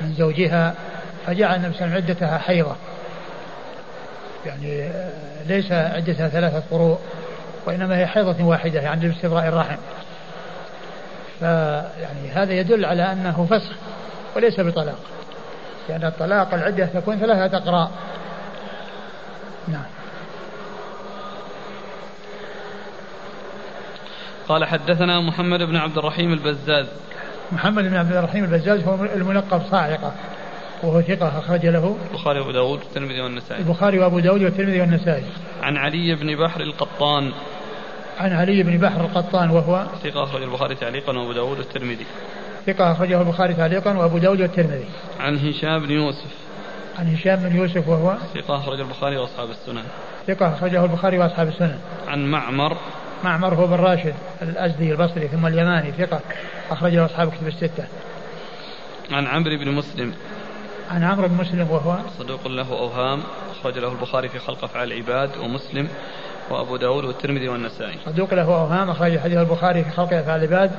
من 0.00 0.12
زوجها 0.12 0.74
فجعل 1.26 1.56
النبي 1.56 1.74
صلى 1.74 1.94
عدتها 1.94 2.38
حيضة. 2.38 2.76
يعني 4.46 4.90
ليس 5.46 5.72
عدتها 5.72 6.28
ثلاثة 6.28 6.62
قروء 6.70 6.98
وإنما 7.66 7.98
هي 7.98 8.06
حيضة 8.06 8.44
واحدة 8.44 8.80
يعني 8.80 9.08
لاستبراء 9.08 9.48
الرحم. 9.48 9.76
فيعني 11.40 12.30
هذا 12.34 12.52
يدل 12.52 12.84
على 12.84 13.12
أنه 13.12 13.46
فسخ 13.50 13.72
وليس 14.36 14.60
بطلاق. 14.60 14.98
لأن 15.88 16.00
يعني 16.00 16.08
الطلاق 16.14 16.54
العدة 16.54 16.86
تكون 16.86 17.18
ثلاثة 17.18 17.56
أقراء 17.56 17.90
نعم. 19.68 19.84
قال 24.48 24.64
حدثنا 24.64 25.20
محمد 25.20 25.62
بن 25.62 25.76
عبد 25.76 25.98
الرحيم 25.98 26.32
البزاز. 26.32 26.86
محمد 27.52 27.84
بن 27.84 27.96
عبد 27.96 28.16
الرحيم 28.16 28.44
البزاز 28.44 28.84
هو 28.84 29.04
الملقب 29.04 29.62
صاعقة 29.70 30.12
وهو 30.82 31.02
ثقة 31.02 31.38
أخرج 31.38 31.66
له 31.66 31.96
البخاري 32.10 32.40
وأبو 32.40 32.50
داود 32.52 32.78
والترمذي 32.78 33.20
والنسائي. 33.20 33.60
البخاري 33.60 33.98
وأبو 33.98 34.18
داود 34.18 34.42
والترمذي 34.42 34.80
والنسائي. 34.80 35.24
عن 35.62 35.76
علي 35.76 36.14
بن 36.14 36.36
بحر 36.36 36.60
القطان 36.60 37.32
عن 38.18 38.32
علي 38.32 38.62
بن 38.62 38.78
بحر 38.78 39.00
القطان 39.00 39.50
وهو 39.50 39.86
ثقة 40.04 40.24
أخرج 40.24 40.42
البخاري 40.42 40.74
تعليقا 40.74 41.18
وأبو 41.18 41.32
داود 41.32 41.58
والترمذي. 41.58 42.06
ثقة 42.66 42.92
أخرجه 42.92 43.20
البخاري 43.20 43.54
تعليقا 43.54 43.98
وأبو 43.98 44.18
داود 44.18 44.40
والترمذي. 44.40 44.84
عن 45.20 45.38
هشام 45.38 45.86
بن 45.86 45.90
يوسف. 45.90 46.30
عن 46.98 47.14
هشام 47.14 47.36
بن 47.36 47.56
يوسف 47.56 47.88
وهو 47.88 48.16
ثقة 48.34 48.56
أخرج 48.56 48.80
البخاري 48.80 49.16
وأصحاب 49.16 49.50
السنن. 49.50 49.82
ثقة 50.26 50.54
أخرجه 50.54 50.84
البخاري 50.84 51.18
وأصحاب 51.18 51.48
السنن. 51.48 51.78
عن 52.08 52.26
معمر. 52.30 52.76
معمر 53.24 53.54
هو 53.54 53.66
بن 53.66 53.74
راشد 53.74 54.14
الأزدي 54.42 54.92
البصري 54.92 55.28
ثم 55.28 55.46
اليماني 55.46 55.92
ثقة 55.92 56.20
أخرجه 56.70 57.04
أصحاب 57.04 57.30
كتب 57.30 57.46
الستة. 57.46 57.84
عن 59.12 59.26
عمرو 59.26 59.56
بن 59.56 59.70
مسلم. 59.70 60.14
عن 60.90 61.04
عمرو 61.04 61.28
بن 61.28 61.34
مسلم 61.34 61.70
وهو 61.70 61.96
صدوق 62.18 62.48
له 62.48 62.72
أوهام. 62.72 63.20
أخرج 63.50 63.78
له 63.78 63.92
البخاري 63.92 64.28
في 64.28 64.38
خلق 64.38 64.64
أفعال 64.64 64.92
العباد 64.92 65.30
ومسلم. 65.38 65.88
وأبو 66.50 66.76
داود 66.76 67.04
والترمذي 67.04 67.48
والنسائي. 67.48 67.98
صدوق 68.06 68.34
له 68.34 68.42
أوهام 68.42 68.90
أخرج 68.90 69.18
حديث 69.18 69.38
البخاري 69.38 69.84
في 69.84 69.90
خلق 69.90 70.12
أفعال 70.12 70.44
العباد 70.44 70.70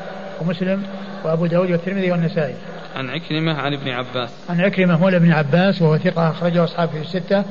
ومسلم 0.41 0.83
وأبو 1.23 1.45
داود 1.45 1.71
والترمذي 1.71 2.11
والنسائي. 2.11 2.55
عن 2.95 3.09
عكرمة 3.09 3.53
عن 3.53 3.73
ابن 3.73 3.89
عباس. 3.89 4.29
عن 4.49 4.61
عكرمة 4.61 4.97
مولى 4.97 5.17
ابن 5.17 5.31
عباس 5.31 5.81
وهو 5.81 5.97
ثقة 5.97 6.29
أخرجه 6.29 6.63
أصحابه 6.63 6.91
في 6.91 7.01
الستة. 7.01 7.43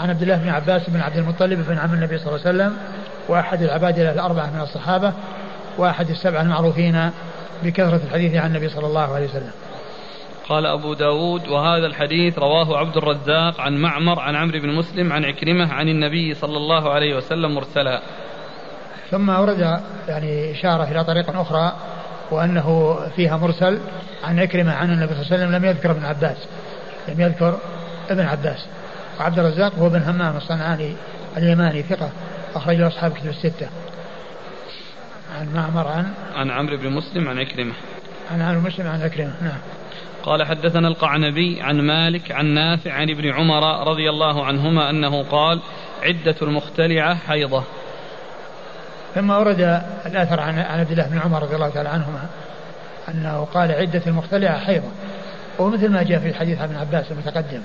عن 0.00 0.10
عبد 0.10 0.22
الله 0.22 0.36
بن 0.36 0.48
عباس 0.48 0.90
بن 0.90 1.00
عبد 1.00 1.16
المطلب 1.16 1.66
بن 1.68 1.78
عم 1.78 1.94
النبي 1.94 2.18
صلى 2.18 2.26
الله 2.26 2.46
عليه 2.46 2.56
وسلم 2.56 2.76
وأحد 3.28 3.62
العباد 3.62 3.98
الأربعة 3.98 4.50
من 4.50 4.60
الصحابة 4.60 5.12
وأحد 5.78 6.10
السبعة 6.10 6.42
المعروفين 6.42 7.10
بكثرة 7.62 8.00
الحديث 8.06 8.34
عن 8.34 8.46
النبي 8.46 8.68
صلى 8.68 8.86
الله 8.86 9.14
عليه 9.14 9.26
وسلم. 9.26 9.50
قال 10.48 10.66
أبو 10.66 10.94
داود 10.94 11.48
وهذا 11.48 11.86
الحديث 11.86 12.38
رواه 12.38 12.78
عبد 12.78 12.96
الرزاق 12.96 13.60
عن 13.60 13.76
معمر 13.76 14.20
عن 14.20 14.34
عمرو 14.34 14.60
بن 14.60 14.68
مسلم 14.68 15.12
عن 15.12 15.24
عكرمة 15.24 15.72
عن 15.72 15.88
النبي 15.88 16.34
صلى 16.34 16.56
الله 16.56 16.90
عليه 16.92 17.16
وسلم 17.16 17.54
مرسلا. 17.54 18.00
ثم 19.10 19.28
ورد 19.28 19.80
يعني 20.08 20.52
إشارة 20.52 20.84
إلى 20.84 21.04
طريق 21.04 21.36
أخرى 21.40 21.72
وأنه 22.30 22.98
فيها 23.16 23.36
مرسل 23.36 23.80
عن 24.24 24.38
عكرمة 24.38 24.72
عن 24.72 24.90
النبي 24.90 25.14
صلى 25.14 25.22
الله 25.22 25.32
عليه 25.32 25.36
وسلم 25.36 25.54
لم 25.56 25.64
يذكر 25.64 25.90
ابن 25.90 26.04
عباس 26.04 26.36
لم 27.08 27.20
يذكر 27.20 27.58
ابن 28.10 28.24
عباس. 28.24 28.66
وعبد 29.20 29.38
الرزاق 29.38 29.74
هو 29.74 29.88
بن 29.88 30.02
همام 30.02 30.36
الصنعاني 30.36 30.96
اليماني 31.36 31.82
ثقة 31.82 32.10
أخرجه 32.54 32.88
أصحاب 32.88 33.12
كتب 33.12 33.28
الستة. 33.28 33.68
عن 35.38 35.54
معمر 35.54 35.88
عن 35.88 36.12
عن 36.34 36.50
عمرو 36.50 36.76
بن 36.76 36.90
مسلم 36.90 37.28
عن 37.28 37.38
عكرمة. 37.38 37.74
عن 38.30 38.42
عمرو 38.42 38.60
مسلم 38.60 38.86
عن 38.86 39.02
عكرمة 39.02 39.32
نعم. 39.42 39.58
قال 40.22 40.46
حدثنا 40.46 40.88
القعنبي 40.88 41.62
عن 41.62 41.80
مالك 41.80 42.32
عن 42.32 42.46
نافع 42.46 42.92
عن 42.92 43.10
ابن 43.10 43.32
عمر 43.32 43.88
رضي 43.88 44.10
الله 44.10 44.44
عنهما 44.46 44.90
أنه 44.90 45.22
قال 45.22 45.60
عدة 46.02 46.34
المختلعة 46.42 47.14
حيضة. 47.14 47.64
ثم 49.14 49.30
ورد 49.30 49.82
الأثر 50.06 50.40
عن 50.40 50.58
عبد 50.58 50.90
الله 50.90 51.08
بن 51.08 51.18
عمر 51.18 51.42
رضي 51.42 51.54
الله 51.54 51.68
تعالى 51.68 51.88
عنهما 51.88 52.26
أنه 53.08 53.44
قال 53.54 53.72
عدة 53.72 54.02
المختلعة 54.06 54.58
حيضة. 54.58 54.88
ومثل 55.58 55.88
ما 55.88 56.02
جاء 56.02 56.18
في 56.18 56.34
حديث 56.34 56.60
ابن 56.60 56.76
عباس 56.76 57.12
المتقدم 57.12 57.60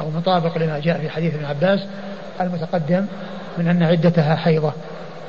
أو 0.00 0.10
مطابق 0.10 0.58
لما 0.58 0.78
جاء 0.78 0.98
في 0.98 1.10
حديث 1.10 1.34
ابن 1.34 1.44
عباس 1.44 1.80
المتقدم 2.40 3.06
من 3.58 3.68
أن 3.68 3.82
عدتها 3.82 4.36
حيضة 4.36 4.72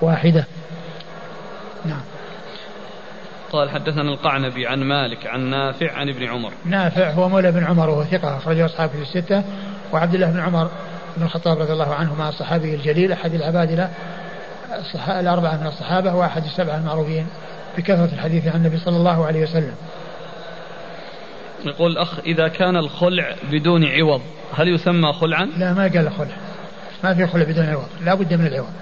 واحدة. 0.01 0.45
نعم. 1.85 2.01
قال 3.53 3.69
حدثنا 3.69 4.01
القعنبي 4.01 4.67
عن 4.67 4.83
مالك 4.83 5.27
عن 5.27 5.49
نافع 5.49 5.91
عن 5.91 6.09
ابن 6.09 6.27
عمر. 6.27 6.53
نافع 6.65 7.11
هو 7.11 7.29
مولى 7.29 7.51
بن 7.51 7.63
عمر 7.63 7.89
وهو 7.89 8.03
ثقة 8.03 8.37
أخرجه 8.37 8.65
أصحابه 8.65 8.91
في 8.91 9.01
الستة. 9.01 9.43
وعبد 9.91 10.13
الله 10.13 10.31
بن 10.31 10.39
عمر 10.39 10.69
بن 11.17 11.23
الخطاب 11.23 11.59
رضي 11.59 11.73
الله 11.73 11.93
عنه 11.93 12.15
مع 12.15 12.29
الصحابي 12.29 12.75
الجليل 12.75 13.11
أحد 13.11 13.33
العبادلة 13.33 13.89
الأربعة 15.07 15.57
من 15.57 15.67
الصحابة 15.67 16.15
وأحد 16.15 16.43
السبعة 16.43 16.77
المعروفين 16.77 17.27
بكثرة 17.77 18.09
الحديث 18.13 18.47
عن 18.47 18.55
النبي 18.55 18.77
صلى 18.77 18.97
الله 18.97 19.25
عليه 19.25 19.43
وسلم. 19.43 19.75
يقول 21.65 21.91
الأخ 21.91 22.19
إذا 22.19 22.47
كان 22.47 22.77
الخلع 22.77 23.35
بدون 23.51 23.85
عوض 23.85 24.21
هل 24.55 24.67
يسمى 24.67 25.13
خلعا؟ 25.13 25.45
لا 25.45 25.73
ما 25.73 25.83
قال 25.83 26.11
خلع. 26.11 26.35
ما 27.03 27.13
في 27.13 27.27
خلع 27.27 27.43
بدون 27.43 27.65
عوض. 27.65 27.87
لا 28.05 28.13
بد 28.13 28.33
من 28.33 28.47
العوض. 28.47 28.73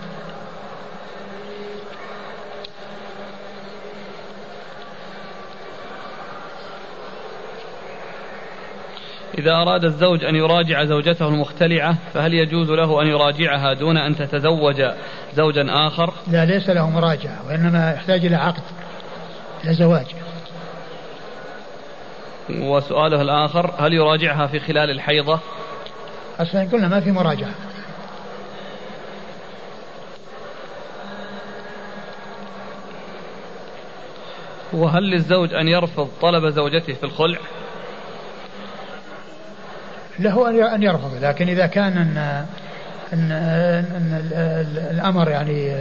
إذا 9.37 9.51
أراد 9.51 9.83
الزوج 9.83 10.23
أن 10.23 10.35
يراجع 10.35 10.83
زوجته 10.83 11.27
المختلعة 11.27 11.97
فهل 12.13 12.33
يجوز 12.33 12.69
له 12.69 13.01
أن 13.01 13.07
يراجعها 13.07 13.73
دون 13.73 13.97
أن 13.97 14.15
تتزوج 14.15 14.83
زوجا 15.33 15.65
آخر؟ 15.69 16.13
لا 16.27 16.45
ليس 16.45 16.69
له 16.69 16.89
مراجعة 16.89 17.47
وإنما 17.47 17.91
يحتاج 17.91 18.25
إلى 18.25 18.35
عقد 18.35 18.63
إلى 19.63 19.73
زواج. 19.73 20.05
وسؤاله 22.49 23.21
الآخر 23.21 23.73
هل 23.79 23.93
يراجعها 23.93 24.47
في 24.47 24.59
خلال 24.59 24.89
الحيضة؟ 24.89 25.39
أصلا 26.39 26.69
قلنا 26.71 26.87
ما 26.87 26.99
في 26.99 27.11
مراجعة. 27.11 27.51
وهل 34.73 35.03
للزوج 35.03 35.53
أن 35.53 35.67
يرفض 35.67 36.09
طلب 36.21 36.49
زوجته 36.49 36.93
في 36.93 37.03
الخلع؟ 37.03 37.39
له 40.23 40.75
أن 40.75 40.83
يرفض 40.83 41.23
لكن 41.23 41.49
إذا 41.49 41.67
كان 41.67 41.97
أن, 41.97 42.17
أن, 43.13 43.31
أن 43.95 44.21
الأمر 44.91 45.29
يعني 45.29 45.75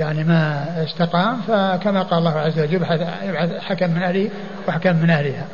يعني 0.00 0.24
ما 0.24 0.66
استقام 0.84 1.40
فكما 1.40 2.02
قال 2.02 2.18
الله 2.18 2.38
عز 2.38 2.58
وجل 2.58 2.74
يبعث 2.74 3.62
حكم 3.62 3.90
من 3.90 4.02
أهله 4.02 4.30
وحكم 4.68 4.96
من 4.96 5.10
أهلها. 5.10 5.46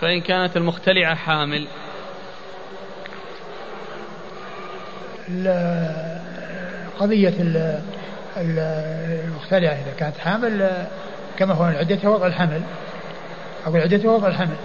فإن 0.00 0.20
كانت 0.20 0.56
المختلعة 0.56 1.14
حامل؟ 1.14 1.66
قضية 6.98 7.34
المختلعة 8.36 9.72
إذا 9.72 9.92
كانت 9.98 10.18
حامل 10.18 10.70
كما 11.38 11.54
هو 11.54 11.64
عدتها 11.64 12.08
وضع 12.10 12.26
الحمل. 12.26 12.60
أو 13.66 13.76
عدتها 13.76 14.10
وضع 14.10 14.28
الحمل. 14.28 14.56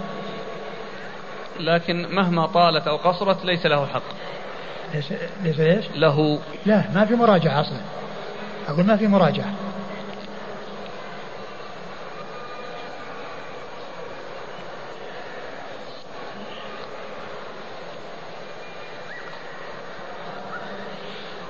لكن 1.60 2.06
مهما 2.14 2.46
طالت 2.46 2.86
أو 2.86 2.96
قصرت 2.96 3.44
ليس 3.44 3.66
له 3.66 3.86
حق. 3.86 4.02
ليس 4.94 5.12
ليس 5.42 5.60
إيش؟ 5.60 5.84
له. 5.96 6.38
لا 6.66 6.84
ما 6.94 7.04
في 7.04 7.14
مراجعة 7.14 7.60
أصلا. 7.60 7.80
أقول 8.68 8.84
ما 8.84 8.96
في 8.96 9.06
مراجعة. 9.06 9.52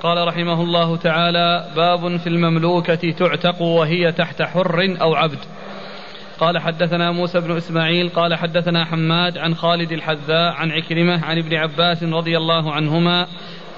قال 0.03 0.29
رحمه 0.29 0.63
الله 0.63 0.97
تعالى 0.97 1.71
باب 1.77 2.17
في 2.17 2.27
المملوكة 2.27 3.11
تعتق 3.11 3.63
وهي 3.63 4.13
تحت 4.13 4.43
حر 4.43 4.97
أو 5.01 5.15
عبد. 5.15 5.39
قال 6.41 6.59
حدثنا 6.59 7.11
موسى 7.11 7.41
بن 7.41 7.57
إسماعيل 7.57 8.09
قال 8.09 8.35
حدثنا 8.35 8.85
حماد 8.85 9.39
عن 9.39 9.55
خالد 9.55 9.93
الحذاء 9.93 10.53
عن 10.53 10.71
عكرمة 10.71 11.25
عن 11.25 11.39
ابن 11.39 11.55
عباس 11.57 12.03
رضي 12.03 12.37
الله 12.37 12.73
عنهما 12.73 13.27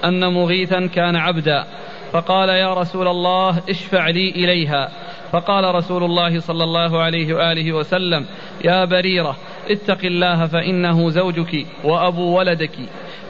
أن 0.05 0.33
مغيثا 0.33 0.87
كان 0.87 1.15
عبدا 1.15 1.65
فقال 2.11 2.49
يا 2.49 2.73
رسول 2.73 3.07
الله 3.07 3.61
اشفع 3.69 4.09
لي 4.09 4.29
إليها 4.29 4.89
فقال 5.31 5.75
رسول 5.75 6.03
الله 6.03 6.39
صلى 6.39 6.63
الله 6.63 7.01
عليه 7.01 7.33
وآله 7.33 7.73
وسلم 7.73 8.25
يا 8.63 8.85
بريرة 8.85 9.37
اتق 9.69 10.05
الله 10.05 10.45
فإنه 10.45 11.09
زوجك 11.09 11.65
وأبو 11.83 12.37
ولدك 12.37 12.79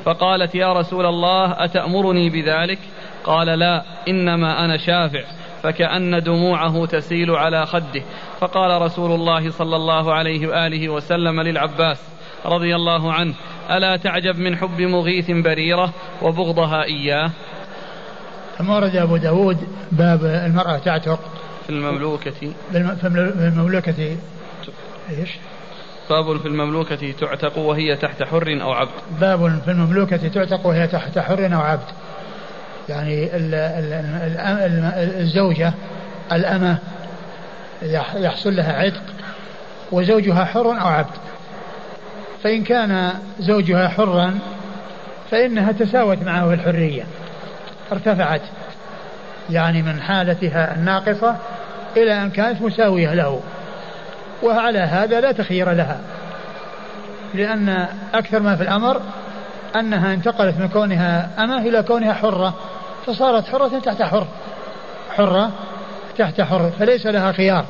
فقالت 0.06 0.56
يا 0.56 0.74
رسول 0.74 1.06
الله 1.06 1.64
أتأمرني 1.64 2.30
بذلك 2.30 2.80
قال 3.24 3.48
لا 3.48 3.84
إنما 4.08 4.66
أنا 4.66 4.78
شافع 4.78 5.24
فكأن 5.64 6.24
دموعه 6.24 6.86
تسيل 6.86 7.32
على 7.32 7.66
خده. 7.66 8.04
فقال 8.40 8.82
رسول 8.82 9.12
الله 9.12 9.52
صلى 9.52 9.76
الله 9.76 10.14
عليه 10.14 10.48
وآله 10.48 10.90
وسلم 10.90 11.42
للعباس 11.42 11.98
رضي 12.46 12.76
الله 12.76 13.14
عنه 13.14 13.34
ألا 13.72 13.98
تعجب 13.98 14.40
من 14.40 14.58
حب 14.58 14.82
مغيث 14.82 15.32
بريرة 15.32 15.94
وبغضها 16.22 16.84
إياه؟ 16.84 17.32
ثم 18.58 18.70
ورد 18.70 18.96
أبو 18.96 19.18
داود 19.18 19.58
باب 19.92 20.26
المرأة 20.26 20.78
تعتق. 20.78 21.20
في 21.64 21.70
المملوكة. 21.70 22.32
في 22.72 23.08
المملوكة 23.08 24.18
إيش؟ 25.10 25.30
باب 26.10 26.38
في 26.38 26.46
المملوكة 26.46 27.12
تعتق 27.12 27.58
وهي 27.58 27.96
تحت 27.96 28.24
حر 28.24 28.60
أو 28.62 28.72
عبد. 28.72 28.92
باب 29.22 29.62
في 29.66 29.72
المملوكة 29.72 30.28
تعتق 30.28 30.66
وهي 30.68 30.88
تحت 30.88 31.20
حر 31.20 31.54
أو 31.54 31.60
عبد. 31.60 31.88
يعني 32.90 33.30
الزوجة 35.20 35.74
الأمة 36.32 36.78
يحصل 38.16 38.56
لها 38.56 38.74
عتق 38.74 39.04
وزوجها 39.92 40.46
حر 40.46 40.82
أو 40.82 40.88
عبد. 40.88 41.18
فإن 42.44 42.64
كان 42.64 43.12
زوجها 43.40 43.88
حرا 43.88 44.40
فإنها 45.32 45.72
تساوت 45.72 46.18
معه 46.24 46.48
في 46.48 46.54
الحرية 46.54 47.04
ارتفعت 47.92 48.42
يعني 49.50 49.82
من 49.82 50.02
حالتها 50.02 50.76
الناقصة 50.76 51.36
إلى 51.98 52.22
أن 52.22 52.30
كانت 52.30 52.62
مساوية 52.62 53.14
له. 53.14 53.42
وعلى 54.44 54.80
هذا 54.80 55.22
لا 55.22 55.32
تخير 55.32 55.72
لها 55.72 56.00
لأن 57.34 57.88
أكثر 58.14 58.40
ما 58.40 58.56
في 58.56 58.64
الأمر 58.64 59.02
أنها 59.76 60.14
انتقلت 60.14 60.58
من 60.58 60.68
كونها 60.68 61.30
أمة 61.40 61.58
إلى 61.58 61.84
كونها 61.84 62.14
حرة 62.14 62.54
فصارت 63.06 63.48
حرة 63.48 63.80
تحت 63.80 64.02
حر 64.02 64.28
حرة 65.12 65.52
تحت 66.18 66.42
حر 66.42 66.72
فليس 66.80 67.06
لها 67.06 67.32
خيار 67.32 67.66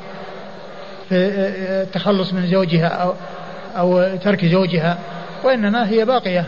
في 1.10 1.16
التخلص 1.16 2.34
من 2.34 2.48
زوجها 2.48 2.88
أو 2.88 3.14
أو 3.78 4.18
ترك 4.18 4.46
زوجها 4.46 4.98
وإنما 5.44 5.90
هي 5.90 6.06
باقية 6.06 6.46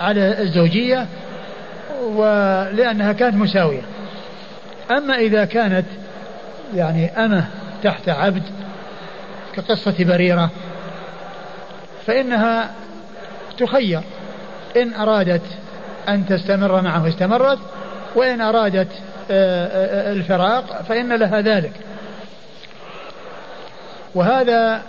على 0.00 0.42
الزوجية 0.42 1.06
ولأنها 2.02 3.12
كانت 3.12 3.34
مساوية. 3.34 3.82
أما 4.90 5.14
إذا 5.14 5.44
كانت 5.44 5.86
يعني 6.74 7.24
أمة 7.24 7.44
تحت 7.82 8.08
عبد 8.08 8.42
كقصة 9.54 9.94
بريرة 10.04 10.50
فإنها 12.06 12.70
تخير. 13.58 14.00
إن 14.76 14.94
أرادت 14.94 15.42
أن 16.08 16.26
تستمر 16.26 16.80
معه 16.82 17.08
استمرت. 17.08 17.58
وإن 18.14 18.40
أرادت 18.40 18.88
آه، 19.30 19.66
آه، 19.66 20.12
الفراق 20.12 20.82
فإن 20.82 21.12
لها 21.12 21.40
ذلك. 21.40 21.72
وهذا 24.14 24.82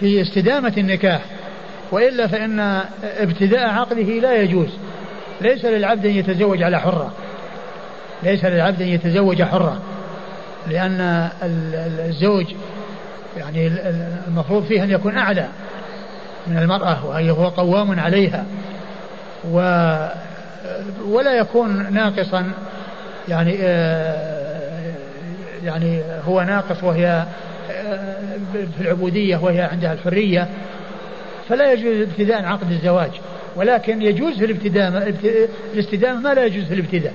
في 0.00 0.22
استدامة 0.22 0.72
النكاح. 0.78 1.22
وإلا 1.90 2.26
فإن 2.26 2.82
ابتداء 3.04 3.68
عقده 3.68 4.02
لا 4.02 4.34
يجوز. 4.34 4.68
ليس 5.40 5.64
للعبد 5.64 6.06
أن 6.06 6.12
يتزوج 6.12 6.62
على 6.62 6.80
حرة. 6.80 7.12
ليس 8.22 8.44
للعبد 8.44 8.82
أن 8.82 8.88
يتزوج 8.88 9.42
حرة. 9.42 9.82
لأن 10.66 11.28
الزوج 12.08 12.46
يعني 13.36 13.66
المفروض 14.28 14.64
فيه 14.64 14.84
أن 14.84 14.90
يكون 14.90 15.18
أعلى. 15.18 15.48
من 16.46 16.58
المرأة 16.58 17.06
وهو 17.06 17.48
قوام 17.48 18.00
عليها. 18.00 18.44
و 19.50 19.58
ولا 21.06 21.38
يكون 21.38 21.92
ناقصا 21.92 22.52
يعني 23.28 23.56
آه، 23.60 24.94
يعني 25.64 26.02
هو 26.24 26.42
ناقص 26.42 26.84
وهي 26.84 27.26
آه، 27.70 28.16
في 28.52 28.80
العبودية 28.80 29.36
وهي 29.36 29.60
عندها 29.60 29.92
الحرية. 29.92 30.48
فلا 31.48 31.72
يجوز 31.72 32.08
ابتداء 32.08 32.44
عقد 32.44 32.70
الزواج. 32.70 33.10
ولكن 33.56 34.02
يجوز 34.02 34.38
في 34.38 34.44
الابتداء 34.44 35.14
الاستدامة 35.74 36.20
ما 36.20 36.34
لا 36.34 36.44
يجوز 36.44 36.64
في 36.64 36.74
الابتداء. 36.74 37.14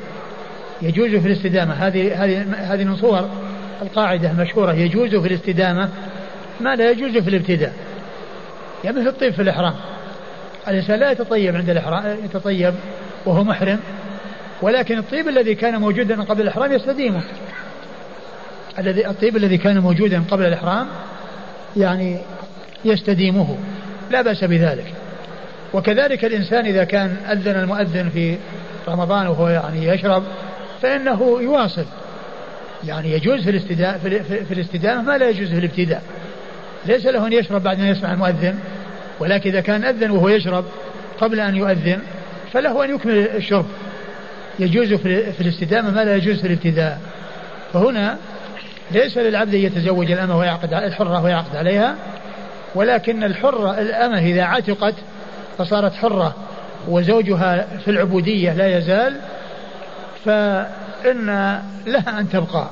يجوز 0.81 1.15
في 1.15 1.27
الاستدامة. 1.27 1.73
هذه 1.73 2.23
هذه 2.23 2.45
هذه 2.73 2.83
من 2.83 2.95
صور 2.95 3.29
القاعدة 3.81 4.31
المشهورة. 4.31 4.73
يجوز 4.73 5.15
في 5.15 5.27
الاستدامة 5.27 5.89
ما 6.61 6.75
لا 6.75 6.91
يجوز 6.91 7.17
في 7.17 7.29
الابتداء. 7.29 7.73
يعني 8.83 8.99
مثل 8.99 9.07
الطيب 9.07 9.33
في 9.33 9.41
الإحرام. 9.41 9.73
الإنسان 10.67 10.99
لا 10.99 11.11
يتطيب 11.11 11.55
عند 11.55 11.69
الإحرام 11.69 12.17
يتطيب 12.25 12.73
وهو 13.25 13.43
محرم 13.43 13.79
ولكن 14.61 14.97
الطيب 14.97 15.27
الذي 15.27 15.55
كان 15.55 15.77
موجودا 15.81 16.23
قبل 16.23 16.41
الإحرام 16.41 16.71
يستديمه. 16.71 17.21
الذي 18.79 19.07
الطيب 19.07 19.37
الذي 19.37 19.57
كان 19.57 19.79
موجودا 19.79 20.23
قبل 20.31 20.45
الإحرام 20.45 20.87
يعني 21.77 22.19
يستديمه. 22.85 23.57
لا 24.11 24.21
بأس 24.21 24.43
بذلك. 24.43 24.93
وكذلك 25.73 26.25
الإنسان 26.25 26.65
إذا 26.65 26.83
كان 26.83 27.15
أذن 27.31 27.55
المؤذن 27.55 28.09
في 28.09 28.37
رمضان 28.87 29.27
وهو 29.27 29.47
يعني 29.47 29.87
يشرب 29.87 30.23
فإنه 30.81 31.37
يواصل. 31.41 31.85
يعني 32.83 33.11
يجوز 33.11 33.43
في 33.43 33.49
الاستدامة 33.49 33.97
في 34.47 34.51
الاستدامة 34.51 35.01
ما 35.01 35.17
لا 35.17 35.29
يجوز 35.29 35.49
في 35.49 35.57
الابتداء. 35.59 36.03
ليس 36.85 37.05
له 37.05 37.27
أن 37.27 37.33
يشرب 37.33 37.63
بعد 37.63 37.79
أن 37.79 37.85
يسمع 37.85 38.13
المؤذن 38.13 38.59
ولكن 39.19 39.49
إذا 39.49 39.61
كان 39.61 39.83
أذن 39.83 40.11
وهو 40.11 40.29
يشرب 40.29 40.65
قبل 41.21 41.39
أن 41.39 41.55
يؤذن 41.55 41.99
فله 42.53 42.85
أن 42.85 42.95
يكمل 42.95 43.17
الشرب. 43.17 43.65
يجوز 44.59 44.93
في 44.93 45.41
الاستدامة 45.41 45.91
ما 45.91 46.03
لا 46.03 46.15
يجوز 46.15 46.41
في 46.41 46.47
الابتداء. 46.47 46.99
فهنا 47.73 48.17
ليس 48.91 49.17
للعبد 49.17 49.55
أن 49.55 49.61
يتزوج 49.61 50.11
الأمة 50.11 50.37
ويعقد 50.37 50.73
الحرة 50.73 51.23
ويعقد 51.23 51.55
عليها 51.55 51.95
ولكن 52.75 53.23
الحرة 53.23 53.81
الأمة 53.81 54.19
إذا 54.19 54.43
عتقت 54.43 54.95
فصارت 55.57 55.93
حرة 55.93 56.35
وزوجها 56.87 57.67
في 57.85 57.91
العبودية 57.91 58.53
لا 58.53 58.77
يزال 58.77 59.15
فإن 60.25 61.25
لها 61.85 62.19
أن 62.19 62.29
تبقى 62.29 62.69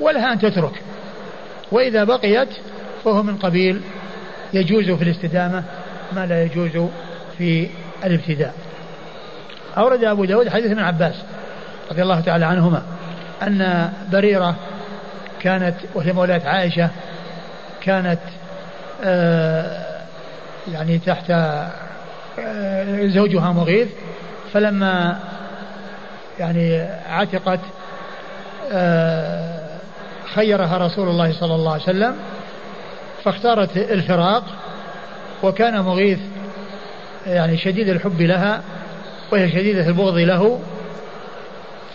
ولها 0.00 0.32
أن 0.32 0.38
تترك. 0.38 0.82
وإذا 1.72 2.04
بقيت 2.04 2.48
فهو 3.04 3.22
من 3.22 3.36
قبيل 3.36 3.80
يجوز 4.52 4.90
في 4.90 5.04
الاستدامة 5.04 5.64
ما 6.12 6.26
لا 6.26 6.44
يجوز 6.44 6.88
في 7.38 7.68
الابتداء. 8.04 8.54
أورد 9.78 10.04
أبو 10.04 10.24
داود 10.24 10.48
حديث 10.48 10.70
ابن 10.70 10.78
عباس 10.78 11.14
رضي 11.90 12.02
الله 12.02 12.20
تعالى 12.20 12.44
عنهما 12.44 12.82
أن 13.42 13.90
بريرة 14.12 14.56
كانت 15.40 15.74
وهي 15.94 16.12
مولاة 16.12 16.42
عائشة 16.44 16.90
كانت 17.80 18.20
آه 19.04 20.00
يعني 20.72 20.98
تحت 20.98 21.30
آه 21.30 23.06
زوجها 23.06 23.52
مغيث 23.52 23.88
فلما 24.52 25.20
يعني 26.38 26.86
عتقت 27.08 27.60
آه 28.72 29.68
خيرها 30.34 30.78
رسول 30.78 31.08
الله 31.08 31.32
صلى 31.32 31.54
الله 31.54 31.72
عليه 31.72 31.82
وسلم 31.82 32.16
فاختارت 33.24 33.76
الفراق 33.76 34.44
وكان 35.42 35.80
مغيث 35.80 36.18
يعني 37.26 37.58
شديد 37.58 37.88
الحب 37.88 38.20
لها 38.20 38.62
وهي 39.32 39.48
شديدة 39.48 39.86
البغض 39.88 40.18
له. 40.18 40.60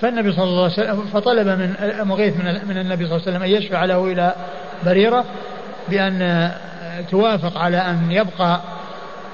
فالنبي 0.01 0.31
صلى 0.31 0.43
الله 0.43 0.63
عليه 0.63 0.73
وسلم 0.73 1.05
فطلب 1.13 1.47
من 1.47 1.75
مغيث 2.03 2.37
من, 2.37 2.77
النبي 2.77 3.07
صلى 3.07 3.15
الله 3.15 3.27
عليه 3.27 3.37
وسلم 3.37 3.43
أن 3.43 3.49
يشفع 3.49 3.85
له 3.85 4.11
إلى 4.11 4.33
بريرة 4.85 5.25
بأن 5.89 6.51
توافق 7.11 7.57
على 7.57 7.77
أن 7.77 8.11
يبقى 8.11 8.61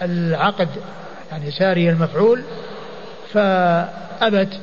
العقد 0.02 0.70
يعني 1.32 1.52
ساري 1.52 1.90
المفعول. 1.90 2.44
فأبت 3.34 4.60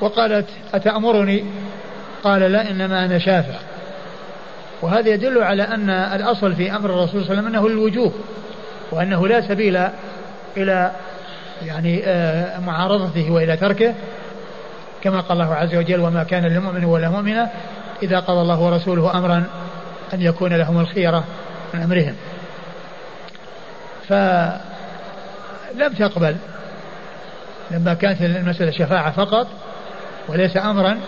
وقالت 0.00 0.48
أتأمرني؟ 0.74 1.44
قال 2.24 2.40
لا 2.40 2.70
إنما 2.70 3.04
أنا 3.04 3.18
شافع. 3.18 3.71
وهذا 4.82 5.08
يدل 5.08 5.42
على 5.42 5.62
أن 5.62 5.90
الأصل 5.90 6.54
في 6.54 6.76
أمر 6.76 6.90
الرسول 6.90 7.24
صلى 7.24 7.30
الله 7.30 7.30
عليه 7.30 7.40
وسلم 7.40 7.46
أنه 7.46 7.66
الوجوب 7.66 8.12
وأنه 8.92 9.28
لا 9.28 9.48
سبيل 9.48 9.88
إلى 10.56 10.92
يعني 11.66 12.02
آه، 12.04 12.60
معارضته 12.60 13.30
وإلى 13.30 13.56
تركه 13.56 13.94
كما 15.02 15.20
قال 15.20 15.40
الله 15.40 15.54
عز 15.54 15.74
وجل 15.74 16.00
وما 16.00 16.24
كان 16.24 16.46
لمؤمن 16.46 16.84
ولا 16.84 17.08
مؤمنة 17.08 17.50
إذا 18.02 18.20
قضى 18.20 18.40
الله 18.40 18.60
ورسوله 18.60 19.18
أمرا 19.18 19.44
أن 20.14 20.22
يكون 20.22 20.52
لهم 20.52 20.80
الخيرة 20.80 21.24
من 21.74 21.80
أمرهم. 21.80 22.14
فلم 24.08 25.92
تقبل 25.98 26.36
لما 27.70 27.94
كانت 27.94 28.22
المسألة 28.22 28.70
شفاعة 28.70 29.10
فقط 29.10 29.46
وليس 30.28 30.56
أمرا 30.56 30.98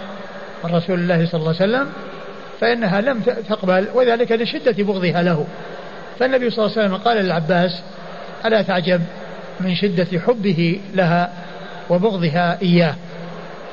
من 0.65 0.75
رسول 0.75 0.99
الله 0.99 1.27
صلى 1.27 1.41
الله 1.41 1.55
عليه 1.61 1.65
وسلم 1.65 1.93
فإنها 2.61 3.01
لم 3.01 3.21
تقبل 3.21 3.89
وذلك 3.95 4.33
لشدة 4.33 4.85
بغضها 4.85 5.23
له. 5.23 5.47
فالنبي 6.19 6.51
صلى 6.51 6.65
الله 6.65 6.79
عليه 6.79 6.87
وسلم 6.87 6.97
قال 6.97 7.17
للعباس 7.17 7.83
ألا 8.45 8.63
تعجب 8.63 9.03
من 9.61 9.75
شدة 9.75 10.21
حبه 10.21 10.81
لها 10.95 11.33
وبغضها 11.91 12.59
إياه 12.63 12.95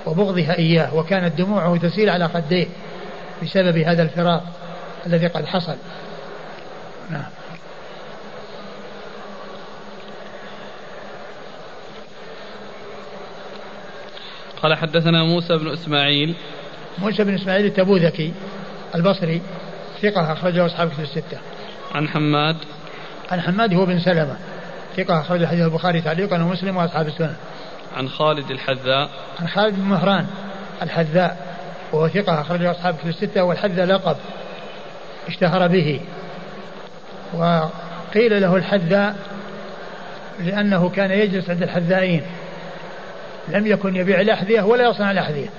وبغضها 0.06 0.58
إياه؟ 0.58 0.95
وكانت 0.95 1.38
دموعه 1.38 1.78
تسيل 1.78 2.10
على 2.10 2.28
خديه 2.30 2.68
بسبب 3.44 3.78
هذا 3.78 4.03
الفراق 4.03 4.44
الذي 5.08 5.28
قد 5.28 5.45
حصل. 5.45 5.76
نعم. 7.10 7.24
قال 14.64 14.76
حدثنا 14.76 15.24
موسى 15.24 15.58
بن 15.58 15.68
إسماعيل. 15.68 16.36
موسى 16.98 17.24
بن 17.24 17.34
إسماعيل 17.34 17.66
التبوذكي. 17.66 18.34
البصري 18.96 19.42
ثقة 20.02 20.34
أخرجه 20.34 20.66
أصحاب 20.66 20.90
كتب 20.90 21.04
الستة. 21.04 21.38
عن 21.96 22.08
حماد. 22.08 22.56
عن 23.32 23.42
حماد 23.42 23.74
هو 23.74 23.86
بن 23.86 24.00
سلمة 24.00 24.38
ثقة 24.98 25.20
أخرج 25.20 25.46
حديث 25.46 25.66
البخاري 25.66 26.02
تعليقا 26.02 26.44
ومسلم 26.44 26.78
وأصحاب 26.78 27.08
السنة. 27.08 27.36
عن 27.98 28.10
خالد 28.10 28.52
الحذاء. 28.52 29.10
عن 29.40 29.48
خالد 29.48 29.76
بن 29.76 29.82
مهران 29.82 30.28
الحذاء 30.82 31.58
وهو 31.92 32.08
ثقة 32.08 32.42
أخرجه 32.42 32.72
أصحاب 32.72 32.96
كتب 32.96 33.10
الستة 33.10 33.44
والحذاء 33.44 33.86
لقب 33.86 34.18
اشتهر 35.28 35.68
به. 35.68 36.02
وقيل 37.34 38.42
له 38.42 38.56
الحذاء 38.56 39.16
لأنه 40.40 40.90
كان 40.90 41.12
يجلس 41.12 41.50
عند 41.50 41.64
الحذائين. 41.64 42.22
لم 43.48 43.68
يكن 43.68 43.96
يبيع 43.96 44.22
الأحذية 44.22 44.62
ولا 44.62 44.90
يصنع 44.90 45.12
الأحذية. 45.12 45.50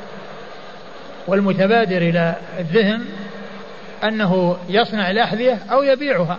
والمتبادر 1.27 1.97
إلى 1.97 2.35
الذهن 2.59 3.05
أنه 4.05 4.57
يصنع 4.69 5.11
الأحذية 5.11 5.59
أو 5.73 5.83
يبيعها. 5.83 6.39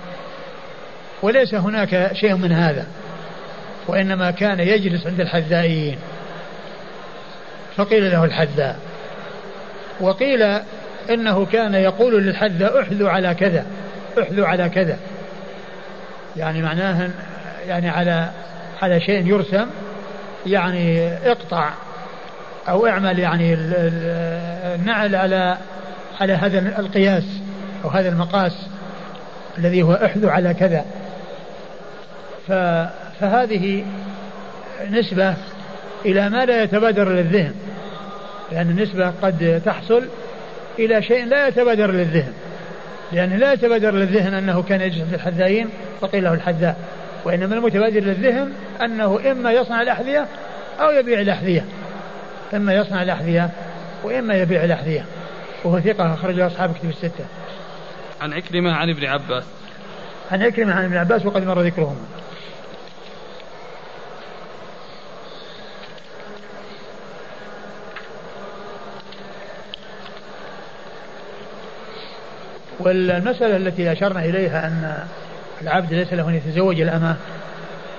وليس 1.21 1.55
هناك 1.55 2.11
شيء 2.13 2.35
من 2.35 2.51
هذا 2.51 2.85
وإنما 3.87 4.31
كان 4.31 4.59
يجلس 4.59 5.07
عند 5.07 5.21
الحذائين 5.21 5.97
فقيل 7.75 8.11
له 8.11 8.25
الحذاء 8.25 8.79
وقيل 10.01 10.41
إنه 11.09 11.45
كان 11.45 11.73
يقول 11.73 12.23
للحذاء 12.23 12.81
احذو 12.81 13.07
على 13.07 13.33
كذا 13.33 13.65
احذو 14.21 14.45
على 14.45 14.69
كذا. 14.69 14.97
يعني 16.35 16.61
معناه 16.61 17.09
يعني 17.67 17.89
على 17.89 18.29
على 18.81 19.01
شيء 19.01 19.27
يرسم 19.27 19.67
يعني 20.45 21.13
اقطع 21.13 21.69
أو 22.69 22.87
اعمل 22.87 23.19
يعني 23.19 23.53
النعل 24.75 25.15
على 25.15 25.57
على 26.21 26.33
هذا 26.33 26.79
القياس. 26.79 27.42
أو 27.83 27.89
هذا 27.89 28.09
المقاس 28.09 28.67
الذي 29.57 29.83
هو 29.83 29.93
أحذو 29.93 30.29
على 30.29 30.53
كذا. 30.53 30.85
فهذه 33.19 33.85
نسبة 34.91 35.35
إلى 36.05 36.29
ما 36.29 36.45
لا 36.45 36.63
يتبادر 36.63 37.09
للذهن 37.09 37.53
لأن 38.51 38.69
النسبة 38.69 39.13
قد 39.21 39.61
تحصل 39.65 40.03
إلى 40.79 41.01
شيء 41.01 41.25
لا 41.25 41.47
يتبادر 41.47 41.91
للذهن 41.91 42.33
لأنه 43.11 43.35
لا 43.35 43.53
يتبادر 43.53 43.91
للذهن 43.91 44.33
أنه 44.33 44.63
كان 44.63 44.81
يجلس 44.81 45.03
في 45.03 45.15
الحذائين 45.15 45.69
فقيل 46.01 46.23
له 46.23 46.33
الحذاء 46.33 46.77
وإنما 47.25 47.55
المتبادر 47.55 47.99
للذهن 47.99 48.51
أنه 48.81 49.31
إما 49.31 49.51
يصنع 49.51 49.81
الأحذية 49.81 50.27
أو 50.79 50.91
يبيع 50.91 51.21
الأحذية 51.21 51.65
إما 52.53 52.73
يصنع 52.73 53.03
الأحذية 53.03 53.49
وإما 54.03 54.33
يبيع 54.33 54.63
الأحذية. 54.63 55.05
وهو 55.63 55.79
ثقة 55.79 56.13
أخرجه 56.13 56.47
أصحاب 56.47 56.73
كتب 56.73 56.89
الستة. 56.89 57.25
عن 58.23 58.33
عكرمة 58.33 58.73
عن 58.73 58.89
ابن 58.89 59.05
عباس. 59.05 59.43
عن 60.31 60.43
عكرمة 60.43 60.73
عن 60.73 60.83
ابن 60.85 60.97
عباس 60.97 61.25
وقد 61.25 61.47
مر 61.47 61.61
ذكرهما. 61.61 62.05
والمسألة 72.79 73.57
التي 73.57 73.91
أشرنا 73.91 74.25
إليها 74.25 74.67
أن 74.67 75.07
العبد 75.61 75.93
ليس 75.93 76.13
له 76.13 76.29
أن 76.29 76.35
يتزوج 76.35 76.81
الأمة 76.81 77.15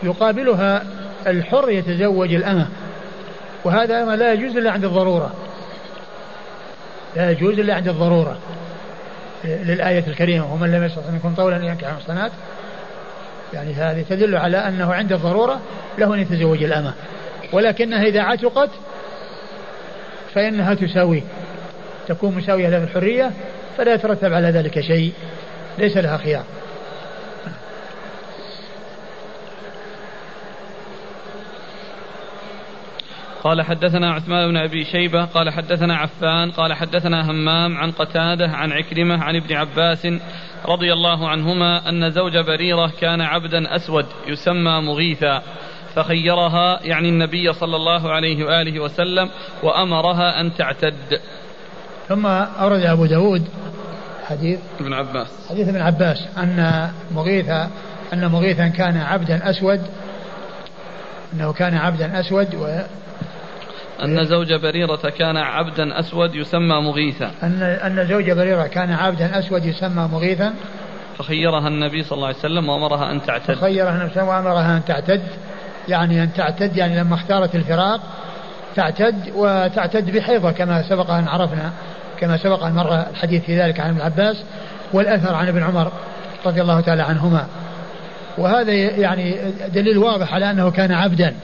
يقابلها 0.03 0.83
الحر 1.27 1.71
يتزوج 1.71 2.35
الأمة. 2.35 2.69
وهذا 3.65 4.17
لا 4.17 4.33
يجوز 4.33 4.57
إلا 4.57 4.71
عند 4.71 4.85
الضرورة. 4.85 5.35
لا 7.17 7.31
يجوز 7.31 7.59
إلا 7.59 7.75
عند 7.75 7.89
الضرورة. 7.89 8.39
للآية 9.45 10.05
الكريمة 10.07 10.55
ومن 10.55 10.73
لم 10.73 10.85
يستطع 10.85 11.11
منكم 11.11 11.35
طولا 11.35 11.57
أن 11.57 11.65
ينكح 11.65 11.89
المحصنات. 11.89 12.33
يعني 13.53 13.75
هذه 13.75 14.05
تدل 14.09 14.37
على 14.37 14.57
أنه 14.57 14.95
عند 14.95 15.13
الضرورة 15.13 15.61
له 15.99 16.15
أن 16.15 16.19
يتزوج 16.19 16.63
الأمة. 16.63 16.95
ولكنها 17.53 18.03
إذا 18.03 18.23
عتقت 18.23 18.71
فإنها 20.35 20.75
تساويه 20.75 21.23
تكون 22.09 22.35
مساوية 22.35 22.69
له 22.69 22.85
الحرية 22.85 23.31
فلا 23.79 23.95
يترتب 23.95 24.33
على 24.33 24.51
ذلك 24.51 24.81
شيء 24.81 25.13
ليس 25.79 25.97
لها 25.97 26.17
خيار. 26.17 26.45
قال 33.45 33.63
حدثنا 33.63 34.13
عثمان 34.13 34.49
بن 34.49 34.57
أبي 34.57 34.85
شيبة 34.85 35.25
قال 35.25 35.51
حدثنا 35.51 35.97
عفان 35.97 36.51
قال 36.51 36.73
حدثنا 36.73 37.31
همام 37.31 37.77
عن 37.77 37.91
قتادة 37.91 38.49
عن 38.49 38.73
عكرمة 38.73 39.25
عن 39.25 39.37
ابن 39.37 39.55
عباس 39.55 40.07
رضي 40.67 40.93
الله 40.93 41.29
عنهما 41.29 41.89
أن 41.89 42.11
زوج 42.11 42.39
بريرة 42.39 42.93
كان 43.01 43.21
عبدا 43.21 43.77
أسود 43.77 44.07
يسمى 44.27 44.81
مغيثا 44.81 45.43
فخيرها 45.95 46.81
يعني 46.83 47.09
النبي 47.09 47.53
صلى 47.53 47.77
الله 47.77 48.13
عليه 48.13 48.45
وآله 48.45 48.81
وسلم 48.81 49.31
وأمرها 49.63 50.41
أن 50.41 50.55
تعتد. 50.55 51.21
ثم 52.09 52.27
أورد 52.27 52.81
أبو 52.81 53.07
داود 53.07 53.49
حديث 54.25 54.61
ابن 54.81 54.93
عباس 54.93 55.29
حديث 55.51 55.69
ابن 55.69 55.81
عباس 55.81 56.27
أن 56.39 56.91
مغيثا 57.15 57.71
أن 58.13 58.27
مغيثا 58.27 58.69
كان 58.69 58.97
عبدا 58.97 59.51
أسود 59.51 59.81
أنه 61.33 61.53
كان 61.53 61.75
عبدا 61.75 62.21
أسود 62.21 62.55
و 62.55 62.67
أن 64.03 64.25
زوج 64.25 64.53
بريرة 64.53 65.11
كان 65.19 65.37
عبدا 65.37 66.01
أسود 66.01 66.35
يسمى 66.35 66.81
مغيثا. 66.81 67.31
أن 67.43 67.63
أن 67.63 68.07
زوج 68.07 68.31
بريرة 68.31 68.67
كان 68.67 68.93
عبدا 68.93 69.39
أسود 69.39 69.65
يسمى 69.65 70.09
مغيثا. 70.13 70.55
فخيرها 71.19 71.69
النبي 71.69 72.03
صلى 72.03 72.17
الله 72.17 72.27
عليه 72.27 72.39
وسلم 72.39 72.69
وأمرها 72.69 73.13
أن 73.13 73.23
تعتد. 73.23 73.55
فخيرها 73.55 73.93
النبي 73.93 74.15
صلى 74.15 74.23
الله 74.23 74.33
عليه 74.33 74.49
وسلم 74.49 74.49
وأمرها 74.49 74.77
أن 74.77 74.85
تعتد. 74.85 75.23
يعني 75.89 76.23
أن 76.23 76.33
تعتد 76.33 76.77
يعني 76.77 77.01
لما 77.01 77.15
اختارت 77.15 77.55
الفراق 77.55 78.01
تعتد 78.77 79.33
وتعتد 79.35 80.11
بحيضة 80.11 80.53
كما 80.53 80.83
سبق 80.83 81.11
أن 81.11 81.29
عرفنا 81.29 81.73
كما 82.21 82.37
سبق 82.37 82.65
أن 82.65 82.73
مر 82.73 82.95
الحديث 83.11 83.45
في 83.45 83.61
ذلك 83.61 83.81
عن 83.81 83.91
ابن 83.91 84.01
عباس 84.01 84.45
والأثر 84.93 85.35
عن 85.35 85.49
ابن 85.49 85.63
عمر 85.63 85.93
رضي 86.47 86.63
الله 86.63 86.81
تعالى 86.81 87.03
عنهما. 87.03 87.47
وهذا 88.39 88.73
يعني 88.73 89.37
دليل 89.75 89.99
واضح 89.99 90.35
على 90.35 90.51
أنه 90.51 90.71
كان 90.71 90.93
عبدا 90.93 91.35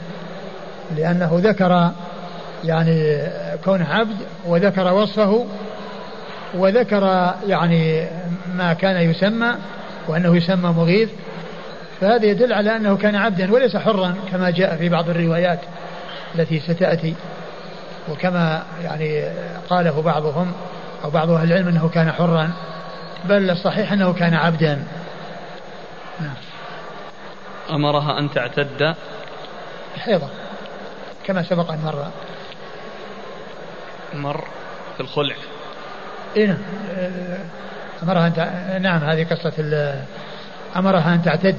لأنه 0.97 1.41
ذكر 1.43 1.91
يعني 2.65 3.23
كونه 3.65 3.95
عبد 3.95 4.17
وذكر 4.47 4.93
وصفه 4.93 5.47
وذكر 6.55 7.35
يعني 7.47 8.09
ما 8.55 8.73
كان 8.73 9.11
يسمى 9.11 9.55
وأنه 10.09 10.37
يسمى 10.37 10.71
مغيث 10.71 11.11
فهذا 12.01 12.27
يدل 12.27 12.53
على 12.53 12.77
أنه 12.77 12.97
كان 12.97 13.17
عبدا 13.17 13.53
وليس 13.53 13.77
حرا 13.77 14.15
كما 14.31 14.51
جاء 14.51 14.77
في 14.77 14.89
بعض 14.89 15.09
الروايات 15.09 15.61
التي 16.35 16.61
ستأتي. 16.61 17.15
وكما 18.09 18.63
يعني 18.83 19.25
قاله 19.71 20.03
بعضهم 20.03 20.53
أو 21.05 21.11
بعض 21.11 21.31
أهل 21.31 21.53
العلم 21.53 21.69
أنه 21.69 21.89
كان 21.89 22.13
حرا 22.13 22.51
بل 23.25 23.51
الصحيح 23.51 23.93
أنه 23.93 24.13
كان 24.13 24.35
عبدا. 24.35 24.85
نعم. 26.21 26.35
أمرها 27.71 28.19
أن 28.19 28.31
تعتد. 28.31 28.95
حيضة 29.99 30.29
كما 31.25 31.43
سبق 31.43 31.73
أن 31.73 31.79
مر. 31.85 32.07
مر 34.15 34.45
في 34.97 35.01
الخلع. 35.01 35.35
اي 36.37 36.47
نعم 36.47 36.59
أمرها 38.03 38.27
أن 38.77 38.83
نعم 38.83 38.99
هذه 38.99 39.27
قصة 39.31 39.53
أمرها 40.77 41.15
أن 41.15 41.23
تعتد. 41.23 41.57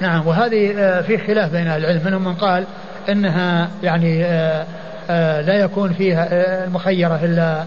نعم 0.00 0.26
وهذه 0.26 0.74
آه، 0.78 1.00
في 1.00 1.18
خلاف 1.18 1.52
بين 1.52 1.66
أهل 1.66 1.84
العلم. 1.84 2.02
منهم 2.04 2.24
من 2.24 2.34
قال 2.34 2.64
إنها 3.08 3.68
يعني 3.82 4.24
آه، 4.24 4.66
آه، 5.10 5.40
لا 5.40 5.54
يكون 5.54 5.92
فيها 5.92 6.28
المخيرة 6.64 7.24
إلا 7.24 7.64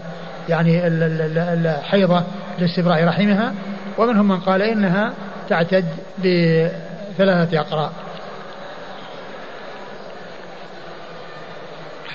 يعني 0.48 0.80
الحيضه 0.86 2.22
لاستبراء 2.58 3.04
رحمها. 3.04 3.52
ومنهم 3.98 4.28
من 4.28 4.40
قال 4.40 4.62
إنها 4.62 5.12
تعتد 5.48 5.84
بثلاثة 6.18 7.60
اقراء 7.60 7.92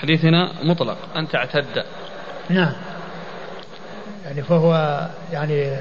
حديثنا 0.02 0.52
مطلق. 0.62 0.96
أن 1.16 1.28
تعتد. 1.28 1.84
نعم. 2.50 2.72
يعني 4.24 4.42
فهو 4.42 5.06
يعني 5.32 5.76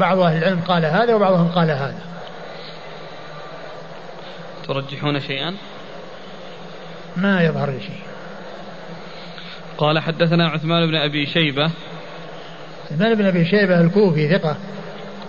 بعض 0.00 0.18
أهل 0.18 0.38
العلم 0.38 0.60
قال 0.60 0.84
هذا 0.84 1.14
وبعضهم 1.14 1.48
قال 1.48 1.70
هذا. 1.70 2.00
ترجحون 4.66 5.20
شيئا؟ 5.20 5.54
ما 7.16 7.42
يظهر 7.42 7.70
لي 7.70 7.80
شيء. 7.80 8.00
قال 9.78 9.98
حدثنا 9.98 10.48
عثمان 10.48 10.86
بن 10.86 10.94
أبي 10.94 11.26
شيبة. 11.26 11.70
عثمان 12.90 13.14
بن 13.14 13.26
أبي 13.26 13.44
شيبة 13.44 13.80
الكوفي 13.80 14.38
ثقة. 14.38 14.56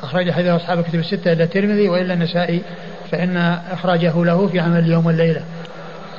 أخرج 0.03 0.31
حديث 0.31 0.47
أصحاب 0.47 0.79
الكتب 0.79 0.99
الستة 0.99 1.33
إلا 1.33 1.43
الترمذي 1.43 1.89
وإلا 1.89 2.13
النسائي 2.13 2.61
فإن 3.11 3.37
إخراجه 3.71 4.23
له 4.25 4.47
في 4.47 4.59
عمل 4.59 4.79
اليوم 4.79 5.05
والليلة 5.05 5.45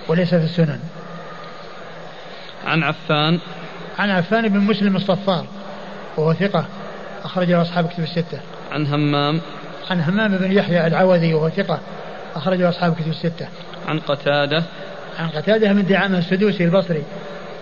وليس 0.08 0.28
في 0.34 0.44
السنن. 0.44 0.80
عن 2.66 2.82
عفان. 2.82 3.38
عن 3.98 4.10
عفان 4.10 4.48
بن 4.48 4.58
مسلم 4.58 4.96
الصفار 4.96 5.46
وهو 6.16 6.34
ثقة 6.34 6.64
أخرجه 7.24 7.62
أصحاب 7.62 7.88
كتب 7.88 8.02
الستة. 8.02 8.40
عن 8.72 8.86
همام. 8.86 9.40
عن 9.90 10.00
همام 10.00 10.38
بن 10.38 10.52
يحيى 10.52 10.86
العوذي 10.86 11.34
وهو 11.34 11.48
ثقة 11.48 11.80
أخرجه 12.34 12.68
أصحاب 12.68 12.94
كتب 12.94 13.08
الستة. 13.08 13.48
عن 13.88 13.98
قتادة. 13.98 14.62
عن 15.18 15.28
قتادة 15.28 15.72
من 15.72 15.86
دعامة 15.86 16.18
السدوسي 16.18 16.64
البصري 16.64 17.02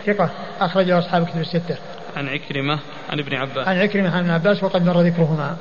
ثقة 0.06 0.30
أخرجه 0.60 0.98
أصحاب 0.98 1.26
كتب 1.26 1.40
الستة. 1.40 1.76
عن 2.16 2.28
عكرمة 2.28 2.78
عن 3.10 3.18
ابن 3.18 3.34
عباس. 3.34 3.68
عن 3.68 3.78
عكرمة 3.78 4.10
عن 4.10 4.18
ابن 4.18 4.30
عباس 4.30 4.62
وقد 4.62 4.86
مر 4.86 5.00
ذكرهما. 5.00 5.56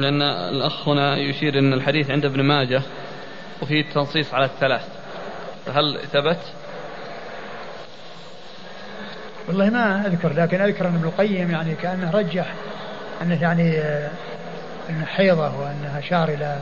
لأن 0.00 0.22
الأخ 0.22 0.88
هنا 0.88 1.16
يشير 1.16 1.58
أن 1.58 1.72
الحديث 1.72 2.10
عند 2.10 2.24
ابن 2.24 2.42
ماجه 2.42 2.82
وفيه 3.62 3.80
التنصيص 3.80 4.34
على 4.34 4.44
الثلاث. 4.44 4.88
فهل 5.66 6.00
ثبت؟ 6.12 6.40
والله 9.48 9.70
ما 9.70 10.06
أذكر 10.06 10.32
لكن 10.32 10.60
أذكر 10.60 10.88
أن 10.88 10.94
ابن 10.94 11.04
القيم 11.04 11.50
يعني 11.50 11.74
كأنه 11.74 12.10
رجح 12.10 12.54
أنه 13.22 13.42
يعني 13.42 13.78
آه، 13.78 14.10
أنه 14.90 15.04
حيضة 15.04 15.58
وأنها 15.60 15.98
أشار 15.98 16.28
إلى 16.28 16.58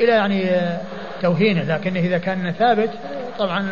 إلى 0.00 0.12
يعني 0.12 0.50
آه، 0.50 0.80
توهينه. 1.22 1.62
لكن 1.62 1.96
إذا 1.96 2.18
كان 2.18 2.52
ثابت 2.52 2.90
طبعا 3.38 3.70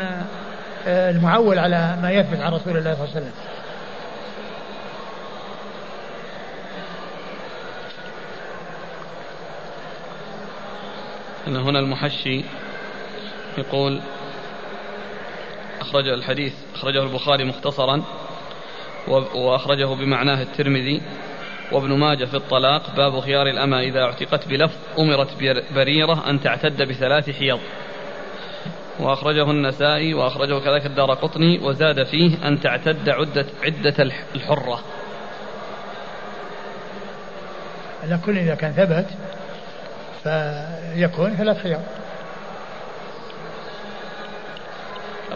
آه، 0.86 1.10
المعول 1.10 1.58
على 1.58 1.96
ما 2.02 2.10
يثبت 2.10 2.40
عن 2.40 2.52
رسول 2.52 2.76
الله 2.76 2.94
صلى 2.94 3.04
الله 3.04 3.16
عليه 3.16 3.26
وسلم. 3.26 3.32
أن 11.46 11.56
هنا 11.56 11.78
المحشي 11.78 12.44
يقول 13.58 14.00
أخرج 15.80 16.08
الحديث 16.08 16.54
أخرجه 16.74 17.02
البخاري 17.02 17.44
مختصرا 17.44 18.02
وأخرجه 19.34 19.94
بمعناه 19.94 20.42
الترمذي 20.42 21.02
وابن 21.72 21.98
ماجه 21.98 22.24
في 22.24 22.34
الطلاق 22.34 22.96
باب 22.96 23.20
خيار 23.20 23.46
الأمة 23.46 23.80
إذا 23.80 24.00
اعتقت 24.00 24.48
بلفظ 24.48 24.76
أمرت 24.98 25.28
بريرة 25.74 26.30
أن 26.30 26.40
تعتد 26.40 26.82
بثلاث 26.82 27.30
حيض. 27.30 27.60
وأخرجه 29.00 29.50
النسائي 29.50 30.14
وأخرجه 30.14 30.58
كذلك 30.58 30.86
الدار 30.86 31.14
قطني 31.14 31.58
وزاد 31.58 32.04
فيه 32.04 32.48
أن 32.48 32.60
تعتد 32.60 33.08
عدة 33.08 33.46
عدة 33.62 34.10
الحرة. 34.34 34.80
على 38.02 38.20
كل 38.26 38.38
إذا 38.38 38.54
كان 38.54 38.72
ثبت 38.72 39.06
فيكون 40.26 41.36
ثلاث 41.36 41.62
حيض 41.62 41.80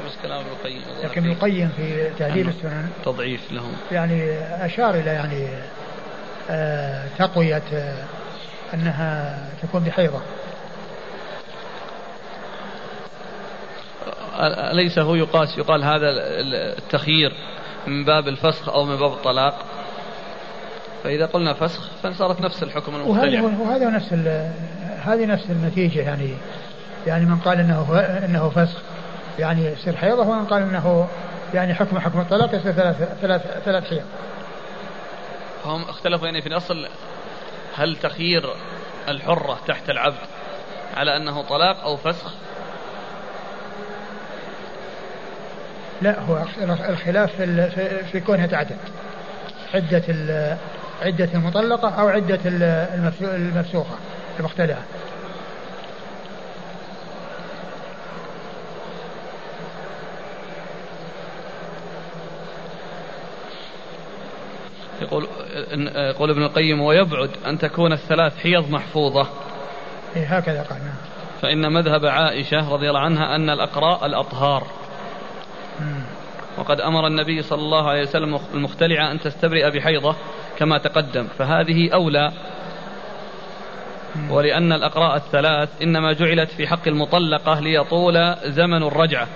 بس 0.06 0.16
كلام 0.22 0.40
ابن 0.40 0.50
القيم 0.50 0.82
لكن 1.02 1.20
ابن 1.20 1.30
القيم 1.30 1.68
في 1.76 2.10
تهذيب 2.18 2.48
السنن 2.48 2.90
تضعيف 3.04 3.52
لهم. 3.52 3.72
يعني 3.92 4.38
أشار 4.66 4.94
إلى 4.94 5.10
يعني 5.10 5.48
آه 6.50 7.06
تقوية 7.18 7.62
آه 7.72 8.04
أنها 8.74 9.38
تكون 9.62 9.84
بحيضة. 9.84 10.20
أليس 14.72 14.98
هو 14.98 15.14
يقاس 15.14 15.58
يقال 15.58 15.84
هذا 15.84 16.08
التخيير 16.78 17.32
من 17.86 18.04
باب 18.04 18.28
الفسخ 18.28 18.68
أو 18.68 18.84
من 18.84 18.96
باب 18.96 19.12
الطلاق؟ 19.12 19.64
فإذا 21.04 21.26
قلنا 21.26 21.54
فسخ 21.54 21.90
فصارت 22.02 22.40
نفس 22.40 22.62
الحكم 22.62 22.94
المختلف. 22.94 23.44
وهذا 23.44 23.58
وهذا 23.58 23.90
نفس 23.90 24.12
هذه 25.00 25.26
نفس 25.26 25.50
النتيجة 25.50 26.00
يعني 26.00 26.34
يعني 27.06 27.24
من 27.24 27.36
قال 27.36 27.60
إنه 27.60 28.00
إنه 28.24 28.48
فسخ 28.48 28.78
يعني 29.38 29.64
يصير 29.64 29.96
حيضة 29.96 30.22
ومن 30.22 30.44
قال 30.44 30.62
إنه 30.62 31.08
يعني 31.54 31.74
حكم 31.74 31.98
حكم 31.98 32.20
الطلاق 32.20 32.54
يصير 32.54 32.72
ثلاث 32.72 32.96
ثلاث 33.20 33.42
ثلاث 33.64 33.88
حيض. 33.90 34.02
هم 35.64 35.82
اختلفوا 35.82 36.26
يعني 36.26 36.42
في 36.42 36.46
الأصل 36.48 36.88
هل 37.76 37.96
تخيير 37.96 38.54
الحرة 39.08 39.58
تحت 39.66 39.90
العبد 39.90 40.16
على 40.96 41.16
أنه 41.16 41.42
طلاق 41.42 41.82
أو 41.82 41.96
فسخ؟ 41.96 42.34
لا 46.02 46.20
هو 46.20 46.44
الخلاف 46.88 47.36
في, 47.36 48.04
في 48.04 48.20
كونها 48.20 48.46
تعتد 48.46 48.76
عدة 49.74 50.02
عدة 51.02 51.28
المطلقة 51.34 51.88
أو 51.88 52.08
عدة 52.08 52.40
المفسوخة 53.20 53.94
المختلعة 54.38 54.82
يقول 65.02 65.26
يقول 65.94 66.30
ابن 66.30 66.42
القيم 66.42 66.80
ويبعد 66.80 67.30
أن 67.46 67.58
تكون 67.58 67.92
الثلاث 67.92 68.38
حيض 68.38 68.70
محفوظة. 68.70 69.26
إيه 70.16 70.36
هكذا 70.36 70.62
قال 70.62 70.78
نعم. 70.78 70.94
فإن 71.42 71.72
مذهب 71.72 72.06
عائشة 72.06 72.72
رضي 72.72 72.88
الله 72.88 73.00
عنها 73.00 73.36
أن 73.36 73.50
الأقراء 73.50 74.06
الأطهار. 74.06 74.66
وقد 76.58 76.80
أمر 76.80 77.06
النبي 77.06 77.42
صلى 77.42 77.58
الله 77.58 77.88
عليه 77.88 78.02
وسلم 78.02 78.38
المختلعة 78.54 79.12
أن 79.12 79.20
تستبرئ 79.20 79.70
بحيضة 79.70 80.16
كما 80.58 80.78
تقدم 80.78 81.26
فهذه 81.38 81.90
أولى 81.94 82.32
ولأن 84.30 84.72
الأقراء 84.72 85.16
الثلاث 85.16 85.68
إنما 85.82 86.12
جعلت 86.12 86.50
في 86.50 86.68
حق 86.68 86.88
المطلقة 86.88 87.60
ليطول 87.60 88.34
زمن 88.44 88.82
الرجعة 88.82 89.28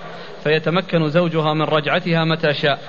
فيتمكن 0.43 1.09
زوجها 1.09 1.53
من 1.53 1.61
رجعتها 1.61 2.23
متى 2.23 2.53
شاء. 2.53 2.79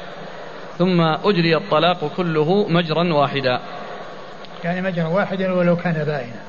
ثم 0.79 1.01
أجري 1.01 1.57
الطلاق 1.57 2.11
كله 2.17 2.69
مجرا 2.69 3.13
واحدا. 3.13 3.61
يعني 4.65 4.83
مجرا 4.83 5.07
واحدا 5.07 5.53
ولو 5.53 5.77
كان 5.77 6.05
بائنا. 6.05 6.41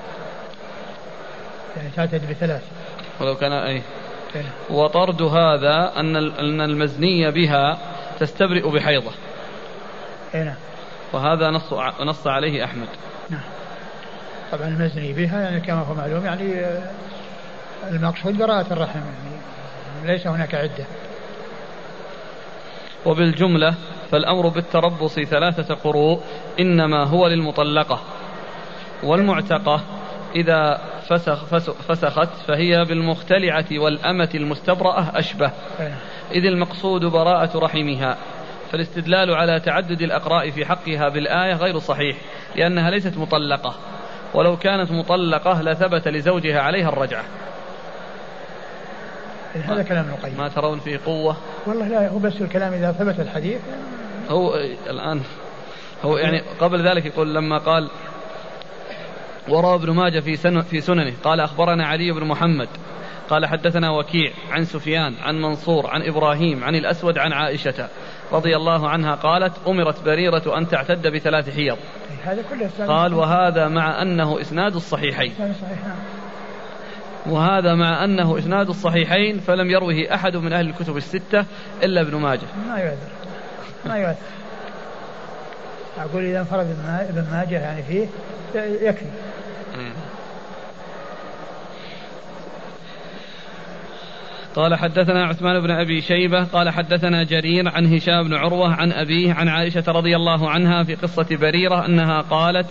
يعني 1.78 1.90
تعتد 1.96 2.30
بثلاث. 2.30 2.64
ولو 3.20 3.36
كان 3.36 3.52
أي. 3.52 3.82
وطرد 4.70 5.22
هذا 5.22 5.94
أن 5.98 6.16
أن 6.16 6.62
المزني 6.62 7.32
بها 7.32 7.78
تستبرئ 8.20 8.70
بحيضة. 8.70 9.12
نعم. 10.34 10.56
وهذا 11.14 11.50
نص 11.50 11.74
نص 12.02 12.28
عليه 12.28 12.66
أحمد. 12.66 12.88
نعم. 13.30 13.57
طبعا 14.52 14.68
المزني 14.68 15.14
بها 15.14 15.42
يعني 15.42 15.60
كما 15.60 15.82
هو 15.82 15.94
معلوم 15.94 16.26
يعني 16.26 16.60
آه، 16.60 16.92
المقصود 17.92 18.38
براءة 18.38 18.74
الرحم 18.74 19.00
يعني 19.00 19.38
ليس 20.14 20.28
هناك 20.28 20.56
عدة. 20.56 20.86
وبالجملة 23.06 23.76
فالأمر 24.12 24.48
بالتربص 24.48 25.20
ثلاثة 25.20 25.76
قروء 25.76 26.22
إنما 26.60 27.04
هو 27.04 27.28
للمطلقة. 27.28 28.02
والمعتقة 29.04 29.82
إذا 30.36 30.82
فسخ 31.10 31.46
فسخت 31.88 32.30
فهي 32.48 32.86
بالمختلعة 32.86 33.66
والأمة 33.72 34.30
المستبرأة 34.36 35.20
أشبه. 35.20 35.52
إذ 36.32 36.46
المقصود 36.46 37.06
براءة 37.06 37.60
رحمها. 37.60 38.18
فالاستدلال 38.72 39.34
على 39.34 39.60
تعدد 39.60 40.02
الأقراء 40.02 40.50
في 40.50 40.66
حقها 40.66 41.10
بالآية 41.10 41.54
غير 41.54 41.80
صحيح 41.80 42.18
لأنها 42.56 42.90
ليست 42.90 43.18
مطلقة. 43.18 43.76
ولو 44.34 44.58
كانت 44.58 44.92
مطلقة 44.92 45.62
لثبت 45.62 46.08
لزوجها 46.08 46.60
عليها 46.60 46.90
الرجعة. 46.90 47.24
هذا 49.64 49.84
كلام 49.84 50.10
القيم. 50.10 50.38
ما 50.38 50.48
ترون 50.48 50.80
فيه 50.80 51.00
قوة؟ 51.06 51.38
والله 51.66 51.88
لا 51.88 52.10
هو 52.10 52.18
بس 52.18 52.42
الكلام 52.42 52.74
إذا 52.74 52.92
ثبت 52.92 53.20
الحديث. 53.20 53.62
هو 54.30 54.56
الآن 54.90 55.22
هو 56.06 56.18
يعني 56.18 56.42
قبل 56.60 56.88
ذلك 56.88 57.06
يقول 57.06 57.36
لما 57.36 57.58
قال 57.58 57.90
وروى 59.50 59.76
ابن 59.76 59.92
ماجه 59.92 60.20
في 60.20 60.36
سن 60.36 60.62
في 60.62 60.82
سننه 60.82 61.14
قال 61.24 61.40
أخبرنا 61.40 61.88
علي 61.88 62.12
بن 62.12 62.24
محمد 62.24 62.68
قال 63.30 63.46
حدثنا 63.46 63.92
وكيع 63.92 64.32
عن 64.52 64.66
سفيان 64.66 65.16
عن 65.22 65.42
منصور 65.42 65.88
عن 65.88 66.02
إبراهيم 66.02 66.64
عن 66.64 66.76
الأسود 66.76 67.18
عن 67.18 67.34
عائشة 67.34 67.90
رضي 68.32 68.56
الله 68.56 68.90
عنها 68.90 69.16
قالت 69.16 69.54
أمرت 69.68 70.04
بريرة 70.06 70.58
أن 70.58 70.68
تعتد 70.68 71.08
بثلاث 71.08 71.56
حيض. 71.56 71.78
هذا 72.28 72.44
كله 72.50 72.88
قال 72.88 73.14
وهذا 73.14 73.68
مع 73.68 74.02
أنه 74.02 74.42
إسناد 74.42 74.76
الصحيحين. 74.76 75.34
وهذا 77.26 77.76
مع 77.76 78.04
أنه 78.04 78.38
إسناد 78.38 78.70
الصحيحين 78.70 79.40
فلم 79.40 79.70
يروه 79.72 80.14
أحد 80.14 80.36
من 80.36 80.54
أهل 80.54 80.70
الكتب 80.70 80.98
الستة 80.98 81.46
إلا 81.84 82.02
ابن 82.02 82.16
ماجه. 82.16 82.48
ما 82.68 82.78
يؤثر. 82.80 83.10
ما 83.86 83.98
يؤثر. 83.98 84.26
أقول 85.98 86.24
إذا 86.24 86.40
انفرد 86.40 86.76
ابن 87.10 87.28
ماجه 87.32 87.60
يعني 87.60 87.84
فيه 87.84 88.08
يكفي. 88.56 89.06
قال 94.58 94.76
حدثنا 94.76 95.26
عثمان 95.26 95.60
بن 95.60 95.72
أبي 95.72 96.02
شيبة 96.02 96.44
قال 96.44 96.70
حدثنا 96.70 97.24
جرير 97.24 97.70
عن 97.70 97.94
هشام 97.94 98.24
بن 98.24 98.34
عروة 98.34 98.74
عن 98.74 98.92
أبيه 98.92 99.34
عن 99.34 99.48
عائشة 99.48 99.84
رضي 99.88 100.16
الله 100.16 100.50
عنها 100.50 100.84
في 100.84 100.96
قصة 100.96 101.26
بريرة 101.32 101.86
أنها 101.86 102.22
قالت 102.22 102.66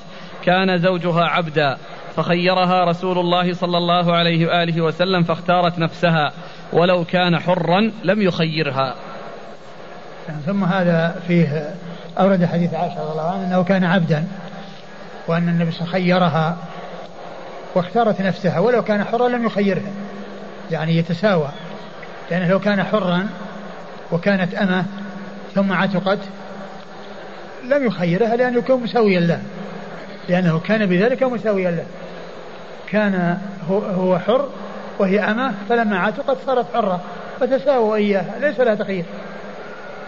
كان 0.44 0.78
زوجها 0.78 1.24
عبدا 1.24 1.76
فخيرها 2.16 2.84
رسول 2.84 3.18
الله 3.18 3.52
صلى 3.52 3.78
الله 3.78 4.12
عليه 4.16 4.46
وآله 4.46 4.80
وسلم 4.80 5.22
فاختارت 5.22 5.78
نفسها 5.78 6.32
ولو 6.72 7.04
كان 7.04 7.38
حرا 7.38 7.90
لم 8.04 8.22
يخيرها. 8.22 8.94
ثم 10.46 10.64
هذا 10.64 11.20
فيه 11.26 11.74
أورد 12.18 12.44
حديث 12.44 12.74
عائشة 12.74 13.02
رضي 13.02 13.12
الله 13.12 13.30
عنها 13.30 13.46
أنه 13.46 13.64
كان 13.64 13.84
عبدا 13.84 14.24
وأن 15.28 15.48
النبي 15.48 15.72
خيرها 15.72 16.56
واختارت 17.74 18.20
نفسها 18.20 18.58
ولو 18.58 18.82
كان 18.82 19.04
حرا 19.04 19.28
لم 19.28 19.46
يخيرها 19.46 19.92
يعني 20.70 20.96
يتساوى 20.96 21.48
لأنه 22.30 22.48
لو 22.48 22.60
كان 22.60 22.82
حرا 22.82 23.28
وكانت 24.12 24.54
أمة 24.54 24.84
ثم 25.54 25.72
عتقت 25.72 26.18
لم 27.64 27.86
يخيرها 27.86 28.36
لأنه 28.36 28.62
كان 28.62 28.80
مساويا 28.80 29.20
له. 29.20 29.42
لأنه 30.28 30.58
كان 30.58 30.86
بذلك 30.86 31.22
مساويا 31.22 31.70
له. 31.70 31.84
كان 32.88 33.38
هو 33.70 34.18
حر 34.18 34.48
وهي 34.98 35.20
أمة 35.20 35.54
فلما 35.68 35.98
عتقت 35.98 36.36
صارت 36.46 36.66
حرة 36.74 37.00
فتساووا 37.40 37.96
إياها. 37.96 38.34
ليس 38.40 38.60
لها 38.60 38.74
تخيير 38.74 39.04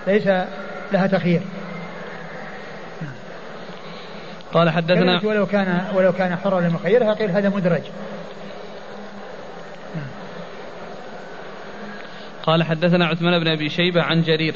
ليس 0.06 0.26
لها 0.92 1.06
تخيير 1.06 1.40
قال 4.52 4.70
حدثنا 4.70 5.20
ولو 5.24 5.46
كان 5.46 5.84
ولو 5.94 6.12
كان 6.12 6.36
حرا 6.36 6.60
لم 6.60 6.74
يخيرها 6.74 7.14
قيل 7.14 7.30
هذا 7.30 7.48
مدرج. 7.48 7.82
قال 12.48 12.62
حدثنا 12.62 13.06
عثمان 13.06 13.38
بن 13.38 13.48
أبي 13.48 13.68
شيبة 13.68 14.02
عن 14.02 14.22
جرير 14.22 14.54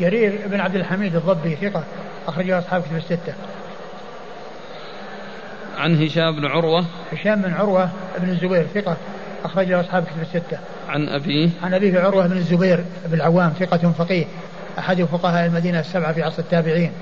جرير 0.00 0.40
بن 0.46 0.60
عبد 0.60 0.76
الحميد 0.76 1.16
الضبي 1.16 1.56
ثقة 1.56 1.84
اخرجه 2.28 2.58
أصحاب 2.58 2.82
كتب 2.82 2.96
الستة 2.96 3.34
عن 5.78 6.02
هشام 6.02 6.36
بن 6.36 6.46
عروة 6.46 6.84
هشام 7.12 7.42
بن 7.42 7.52
عروة 7.52 7.90
بن 8.18 8.28
الزبير 8.28 8.66
ثقة 8.74 8.96
أخرج 9.44 9.66
له 9.66 9.80
أصحاب 9.80 10.04
كتب 10.04 10.22
الستة. 10.22 10.58
عن 10.88 11.08
أبيه 11.08 11.50
عن 11.62 11.74
أبيه 11.74 12.00
عروة 12.00 12.26
بن 12.26 12.36
الزبير 12.36 12.84
بن 13.06 13.14
العوام 13.14 13.50
ثقة 13.50 13.92
فقيه 13.92 14.24
أحد 14.78 15.02
فقهاء 15.02 15.46
المدينة 15.46 15.80
السبعة 15.80 16.12
في 16.12 16.22
عصر 16.22 16.42
التابعين 16.42 16.92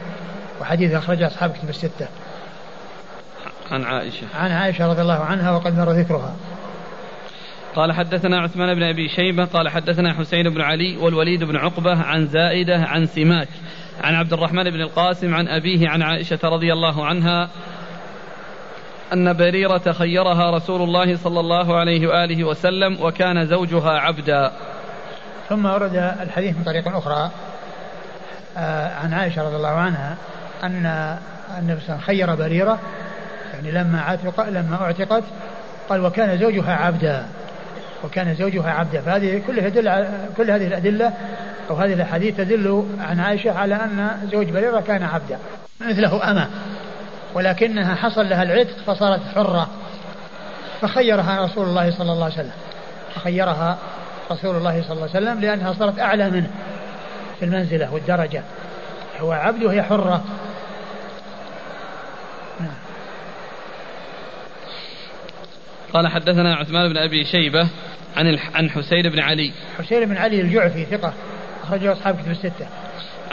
وحديث 0.60 0.93
أخرج 0.93 1.23
أصحاب 1.23 1.52
كتب 1.52 1.69
الستة. 1.69 2.06
عن 3.70 3.85
عائشة 3.85 4.27
عن 4.35 4.51
عائشة 4.51 4.86
رضي 4.86 5.02
الله 5.02 5.20
عنها 5.24 5.51
وقد 5.51 5.78
مر 5.78 5.93
ذكرها. 5.93 6.35
قال 7.77 7.93
حدثنا 7.93 8.40
عثمان 8.40 8.74
بن 8.74 8.82
أبي 8.82 9.09
شيبة 9.09 9.44
قال 9.44 9.69
حدثنا 9.69 10.15
حسين 10.15 10.51
بن 10.51 10.61
علي 10.61 10.97
والوليد 10.97 11.44
بن 11.44 11.57
عقبة 11.57 12.03
عن 12.03 12.27
زائدة 12.27 12.77
عن 12.77 13.07
سماك 13.07 13.49
عن 14.05 14.15
عبد 14.15 14.32
الرحمن 14.32 14.65
بن 14.65 14.81
القاسم 14.81 15.35
عن 15.35 15.49
أبيه 15.49 15.89
عن 15.89 16.03
عائشة 16.03 16.39
رضي 16.44 16.73
الله 16.73 17.07
عنها 17.07 17.49
أن 19.12 19.32
بريرة 19.32 19.93
خيرها 19.93 20.51
رسول 20.51 20.82
الله 20.82 21.16
صلى 21.16 21.40
الله 21.40 21.77
عليه 21.77 22.07
وآله 22.07 22.44
وسلم 22.44 22.99
وكان 23.03 23.47
زوجها 23.47 23.90
عبدا. 23.90 24.53
ثم 25.49 25.66
ورد 25.66 25.97
الحديث 26.20 26.57
من 26.57 26.65
طريق 26.65 26.97
أخرى 26.97 27.31
آه، 28.57 28.94
عن 28.94 29.15
عائشة 29.15 29.43
رضي 29.43 29.57
الله 29.57 29.69
عنها 29.69 30.16
أن 30.62 31.16
النبي 31.59 31.81
صلى 31.81 31.99
خير 31.99 32.35
بريرة 32.35 32.78
يعني 33.53 33.70
لما 33.70 34.01
عتق 34.01 34.49
لما 34.49 34.82
أعتقت 34.82 35.24
قال 35.89 36.05
وكان 36.05 36.39
زوجها 36.39 36.77
عبدا. 36.77 37.27
وكان 38.05 38.35
زوجها 38.35 38.70
عبدا 38.70 39.01
فهذه 39.01 39.43
كلها 39.47 39.66
يدل 39.66 40.09
كل 40.37 40.51
هذه 40.51 40.66
الأدلة 40.66 41.12
أو 41.70 41.77
هذه 41.77 41.93
الأحاديث 41.93 42.37
تدل 42.37 42.87
عن 43.01 43.20
عائشة 43.20 43.59
على 43.59 43.74
أن 43.74 44.29
زوج 44.33 44.51
بريرة 44.51 44.81
كان 44.81 45.03
عبدا 45.03 45.39
مثله 45.81 46.31
أما 46.31 46.51
ولكنها 47.35 47.95
حصل 47.95 48.29
لها 48.29 48.43
العتق 48.43 48.77
فصارت 48.87 49.20
حرة 49.35 49.69
فخيرها 50.81 51.45
رسول 51.45 51.69
الله 51.69 51.91
صلى 51.91 52.12
الله 52.12 52.24
عليه 52.24 52.35
وسلم. 52.35 52.53
فخيرها 53.15 53.79
رسول 54.31 54.57
الله 54.57 54.83
صلى 54.83 54.93
الله 54.93 55.09
عليه 55.15 55.27
وسلم 55.27 55.41
لأنها 55.41 55.73
صارت 55.73 55.99
أعلى 55.99 56.31
منه 56.31 56.51
في 57.39 57.45
المنزلة 57.45 57.95
والدرجة. 57.95 58.43
هو 59.20 59.33
عبد 59.33 59.62
وهي 59.62 59.83
حرة. 59.83 60.24
قال 65.95 66.09
حدثنا 66.09 66.55
عثمان 66.55 66.89
بن 66.89 66.97
أبي 66.97 67.24
شيبة 67.24 67.69
عن 68.16 68.39
عن 68.55 68.70
حسين 68.70 69.02
بن 69.02 69.18
علي. 69.20 69.52
حسين 69.78 70.09
بن 70.09 70.16
علي 70.16 70.40
الجعفي 70.40 70.84
ثقة 70.84 71.12
أخرجه 71.64 71.93
أصحاب 71.93 72.20
كتب 72.20 72.30
الستة. 72.30 72.66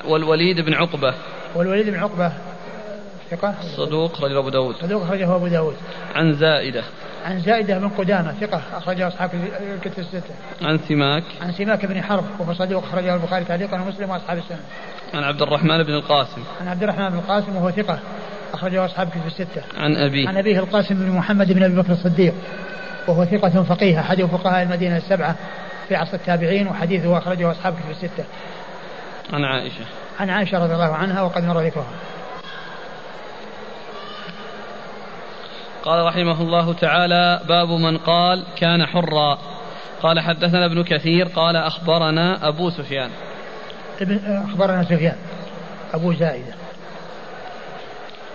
والوليد 0.06 0.60
بن 0.61 0.73
عقبة. 0.73 1.14
والوليد 1.56 1.89
بن 1.89 1.99
عقبة 1.99 2.31
ثقة؟ 3.31 3.56
صدوق 3.77 4.23
رجل 4.23 4.38
أبو 4.38 4.49
داود. 4.49 4.76
صدوق 4.76 5.03
أخرجه 5.03 5.35
أبو 5.35 5.47
داود. 5.47 5.76
عن 6.15 6.34
زائدة. 6.34 6.84
عن 7.26 7.39
زائدة 7.39 7.77
بن 7.77 7.89
قدامة 7.89 8.34
ثقة 8.34 8.61
أخرجه 8.73 9.07
أصحاب 9.07 9.31
الكتب 9.76 9.99
الستة. 9.99 10.34
عن 10.61 10.80
سماك. 10.88 11.23
عن 11.41 11.51
سماك 11.51 11.85
بن 11.85 12.03
حرب 12.03 12.23
وهو 12.39 12.53
صدوق 12.53 12.84
أخرجه 12.84 13.15
البخاري 13.15 13.45
تعليقا 13.45 13.81
ومسلم 13.81 14.10
وأصحاب 14.10 14.38
السنة. 14.38 14.60
عن 15.14 15.23
عبد 15.23 15.41
الرحمن 15.41 15.84
بن 15.84 15.93
القاسم. 15.93 16.41
عن 16.61 16.68
عبد 16.68 16.84
الرحمن 16.84 17.10
بن 17.10 17.18
القاسم 17.18 17.56
وهو 17.56 17.72
ثقة 17.72 17.99
أخرجه 18.53 18.85
أصحاب 18.85 19.07
الكتب 19.07 19.27
الستة. 19.27 19.61
عن 19.77 19.95
أبيه. 19.95 20.27
عن 20.27 20.38
أبيه 20.38 20.60
القاسم 20.60 20.95
بن 20.95 21.11
محمد 21.11 21.51
بن 21.51 21.64
أبي 21.64 21.76
بكر 21.76 21.91
الصديق. 21.91 22.34
وهو 23.10 23.26
ثقة 23.26 23.64
فقيه 23.64 23.99
أحد 23.99 24.22
فقهاء 24.22 24.64
المدينة 24.64 24.98
السبعة 24.98 25.36
في 25.88 25.95
عصر 25.95 26.14
التابعين 26.14 26.68
وحديثه 26.68 27.18
أخرجه 27.18 27.52
أصحاب 27.52 27.73
الكتب 27.73 27.90
الستة. 27.90 28.23
عن 29.34 29.44
عائشة. 29.44 29.86
عن 30.19 30.30
عائشة 30.30 30.64
رضي 30.64 30.73
الله 30.73 30.94
عنها 30.95 31.22
وقد 31.22 31.44
مر 31.44 31.60
ذكرها. 31.61 31.94
قال 35.84 36.06
رحمه 36.06 36.41
الله 36.41 36.73
تعالى 36.73 37.41
باب 37.48 37.69
من 37.69 37.98
قال 37.98 38.44
كان 38.57 38.86
حرا. 38.86 39.38
قال 40.02 40.19
حدثنا 40.19 40.65
ابن 40.65 40.84
كثير 40.84 41.27
قال 41.27 41.56
أخبرنا 41.56 42.48
أبو 42.48 42.69
سفيان. 42.69 43.10
ابن 44.02 44.44
أخبرنا 44.49 44.84
سفيان 44.84 45.15
أبو 45.94 46.14
زائدة. 46.14 46.59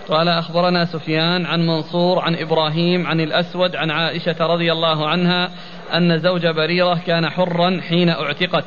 قال 0.09 0.27
أخبرنا 0.27 0.85
سفيان 0.85 1.45
عن 1.45 1.67
منصور 1.67 2.19
عن 2.19 2.35
إبراهيم 2.35 3.07
عن 3.07 3.19
الأسود 3.19 3.75
عن 3.75 3.91
عائشة 3.91 4.35
رضي 4.39 4.71
الله 4.71 5.07
عنها 5.07 5.51
أن 5.93 6.19
زوج 6.19 6.47
بريرة 6.47 6.99
كان 7.07 7.29
حرا 7.29 7.81
حين 7.89 8.09
اعتقت 8.09 8.65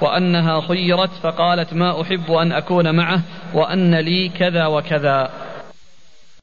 وأنها 0.00 0.60
خيرت 0.60 1.10
فقالت 1.22 1.74
ما 1.74 2.02
أحب 2.02 2.32
أن 2.32 2.52
أكون 2.52 2.94
معه 2.94 3.20
وأن 3.54 3.94
لي 3.94 4.28
كذا 4.28 4.66
وكذا. 4.66 5.30